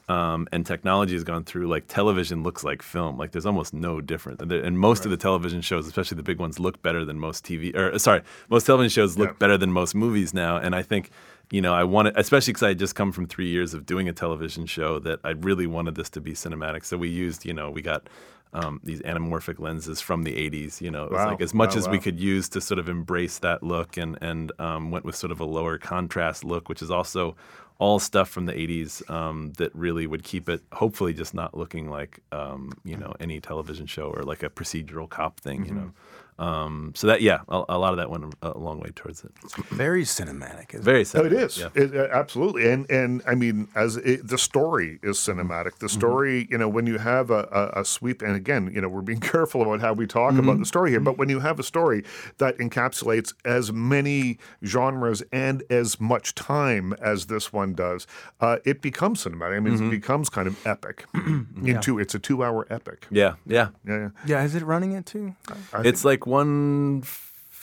Um, 0.06 0.46
and 0.52 0.66
technology 0.66 1.14
has 1.14 1.24
gone 1.24 1.44
through 1.44 1.66
like 1.66 1.84
television 1.88 2.42
looks 2.42 2.62
like 2.62 2.82
film 2.82 3.16
like 3.16 3.30
there's 3.32 3.46
almost 3.46 3.72
no 3.72 4.02
difference 4.02 4.42
and, 4.42 4.78
most 4.78 5.06
of 5.06 5.10
the 5.10 5.16
television 5.16 5.62
shows 5.62 5.86
especially 5.86 6.16
the 6.16 6.22
big 6.22 6.38
ones 6.38 6.60
look 6.60 6.82
better 6.82 7.06
than 7.06 7.18
most 7.18 7.42
tv 7.42 7.74
or 7.74 7.90
uh, 7.90 7.98
sorry 7.98 8.20
most 8.50 8.66
television 8.66 8.90
shows 8.90 9.16
look 9.16 9.30
Yeah. 9.30 9.36
better 9.38 9.56
than 9.56 9.72
most 9.72 9.94
movies 9.94 10.34
now 10.34 10.58
and 10.58 10.74
i 10.74 10.82
think 10.82 11.10
you 11.50 11.60
know, 11.60 11.74
I 11.74 11.84
wanted, 11.84 12.14
especially 12.16 12.52
because 12.52 12.62
I 12.62 12.68
had 12.68 12.78
just 12.78 12.94
come 12.94 13.12
from 13.12 13.26
three 13.26 13.48
years 13.48 13.74
of 13.74 13.84
doing 13.84 14.08
a 14.08 14.12
television 14.14 14.64
show, 14.64 14.98
that 15.00 15.20
I 15.24 15.30
really 15.30 15.66
wanted 15.66 15.94
this 15.94 16.08
to 16.10 16.20
be 16.20 16.32
cinematic. 16.32 16.86
So 16.86 16.96
we 16.96 17.10
used, 17.10 17.44
you 17.44 17.52
know, 17.52 17.70
we 17.70 17.82
got 17.82 18.08
um, 18.54 18.80
these 18.84 19.00
anamorphic 19.02 19.58
lenses 19.58 20.00
from 20.00 20.22
the 20.22 20.32
80s. 20.32 20.80
You 20.80 20.90
know, 20.90 21.04
it 21.04 21.10
was 21.10 21.18
Wow. 21.18 21.30
like 21.32 21.40
as 21.40 21.52
much 21.52 21.72
Wow, 21.74 21.78
as 21.78 21.88
we 21.88 21.98
could 21.98 22.18
use 22.20 22.48
to 22.50 22.60
sort 22.60 22.78
of 22.78 22.88
embrace 22.88 23.38
that 23.40 23.62
look, 23.62 23.96
and 23.96 24.16
and 24.22 24.52
um, 24.58 24.90
went 24.90 25.04
with 25.04 25.16
sort 25.16 25.32
of 25.32 25.40
a 25.40 25.44
lower 25.44 25.76
contrast 25.78 26.44
look, 26.44 26.68
which 26.68 26.80
is 26.82 26.90
also 26.90 27.36
all 27.78 27.98
stuff 27.98 28.28
from 28.28 28.46
the 28.46 28.52
80s 28.52 29.08
um, 29.10 29.52
that 29.58 29.74
really 29.74 30.06
would 30.06 30.22
keep 30.22 30.48
it, 30.48 30.62
hopefully, 30.72 31.12
just 31.12 31.34
not 31.34 31.56
looking 31.56 31.90
like 31.90 32.20
um, 32.32 32.72
you 32.84 32.96
know 32.96 33.14
any 33.20 33.40
television 33.40 33.86
show 33.86 34.06
or 34.10 34.22
like 34.22 34.42
a 34.42 34.50
procedural 34.50 35.08
cop 35.08 35.40
thing. 35.40 35.64
You 35.66 35.72
Mm-hmm. 35.72 35.80
know. 35.80 35.92
Um, 36.36 36.90
so 36.96 37.06
that 37.06 37.22
yeah, 37.22 37.42
a, 37.48 37.62
a 37.68 37.78
lot 37.78 37.92
of 37.92 37.98
that 37.98 38.10
went 38.10 38.34
a, 38.42 38.48
a 38.56 38.58
long 38.58 38.80
way 38.80 38.90
towards 38.96 39.22
it. 39.22 39.30
Very 39.70 40.02
cinematic. 40.02 40.70
Isn't 40.74 40.82
Very 40.82 40.98
No, 41.00 41.04
sad. 41.04 41.26
it 41.26 41.32
is 41.32 41.58
Yeah. 41.58 41.68
It- 41.76 41.94
uh, 41.94 42.08
absolutely, 42.12 42.68
and 42.68 42.90
and 42.90 43.22
I 43.24 43.36
mean, 43.36 43.68
as 43.76 43.96
it, 43.98 44.26
the 44.26 44.36
story 44.36 44.98
is 45.00 45.16
cinematic. 45.16 45.78
The 45.78 45.88
story, 45.88 46.48
you 46.50 46.58
know, 46.58 46.68
when 46.68 46.88
you 46.88 46.98
have 46.98 47.30
a, 47.30 47.46
a, 47.52 47.80
a 47.82 47.84
sweep, 47.84 48.20
and 48.20 48.34
again, 48.34 48.68
you 48.74 48.80
know, 48.80 48.88
we're 48.88 49.02
being 49.02 49.20
careful 49.34 49.62
about 49.62 49.80
how 49.80 49.92
we 49.92 50.08
talk 50.08 50.36
about 50.36 50.58
the 50.58 50.66
story 50.66 50.90
here, 50.90 50.98
but 50.98 51.16
when 51.18 51.28
you 51.28 51.38
have 51.38 51.60
a 51.60 51.62
story 51.62 52.02
that 52.38 52.58
encapsulates 52.58 53.32
as 53.44 53.72
many 53.72 54.38
genres 54.64 55.22
and 55.30 55.62
as 55.70 56.00
much 56.00 56.34
time 56.34 56.94
as 56.94 57.26
this 57.26 57.52
one 57.52 57.63
does, 57.72 58.06
uh, 58.40 58.58
it 58.64 58.82
becomes 58.82 59.24
cinematic. 59.24 59.56
I 59.56 59.60
mean, 59.60 59.82
it 59.86 59.90
becomes 59.90 60.28
kind 60.28 60.46
of 60.46 60.64
epic. 60.66 61.06
Into 61.64 61.98
it's 61.98 62.14
a 62.14 62.18
two-hour 62.18 62.66
epic. 62.70 63.06
Yeah, 63.10 63.34
yeah. 63.46 63.68
Yeah, 63.86 63.96
yeah. 63.98 64.08
Yeah, 64.26 64.44
is 64.44 64.54
it 64.54 64.62
running 64.62 64.92
it 64.92 65.06
too? 65.06 65.34
it's 65.84 66.04
like 66.04 66.26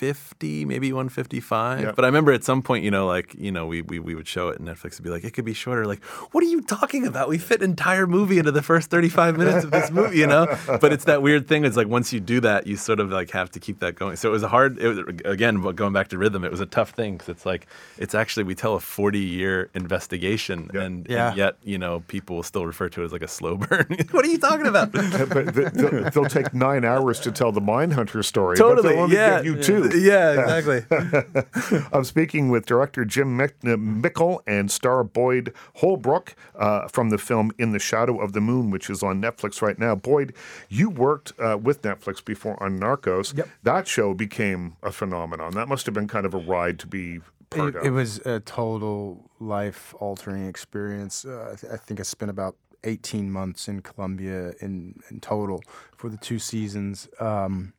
150 0.01 0.65
maybe 0.65 0.91
155 0.91 1.81
Yeah. 1.81 1.91
but 1.95 2.03
i 2.03 2.07
remember 2.07 2.31
at 2.31 2.43
some 2.43 2.61
point 2.61 2.83
you 2.83 2.91
know 2.91 3.05
like 3.07 3.33
you 3.35 3.51
know 3.51 3.65
we, 3.67 3.81
we, 3.81 3.99
we 3.99 4.15
would 4.15 4.27
show 4.27 4.49
it 4.49 4.59
and 4.59 4.67
netflix 4.67 4.97
would 4.97 5.03
be 5.03 5.09
like 5.09 5.23
it 5.23 5.31
could 5.31 5.45
be 5.45 5.53
shorter 5.53 5.85
like 5.85 6.03
what 6.31 6.43
are 6.43 6.47
you 6.47 6.61
talking 6.61 7.05
about 7.05 7.29
we 7.29 7.37
fit 7.37 7.61
an 7.61 7.69
entire 7.71 8.07
movie 8.07 8.37
into 8.39 8.51
the 8.51 8.61
first 8.61 8.89
35 8.89 9.37
minutes 9.37 9.63
of 9.63 9.71
this 9.71 9.91
movie 9.91 10.17
you 10.17 10.27
know 10.27 10.47
but 10.81 10.91
it's 10.91 11.05
that 11.05 11.21
weird 11.21 11.47
thing 11.47 11.65
it's 11.65 11.77
like 11.77 11.87
once 11.87 12.11
you 12.11 12.19
do 12.19 12.39
that 12.39 12.65
you 12.67 12.75
sort 12.75 12.99
of 12.99 13.11
like 13.11 13.29
have 13.31 13.49
to 13.51 13.59
keep 13.59 13.79
that 13.79 13.95
going 13.95 14.15
so 14.15 14.27
it 14.29 14.31
was 14.31 14.43
a 14.43 14.47
hard 14.47 14.77
it 14.79 14.87
was 14.87 14.99
again 15.25 15.61
but 15.61 15.75
going 15.75 15.93
back 15.93 16.07
to 16.07 16.17
rhythm 16.17 16.43
it 16.43 16.51
was 16.51 16.59
a 16.61 16.65
tough 16.65 16.91
thing 16.91 17.13
because 17.13 17.29
it's 17.29 17.45
like 17.45 17.67
it's 17.97 18.15
actually 18.15 18.43
we 18.43 18.55
tell 18.55 18.75
a 18.75 18.79
40 18.79 19.19
year 19.19 19.69
investigation 19.75 20.69
and, 20.73 21.05
Yeah. 21.09 21.29
and 21.29 21.37
yet 21.37 21.55
you 21.63 21.77
know 21.77 22.01
people 22.07 22.37
will 22.37 22.43
still 22.43 22.65
refer 22.65 22.89
to 22.89 23.01
it 23.01 23.05
as 23.05 23.11
like 23.11 23.21
a 23.21 23.27
slow 23.27 23.55
burn 23.57 23.85
what 24.11 24.25
are 24.25 24.29
you 24.29 24.37
talking 24.39 24.67
about 24.67 24.91
but 24.91 25.53
they'll, 25.53 26.09
they'll 26.09 26.25
take 26.25 26.53
nine 26.53 26.83
hours 26.85 27.19
to 27.21 27.31
tell 27.31 27.51
the 27.51 27.61
Mindhunter 27.61 28.23
story. 28.25 28.55
but 28.57 28.63
totally 28.67 28.89
they'll 28.95 29.03
only 29.03 29.15
yeah 29.15 29.37
give 29.41 29.45
you 29.45 29.61
two. 29.63 29.87
yeah 29.95 30.53
exactly 30.53 31.83
I'm 31.93 32.03
speaking 32.03 32.49
with 32.49 32.65
director 32.65 33.05
Jim 33.05 33.37
Mick- 33.37 33.71
uh, 33.71 33.77
Mickle 33.77 34.41
and 34.47 34.69
star 34.71 35.03
Boyd 35.03 35.53
Holbrook 35.75 36.35
uh, 36.55 36.87
from 36.87 37.09
the 37.09 37.17
film 37.17 37.51
In 37.57 37.71
the 37.71 37.79
Shadow 37.79 38.19
of 38.19 38.33
the 38.33 38.41
Moon, 38.41 38.69
which 38.69 38.89
is 38.89 39.03
on 39.03 39.21
Netflix 39.21 39.61
right 39.61 39.77
now. 39.77 39.95
Boyd, 39.95 40.33
you 40.69 40.89
worked 40.89 41.33
uh, 41.39 41.57
with 41.61 41.81
Netflix 41.81 42.23
before 42.23 42.61
on 42.61 42.79
Narcos. 42.79 43.35
Yep. 43.37 43.49
That 43.63 43.87
show 43.87 44.13
became 44.13 44.75
a 44.83 44.91
phenomenon. 44.91 45.53
That 45.53 45.67
must 45.67 45.85
have 45.85 45.93
been 45.95 46.07
kind 46.07 46.25
of 46.25 46.33
a 46.33 46.37
ride 46.39 46.79
to 46.79 46.87
be 46.87 47.19
part 47.49 47.75
It, 47.75 47.79
of. 47.79 47.85
it 47.85 47.91
was 47.91 48.19
a 48.25 48.39
total 48.39 49.29
life 49.39 49.93
altering 49.99 50.47
experience. 50.47 51.25
Uh, 51.25 51.51
I, 51.53 51.55
th- 51.55 51.73
I 51.73 51.77
think 51.77 51.99
I 51.99 52.03
spent 52.03 52.29
about 52.31 52.55
18 52.83 53.31
months 53.31 53.67
in 53.67 53.81
Colombia 53.81 54.53
in, 54.59 54.99
in 55.09 55.19
total 55.19 55.63
for 55.95 56.09
the 56.09 56.17
two 56.17 56.39
seasons. 56.39 57.07
Um, 57.19 57.73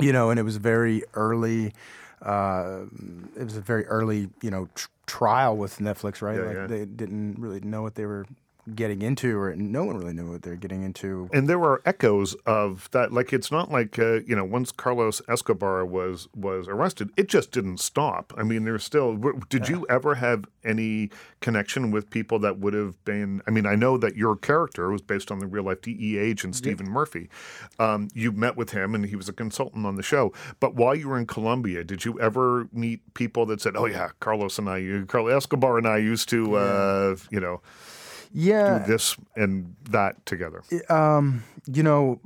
you 0.00 0.12
know, 0.12 0.30
and 0.30 0.38
it 0.38 0.42
was 0.42 0.56
very 0.56 1.02
early. 1.14 1.72
Uh, 2.22 2.84
it 3.36 3.44
was 3.44 3.56
a 3.56 3.60
very 3.60 3.86
early, 3.86 4.30
you 4.42 4.50
know, 4.50 4.68
tr- 4.74 4.88
trial 5.06 5.56
with 5.56 5.78
Netflix, 5.78 6.22
right? 6.22 6.38
Yeah, 6.38 6.44
like 6.44 6.56
yeah. 6.56 6.66
they 6.66 6.84
didn't 6.84 7.38
really 7.38 7.60
know 7.60 7.82
what 7.82 7.94
they 7.94 8.06
were 8.06 8.26
getting 8.74 9.02
into, 9.02 9.38
or 9.38 9.54
no 9.54 9.84
one 9.84 9.96
really 9.96 10.12
knew 10.12 10.30
what 10.30 10.42
they're 10.42 10.56
getting 10.56 10.82
into. 10.82 11.28
And 11.32 11.48
there 11.48 11.58
were 11.58 11.82
echoes 11.84 12.34
of 12.46 12.88
that. 12.92 13.12
Like 13.12 13.32
it's 13.32 13.50
not 13.50 13.70
like 13.70 13.98
uh, 13.98 14.20
you 14.26 14.34
know 14.34 14.44
once 14.44 14.72
Carlos 14.72 15.20
Escobar 15.28 15.84
was 15.84 16.28
was 16.34 16.68
arrested, 16.68 17.10
it 17.16 17.28
just 17.28 17.50
didn't 17.50 17.78
stop. 17.78 18.32
I 18.36 18.42
mean, 18.42 18.64
there's 18.64 18.84
still. 18.84 19.16
Did 19.48 19.68
you 19.68 19.86
ever 19.88 20.16
have 20.16 20.44
any 20.64 21.10
connection 21.40 21.90
with 21.90 22.10
people 22.10 22.38
that 22.40 22.58
would 22.58 22.74
have 22.74 23.02
been? 23.04 23.42
I 23.46 23.50
mean, 23.50 23.66
I 23.66 23.74
know 23.74 23.98
that 23.98 24.16
your 24.16 24.36
character 24.36 24.90
was 24.90 25.02
based 25.02 25.30
on 25.30 25.38
the 25.38 25.46
real 25.46 25.64
life 25.64 25.82
DEA 25.82 26.18
agent 26.18 26.56
Stephen 26.56 26.88
Murphy. 26.88 27.28
Um, 27.78 28.08
you 28.14 28.32
met 28.32 28.56
with 28.56 28.70
him, 28.70 28.94
and 28.94 29.06
he 29.06 29.16
was 29.16 29.28
a 29.28 29.32
consultant 29.32 29.86
on 29.86 29.96
the 29.96 30.02
show. 30.02 30.32
But 30.60 30.74
while 30.74 30.94
you 30.94 31.08
were 31.08 31.18
in 31.18 31.26
Colombia, 31.26 31.84
did 31.84 32.04
you 32.04 32.18
ever 32.20 32.68
meet 32.72 33.14
people 33.14 33.46
that 33.46 33.60
said, 33.60 33.76
"Oh 33.76 33.86
yeah, 33.86 34.10
Carlos 34.20 34.58
and 34.58 34.68
I, 34.68 35.04
Carlos 35.06 35.32
Escobar 35.34 35.78
and 35.78 35.86
I 35.86 35.98
used 35.98 36.28
to, 36.30 36.56
uh, 36.56 37.16
you 37.30 37.40
know." 37.40 37.60
Yeah, 38.34 38.80
do 38.80 38.92
this 38.92 39.16
and 39.36 39.76
that 39.90 40.26
together. 40.26 40.62
Um, 40.88 41.44
you 41.66 41.84
know, 41.84 42.20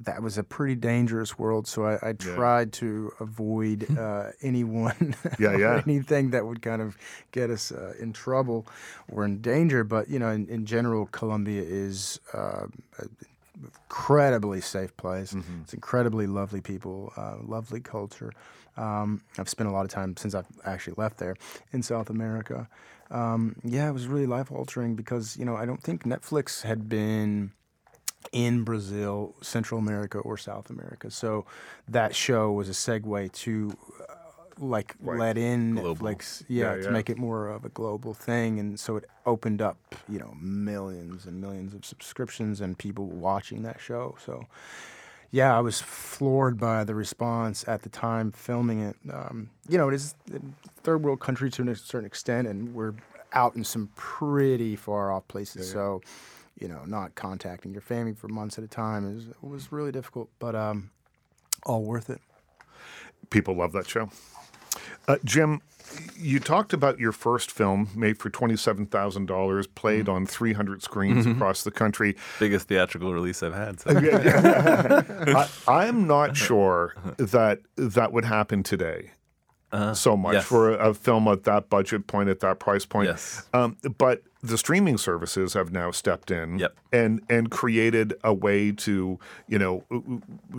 that 0.00 0.22
was 0.22 0.38
a 0.38 0.42
pretty 0.42 0.74
dangerous 0.74 1.38
world, 1.38 1.66
so 1.66 1.84
I, 1.84 2.10
I 2.10 2.12
tried 2.14 2.68
yeah. 2.68 2.80
to 2.80 3.12
avoid 3.20 3.86
uh, 3.98 4.30
anyone, 4.42 5.14
yeah, 5.38 5.56
yeah, 5.56 5.82
anything 5.86 6.30
that 6.30 6.46
would 6.46 6.62
kind 6.62 6.80
of 6.80 6.96
get 7.30 7.50
us 7.50 7.70
uh, 7.70 7.92
in 8.00 8.12
trouble 8.14 8.66
or 9.12 9.24
in 9.24 9.42
danger. 9.42 9.84
But 9.84 10.08
you 10.08 10.18
know, 10.18 10.30
in, 10.30 10.48
in 10.48 10.66
general, 10.66 11.06
Colombia 11.06 11.62
is. 11.62 12.20
Uh, 12.32 12.66
incredibly 13.62 14.60
safe 14.60 14.96
place. 14.96 15.32
Mm-hmm. 15.32 15.60
It's 15.62 15.74
incredibly 15.74 16.26
lovely 16.26 16.60
people, 16.60 17.12
uh, 17.16 17.36
lovely 17.40 17.78
culture. 17.78 18.32
Um, 18.76 19.22
I've 19.38 19.48
spent 19.48 19.68
a 19.68 19.72
lot 19.72 19.84
of 19.84 19.90
time 19.90 20.16
since 20.16 20.34
I've 20.34 20.48
actually 20.64 20.94
left 20.96 21.18
there 21.18 21.36
in 21.72 21.82
South 21.82 22.10
America. 22.10 22.68
Um, 23.10 23.56
yeah, 23.62 23.88
it 23.88 23.92
was 23.92 24.06
really 24.06 24.26
life 24.26 24.50
altering 24.50 24.94
because 24.94 25.36
you 25.36 25.44
know 25.44 25.56
I 25.56 25.66
don't 25.66 25.82
think 25.82 26.04
Netflix 26.04 26.62
had 26.62 26.88
been 26.88 27.52
in 28.32 28.64
Brazil, 28.64 29.34
Central 29.42 29.78
America, 29.78 30.18
or 30.18 30.36
South 30.36 30.70
America. 30.70 31.10
So 31.10 31.44
that 31.88 32.14
show 32.14 32.52
was 32.52 32.68
a 32.68 32.72
segue 32.72 33.32
to 33.32 33.76
uh, 34.00 34.14
like 34.58 34.94
right. 35.00 35.18
let 35.18 35.38
in 35.38 35.74
global. 35.74 36.06
Netflix, 36.06 36.42
yeah, 36.48 36.74
yeah, 36.74 36.76
to 36.76 36.82
yeah. 36.84 36.90
make 36.90 37.10
it 37.10 37.18
more 37.18 37.48
of 37.48 37.64
a 37.64 37.68
global 37.68 38.14
thing, 38.14 38.58
and 38.58 38.78
so 38.78 38.96
it 38.96 39.04
opened 39.26 39.62
up, 39.62 39.76
you 40.08 40.18
know, 40.18 40.34
millions 40.40 41.26
and 41.26 41.40
millions 41.40 41.74
of 41.74 41.84
subscriptions 41.84 42.60
and 42.60 42.78
people 42.78 43.06
watching 43.06 43.62
that 43.62 43.80
show. 43.80 44.16
So 44.24 44.46
yeah, 45.34 45.56
I 45.56 45.58
was 45.58 45.80
floored 45.80 46.60
by 46.60 46.84
the 46.84 46.94
response 46.94 47.64
at 47.66 47.82
the 47.82 47.88
time 47.88 48.30
filming 48.30 48.82
it. 48.82 48.94
Um, 49.12 49.50
you 49.68 49.76
know, 49.76 49.88
it 49.88 49.94
is 49.96 50.14
a 50.32 50.38
third 50.84 51.02
world 51.02 51.18
country 51.18 51.50
to 51.50 51.68
a 51.68 51.74
certain 51.74 52.06
extent, 52.06 52.46
and 52.46 52.72
we're 52.72 52.94
out 53.32 53.56
in 53.56 53.64
some 53.64 53.90
pretty 53.96 54.76
far 54.76 55.10
off 55.10 55.26
places. 55.26 55.56
Yeah, 55.56 55.66
yeah. 55.70 55.72
So, 55.72 56.00
you 56.60 56.68
know, 56.68 56.84
not 56.86 57.16
contacting 57.16 57.72
your 57.72 57.80
family 57.80 58.14
for 58.14 58.28
months 58.28 58.58
at 58.58 58.64
a 58.64 58.68
time 58.68 59.18
is 59.18 59.26
was 59.42 59.72
really 59.72 59.90
difficult, 59.90 60.30
but 60.38 60.54
um, 60.54 60.90
all 61.64 61.82
worth 61.82 62.10
it. 62.10 62.20
People 63.30 63.56
love 63.56 63.72
that 63.72 63.88
show. 63.88 64.10
Uh, 65.06 65.16
Jim, 65.24 65.60
you 66.16 66.40
talked 66.40 66.72
about 66.72 66.98
your 66.98 67.12
first 67.12 67.50
film 67.50 67.90
made 67.94 68.18
for 68.18 68.30
$27,000, 68.30 69.74
played 69.74 70.06
mm-hmm. 70.06 70.10
on 70.10 70.26
300 70.26 70.82
screens 70.82 71.24
mm-hmm. 71.26 71.36
across 71.36 71.62
the 71.62 71.70
country. 71.70 72.16
Biggest 72.38 72.68
theatrical 72.68 73.12
release 73.12 73.42
I've 73.42 73.54
had. 73.54 73.80
So. 73.80 73.90
I, 75.68 75.86
am 75.86 76.06
not 76.06 76.36
sure 76.36 76.94
that 77.18 77.60
that 77.76 78.12
would 78.12 78.24
happen 78.24 78.62
today. 78.62 79.10
Uh, 79.74 79.92
so 79.92 80.16
much 80.16 80.34
yes. 80.34 80.44
for 80.44 80.72
a, 80.72 80.90
a, 80.90 80.94
film 80.94 81.26
at 81.26 81.42
that 81.42 81.68
budget 81.68 82.06
point, 82.06 82.28
at 82.28 82.38
that 82.38 82.60
price 82.60 82.86
point. 82.86 83.08
Yes. 83.08 83.44
Um, 83.52 83.76
but 83.98 84.22
the 84.40 84.56
streaming 84.56 84.98
services 84.98 85.54
have 85.54 85.72
now 85.72 85.90
stepped 85.90 86.30
in 86.30 86.58
yep. 86.60 86.76
and 86.92 87.22
and 87.28 87.50
created 87.50 88.14
a 88.22 88.32
way 88.32 88.70
to 88.70 89.18
you 89.48 89.58
know 89.58 89.82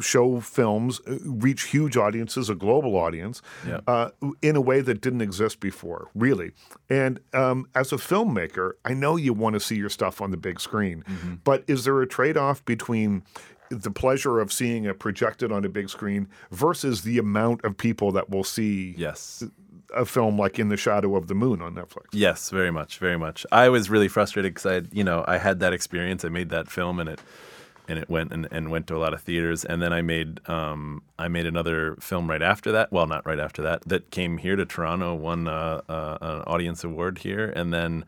show 0.02 0.42
films 0.42 1.00
uh, 1.08 1.18
reach 1.24 1.68
huge 1.68 1.96
audiences, 1.96 2.50
a 2.50 2.56
global 2.56 2.98
audience, 2.98 3.42
yep. 3.66 3.84
uh, 3.88 4.10
in 4.42 4.58
a 4.58 4.62
way 4.62 4.82
that 4.82 5.00
didn't 5.00 5.22
exist 5.22 5.62
before, 5.62 6.10
really. 6.14 6.52
And 6.90 7.22
um, 7.34 7.70
as 7.74 7.94
a 7.94 7.98
filmmaker, 7.98 8.74
I 8.84 8.94
know 8.94 9.16
you 9.16 9.34
want 9.34 9.54
to 9.54 9.62
see 9.62 9.76
your 9.76 9.90
stuff 9.90 10.20
on 10.20 10.32
the 10.32 10.38
big 10.38 10.60
screen, 10.60 11.06
mm-hmm. 11.08 11.36
but 11.46 11.64
is 11.68 11.86
there 11.86 12.02
a 12.02 12.08
trade 12.08 12.36
off 12.36 12.66
between 12.66 13.24
the 13.70 13.92
pleasure 13.92 14.40
of 14.40 14.52
seeing 14.52 14.86
it 14.86 15.00
projected 15.00 15.52
on 15.52 15.66
a 15.66 15.70
big 15.70 15.90
screen 15.90 16.28
versus 16.52 17.02
the 17.02 17.18
amount 17.18 17.64
of 17.64 17.78
people 17.78 18.12
that 18.12 18.30
will 18.30 18.44
see 18.44 18.94
yes 18.98 19.44
a 19.94 20.06
film 20.06 20.38
like 20.38 20.60
In 20.60 20.70
the 20.70 20.78
Shadow 20.78 21.16
of 21.16 21.28
the 21.28 21.36
Moon 21.36 21.62
on 21.62 21.76
Netflix. 21.76 22.08
Yes, 22.12 22.50
very 22.50 22.72
much, 22.72 22.98
very 22.98 23.18
much. 23.18 23.46
I 23.52 23.70
was 23.70 23.90
really 23.90 24.08
frustrated 24.08 24.54
because 24.54 24.66
I, 24.66 24.88
you 24.92 25.04
know, 25.04 25.24
I 25.28 25.38
had 25.38 25.60
that 25.62 25.74
experience. 25.74 26.26
I 26.26 26.30
made 26.30 26.50
that 26.50 26.70
film 26.70 27.00
and 27.00 27.10
it 27.10 27.22
and 27.88 28.00
it 28.00 28.10
went 28.10 28.32
and, 28.32 28.48
and 28.52 28.72
went 28.72 28.88
to 28.88 28.96
a 28.96 28.98
lot 28.98 29.14
of 29.14 29.22
theaters. 29.22 29.64
And 29.64 29.82
then 29.82 29.94
I 29.94 30.02
made 30.02 30.48
um, 30.50 31.04
I 31.20 31.28
made 31.28 31.46
another 31.46 31.96
film 32.00 32.30
right 32.30 32.42
after 32.42 32.72
that. 32.72 32.92
Well, 32.92 33.08
not 33.08 33.26
right 33.26 33.40
after 33.40 33.62
that. 33.64 33.82
That 33.88 34.12
came 34.12 34.38
here 34.38 34.56
to 34.56 34.66
Toronto, 34.66 35.14
won 35.14 35.48
uh, 35.48 35.82
uh, 35.88 36.18
an 36.22 36.42
audience 36.42 36.84
award 36.84 37.20
here, 37.20 37.52
and 37.56 37.74
then 37.74 38.06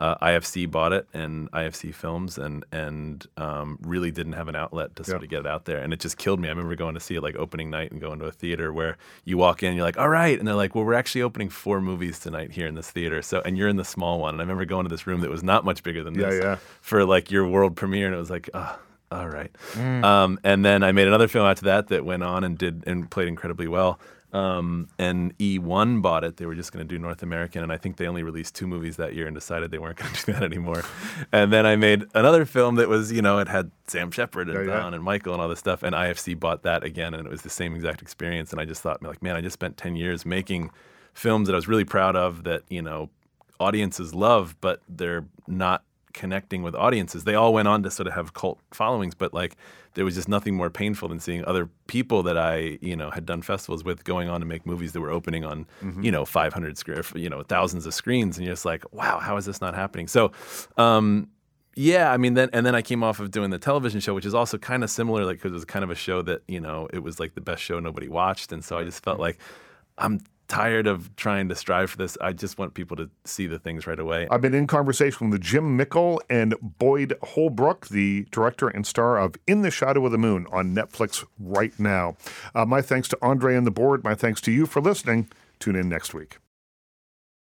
uh, 0.00 0.16
IFC 0.16 0.68
bought 0.70 0.94
it 0.94 1.06
and 1.12 1.50
IFC 1.52 1.94
Films 1.94 2.38
and 2.38 2.64
and 2.72 3.26
um, 3.36 3.78
really 3.82 4.10
didn't 4.10 4.32
have 4.32 4.48
an 4.48 4.56
outlet 4.56 4.96
to 4.96 5.04
sort 5.04 5.22
of 5.22 5.28
get 5.28 5.40
it 5.40 5.46
out 5.46 5.66
there, 5.66 5.78
and 5.78 5.92
it 5.92 6.00
just 6.00 6.16
killed 6.16 6.40
me. 6.40 6.48
I 6.48 6.52
remember 6.52 6.74
going 6.74 6.94
to 6.94 7.00
see 7.00 7.16
it 7.16 7.22
like 7.22 7.36
opening 7.36 7.68
night 7.68 7.92
and 7.92 8.00
going 8.00 8.18
to 8.20 8.24
a 8.24 8.32
theater 8.32 8.72
where 8.72 8.96
you 9.24 9.36
walk 9.36 9.62
in, 9.62 9.74
you're 9.74 9.84
like, 9.84 9.98
all 9.98 10.08
right, 10.08 10.38
and 10.38 10.48
they're 10.48 10.54
like, 10.54 10.74
well, 10.74 10.84
we're 10.84 10.94
actually 10.94 11.22
opening 11.22 11.50
four 11.50 11.82
movies 11.82 12.18
tonight 12.18 12.52
here 12.52 12.66
in 12.66 12.74
this 12.74 12.90
theater, 12.90 13.20
so 13.20 13.42
and 13.44 13.58
you're 13.58 13.68
in 13.68 13.76
the 13.76 13.84
small 13.84 14.18
one, 14.20 14.34
and 14.34 14.40
I 14.40 14.44
remember 14.44 14.64
going 14.64 14.84
to 14.84 14.90
this 14.90 15.06
room 15.06 15.20
that 15.20 15.30
was 15.30 15.42
not 15.42 15.64
much 15.64 15.82
bigger 15.82 16.02
than 16.02 16.14
this 16.14 16.34
yeah, 16.34 16.50
yeah. 16.50 16.56
for 16.80 17.04
like 17.04 17.30
your 17.30 17.46
world 17.46 17.76
premiere, 17.76 18.06
and 18.06 18.14
it 18.14 18.18
was 18.18 18.30
like, 18.30 18.48
oh, 18.54 18.78
all 19.12 19.28
right. 19.28 19.50
Mm. 19.72 20.04
Um, 20.04 20.40
and 20.44 20.64
then 20.64 20.82
I 20.82 20.92
made 20.92 21.08
another 21.08 21.28
film 21.28 21.46
after 21.46 21.66
that 21.66 21.88
that 21.88 22.04
went 22.04 22.22
on 22.22 22.44
and 22.44 22.56
did 22.56 22.84
and 22.86 23.10
played 23.10 23.28
incredibly 23.28 23.68
well. 23.68 23.98
Um, 24.32 24.88
and 24.98 25.36
E1 25.38 26.02
bought 26.02 26.22
it. 26.22 26.36
They 26.36 26.46
were 26.46 26.54
just 26.54 26.72
going 26.72 26.86
to 26.86 26.88
do 26.88 26.98
North 26.98 27.22
American, 27.22 27.62
and 27.62 27.72
I 27.72 27.76
think 27.76 27.96
they 27.96 28.06
only 28.06 28.22
released 28.22 28.54
two 28.54 28.66
movies 28.66 28.96
that 28.96 29.14
year 29.14 29.26
and 29.26 29.34
decided 29.34 29.70
they 29.70 29.78
weren't 29.78 29.98
going 29.98 30.12
to 30.14 30.26
do 30.26 30.32
that 30.32 30.42
anymore. 30.42 30.84
and 31.32 31.52
then 31.52 31.66
I 31.66 31.76
made 31.76 32.04
another 32.14 32.44
film 32.44 32.76
that 32.76 32.88
was, 32.88 33.10
you 33.10 33.22
know, 33.22 33.38
it 33.38 33.48
had 33.48 33.70
Sam 33.88 34.10
Shepard 34.10 34.48
and 34.48 34.68
yeah, 34.68 34.76
Don 34.76 34.94
and 34.94 35.02
Michael 35.02 35.32
and 35.32 35.42
all 35.42 35.48
this 35.48 35.58
stuff, 35.58 35.82
and 35.82 35.94
IFC 35.94 36.38
bought 36.38 36.62
that 36.62 36.84
again, 36.84 37.14
and 37.14 37.26
it 37.26 37.30
was 37.30 37.42
the 37.42 37.50
same 37.50 37.74
exact 37.74 38.02
experience. 38.02 38.52
And 38.52 38.60
I 38.60 38.64
just 38.64 38.82
thought, 38.82 39.02
like, 39.02 39.22
man, 39.22 39.36
I 39.36 39.40
just 39.40 39.54
spent 39.54 39.76
10 39.76 39.96
years 39.96 40.24
making 40.24 40.70
films 41.12 41.48
that 41.48 41.54
I 41.54 41.56
was 41.56 41.68
really 41.68 41.84
proud 41.84 42.14
of 42.14 42.44
that, 42.44 42.62
you 42.68 42.82
know, 42.82 43.10
audiences 43.58 44.14
love, 44.14 44.56
but 44.60 44.80
they're 44.88 45.26
not 45.46 45.82
connecting 46.12 46.62
with 46.62 46.74
audiences. 46.74 47.24
They 47.24 47.34
all 47.34 47.52
went 47.52 47.68
on 47.68 47.82
to 47.82 47.90
sort 47.90 48.06
of 48.06 48.14
have 48.14 48.34
cult 48.34 48.60
followings, 48.72 49.14
but 49.14 49.32
like 49.32 49.56
there 49.94 50.04
was 50.04 50.14
just 50.14 50.28
nothing 50.28 50.54
more 50.54 50.70
painful 50.70 51.08
than 51.08 51.20
seeing 51.20 51.44
other 51.44 51.68
people 51.86 52.22
that 52.24 52.38
I, 52.38 52.78
you 52.80 52.96
know, 52.96 53.10
had 53.10 53.26
done 53.26 53.42
festivals 53.42 53.84
with 53.84 54.04
going 54.04 54.28
on 54.28 54.40
to 54.40 54.46
make 54.46 54.66
movies 54.66 54.92
that 54.92 55.00
were 55.00 55.10
opening 55.10 55.44
on, 55.44 55.66
mm-hmm. 55.82 56.02
you 56.02 56.10
know, 56.10 56.24
500 56.24 56.78
screen, 56.78 57.02
you 57.14 57.28
know, 57.28 57.42
thousands 57.42 57.86
of 57.86 57.94
screens, 57.94 58.36
and 58.36 58.46
you're 58.46 58.54
just 58.54 58.64
like, 58.64 58.84
wow, 58.92 59.18
how 59.18 59.36
is 59.36 59.46
this 59.46 59.60
not 59.60 59.74
happening? 59.74 60.06
So, 60.06 60.32
um, 60.76 61.28
yeah, 61.76 62.12
I 62.12 62.16
mean, 62.16 62.34
then 62.34 62.50
and 62.52 62.66
then 62.66 62.74
I 62.74 62.82
came 62.82 63.02
off 63.02 63.20
of 63.20 63.30
doing 63.30 63.50
the 63.50 63.58
television 63.58 64.00
show, 64.00 64.14
which 64.14 64.26
is 64.26 64.34
also 64.34 64.58
kind 64.58 64.84
of 64.84 64.90
similar, 64.90 65.24
like 65.24 65.38
because 65.38 65.52
it 65.52 65.54
was 65.54 65.64
kind 65.64 65.84
of 65.84 65.90
a 65.90 65.94
show 65.94 66.20
that 66.22 66.42
you 66.48 66.60
know 66.60 66.88
it 66.92 66.98
was 66.98 67.20
like 67.20 67.34
the 67.34 67.40
best 67.40 67.62
show 67.62 67.78
nobody 67.80 68.08
watched, 68.08 68.52
and 68.52 68.64
so 68.64 68.76
I 68.76 68.84
just 68.84 69.02
felt 69.02 69.20
like 69.20 69.38
I'm 69.96 70.20
tired 70.50 70.86
of 70.86 71.14
trying 71.16 71.48
to 71.48 71.54
strive 71.54 71.90
for 71.90 71.96
this. 71.96 72.18
I 72.20 72.32
just 72.32 72.58
want 72.58 72.74
people 72.74 72.96
to 72.96 73.08
see 73.24 73.46
the 73.46 73.58
things 73.58 73.86
right 73.86 73.98
away. 73.98 74.26
I've 74.30 74.40
been 74.40 74.52
in 74.52 74.66
conversation 74.66 75.30
with 75.30 75.40
Jim 75.40 75.76
Mickle 75.76 76.20
and 76.28 76.54
Boyd 76.60 77.14
Holbrook, 77.22 77.88
the 77.88 78.26
director 78.30 78.68
and 78.68 78.86
star 78.86 79.16
of 79.16 79.36
In 79.46 79.62
the 79.62 79.70
Shadow 79.70 80.04
of 80.04 80.12
the 80.12 80.18
Moon 80.18 80.46
on 80.50 80.74
Netflix 80.74 81.24
right 81.38 81.72
now. 81.78 82.16
Uh, 82.54 82.66
my 82.66 82.82
thanks 82.82 83.08
to 83.08 83.18
Andre 83.22 83.54
and 83.54 83.66
the 83.66 83.70
board. 83.70 84.02
My 84.02 84.14
thanks 84.14 84.40
to 84.42 84.52
you 84.52 84.66
for 84.66 84.80
listening. 84.82 85.30
Tune 85.60 85.76
in 85.76 85.88
next 85.88 86.12
week. 86.12 86.38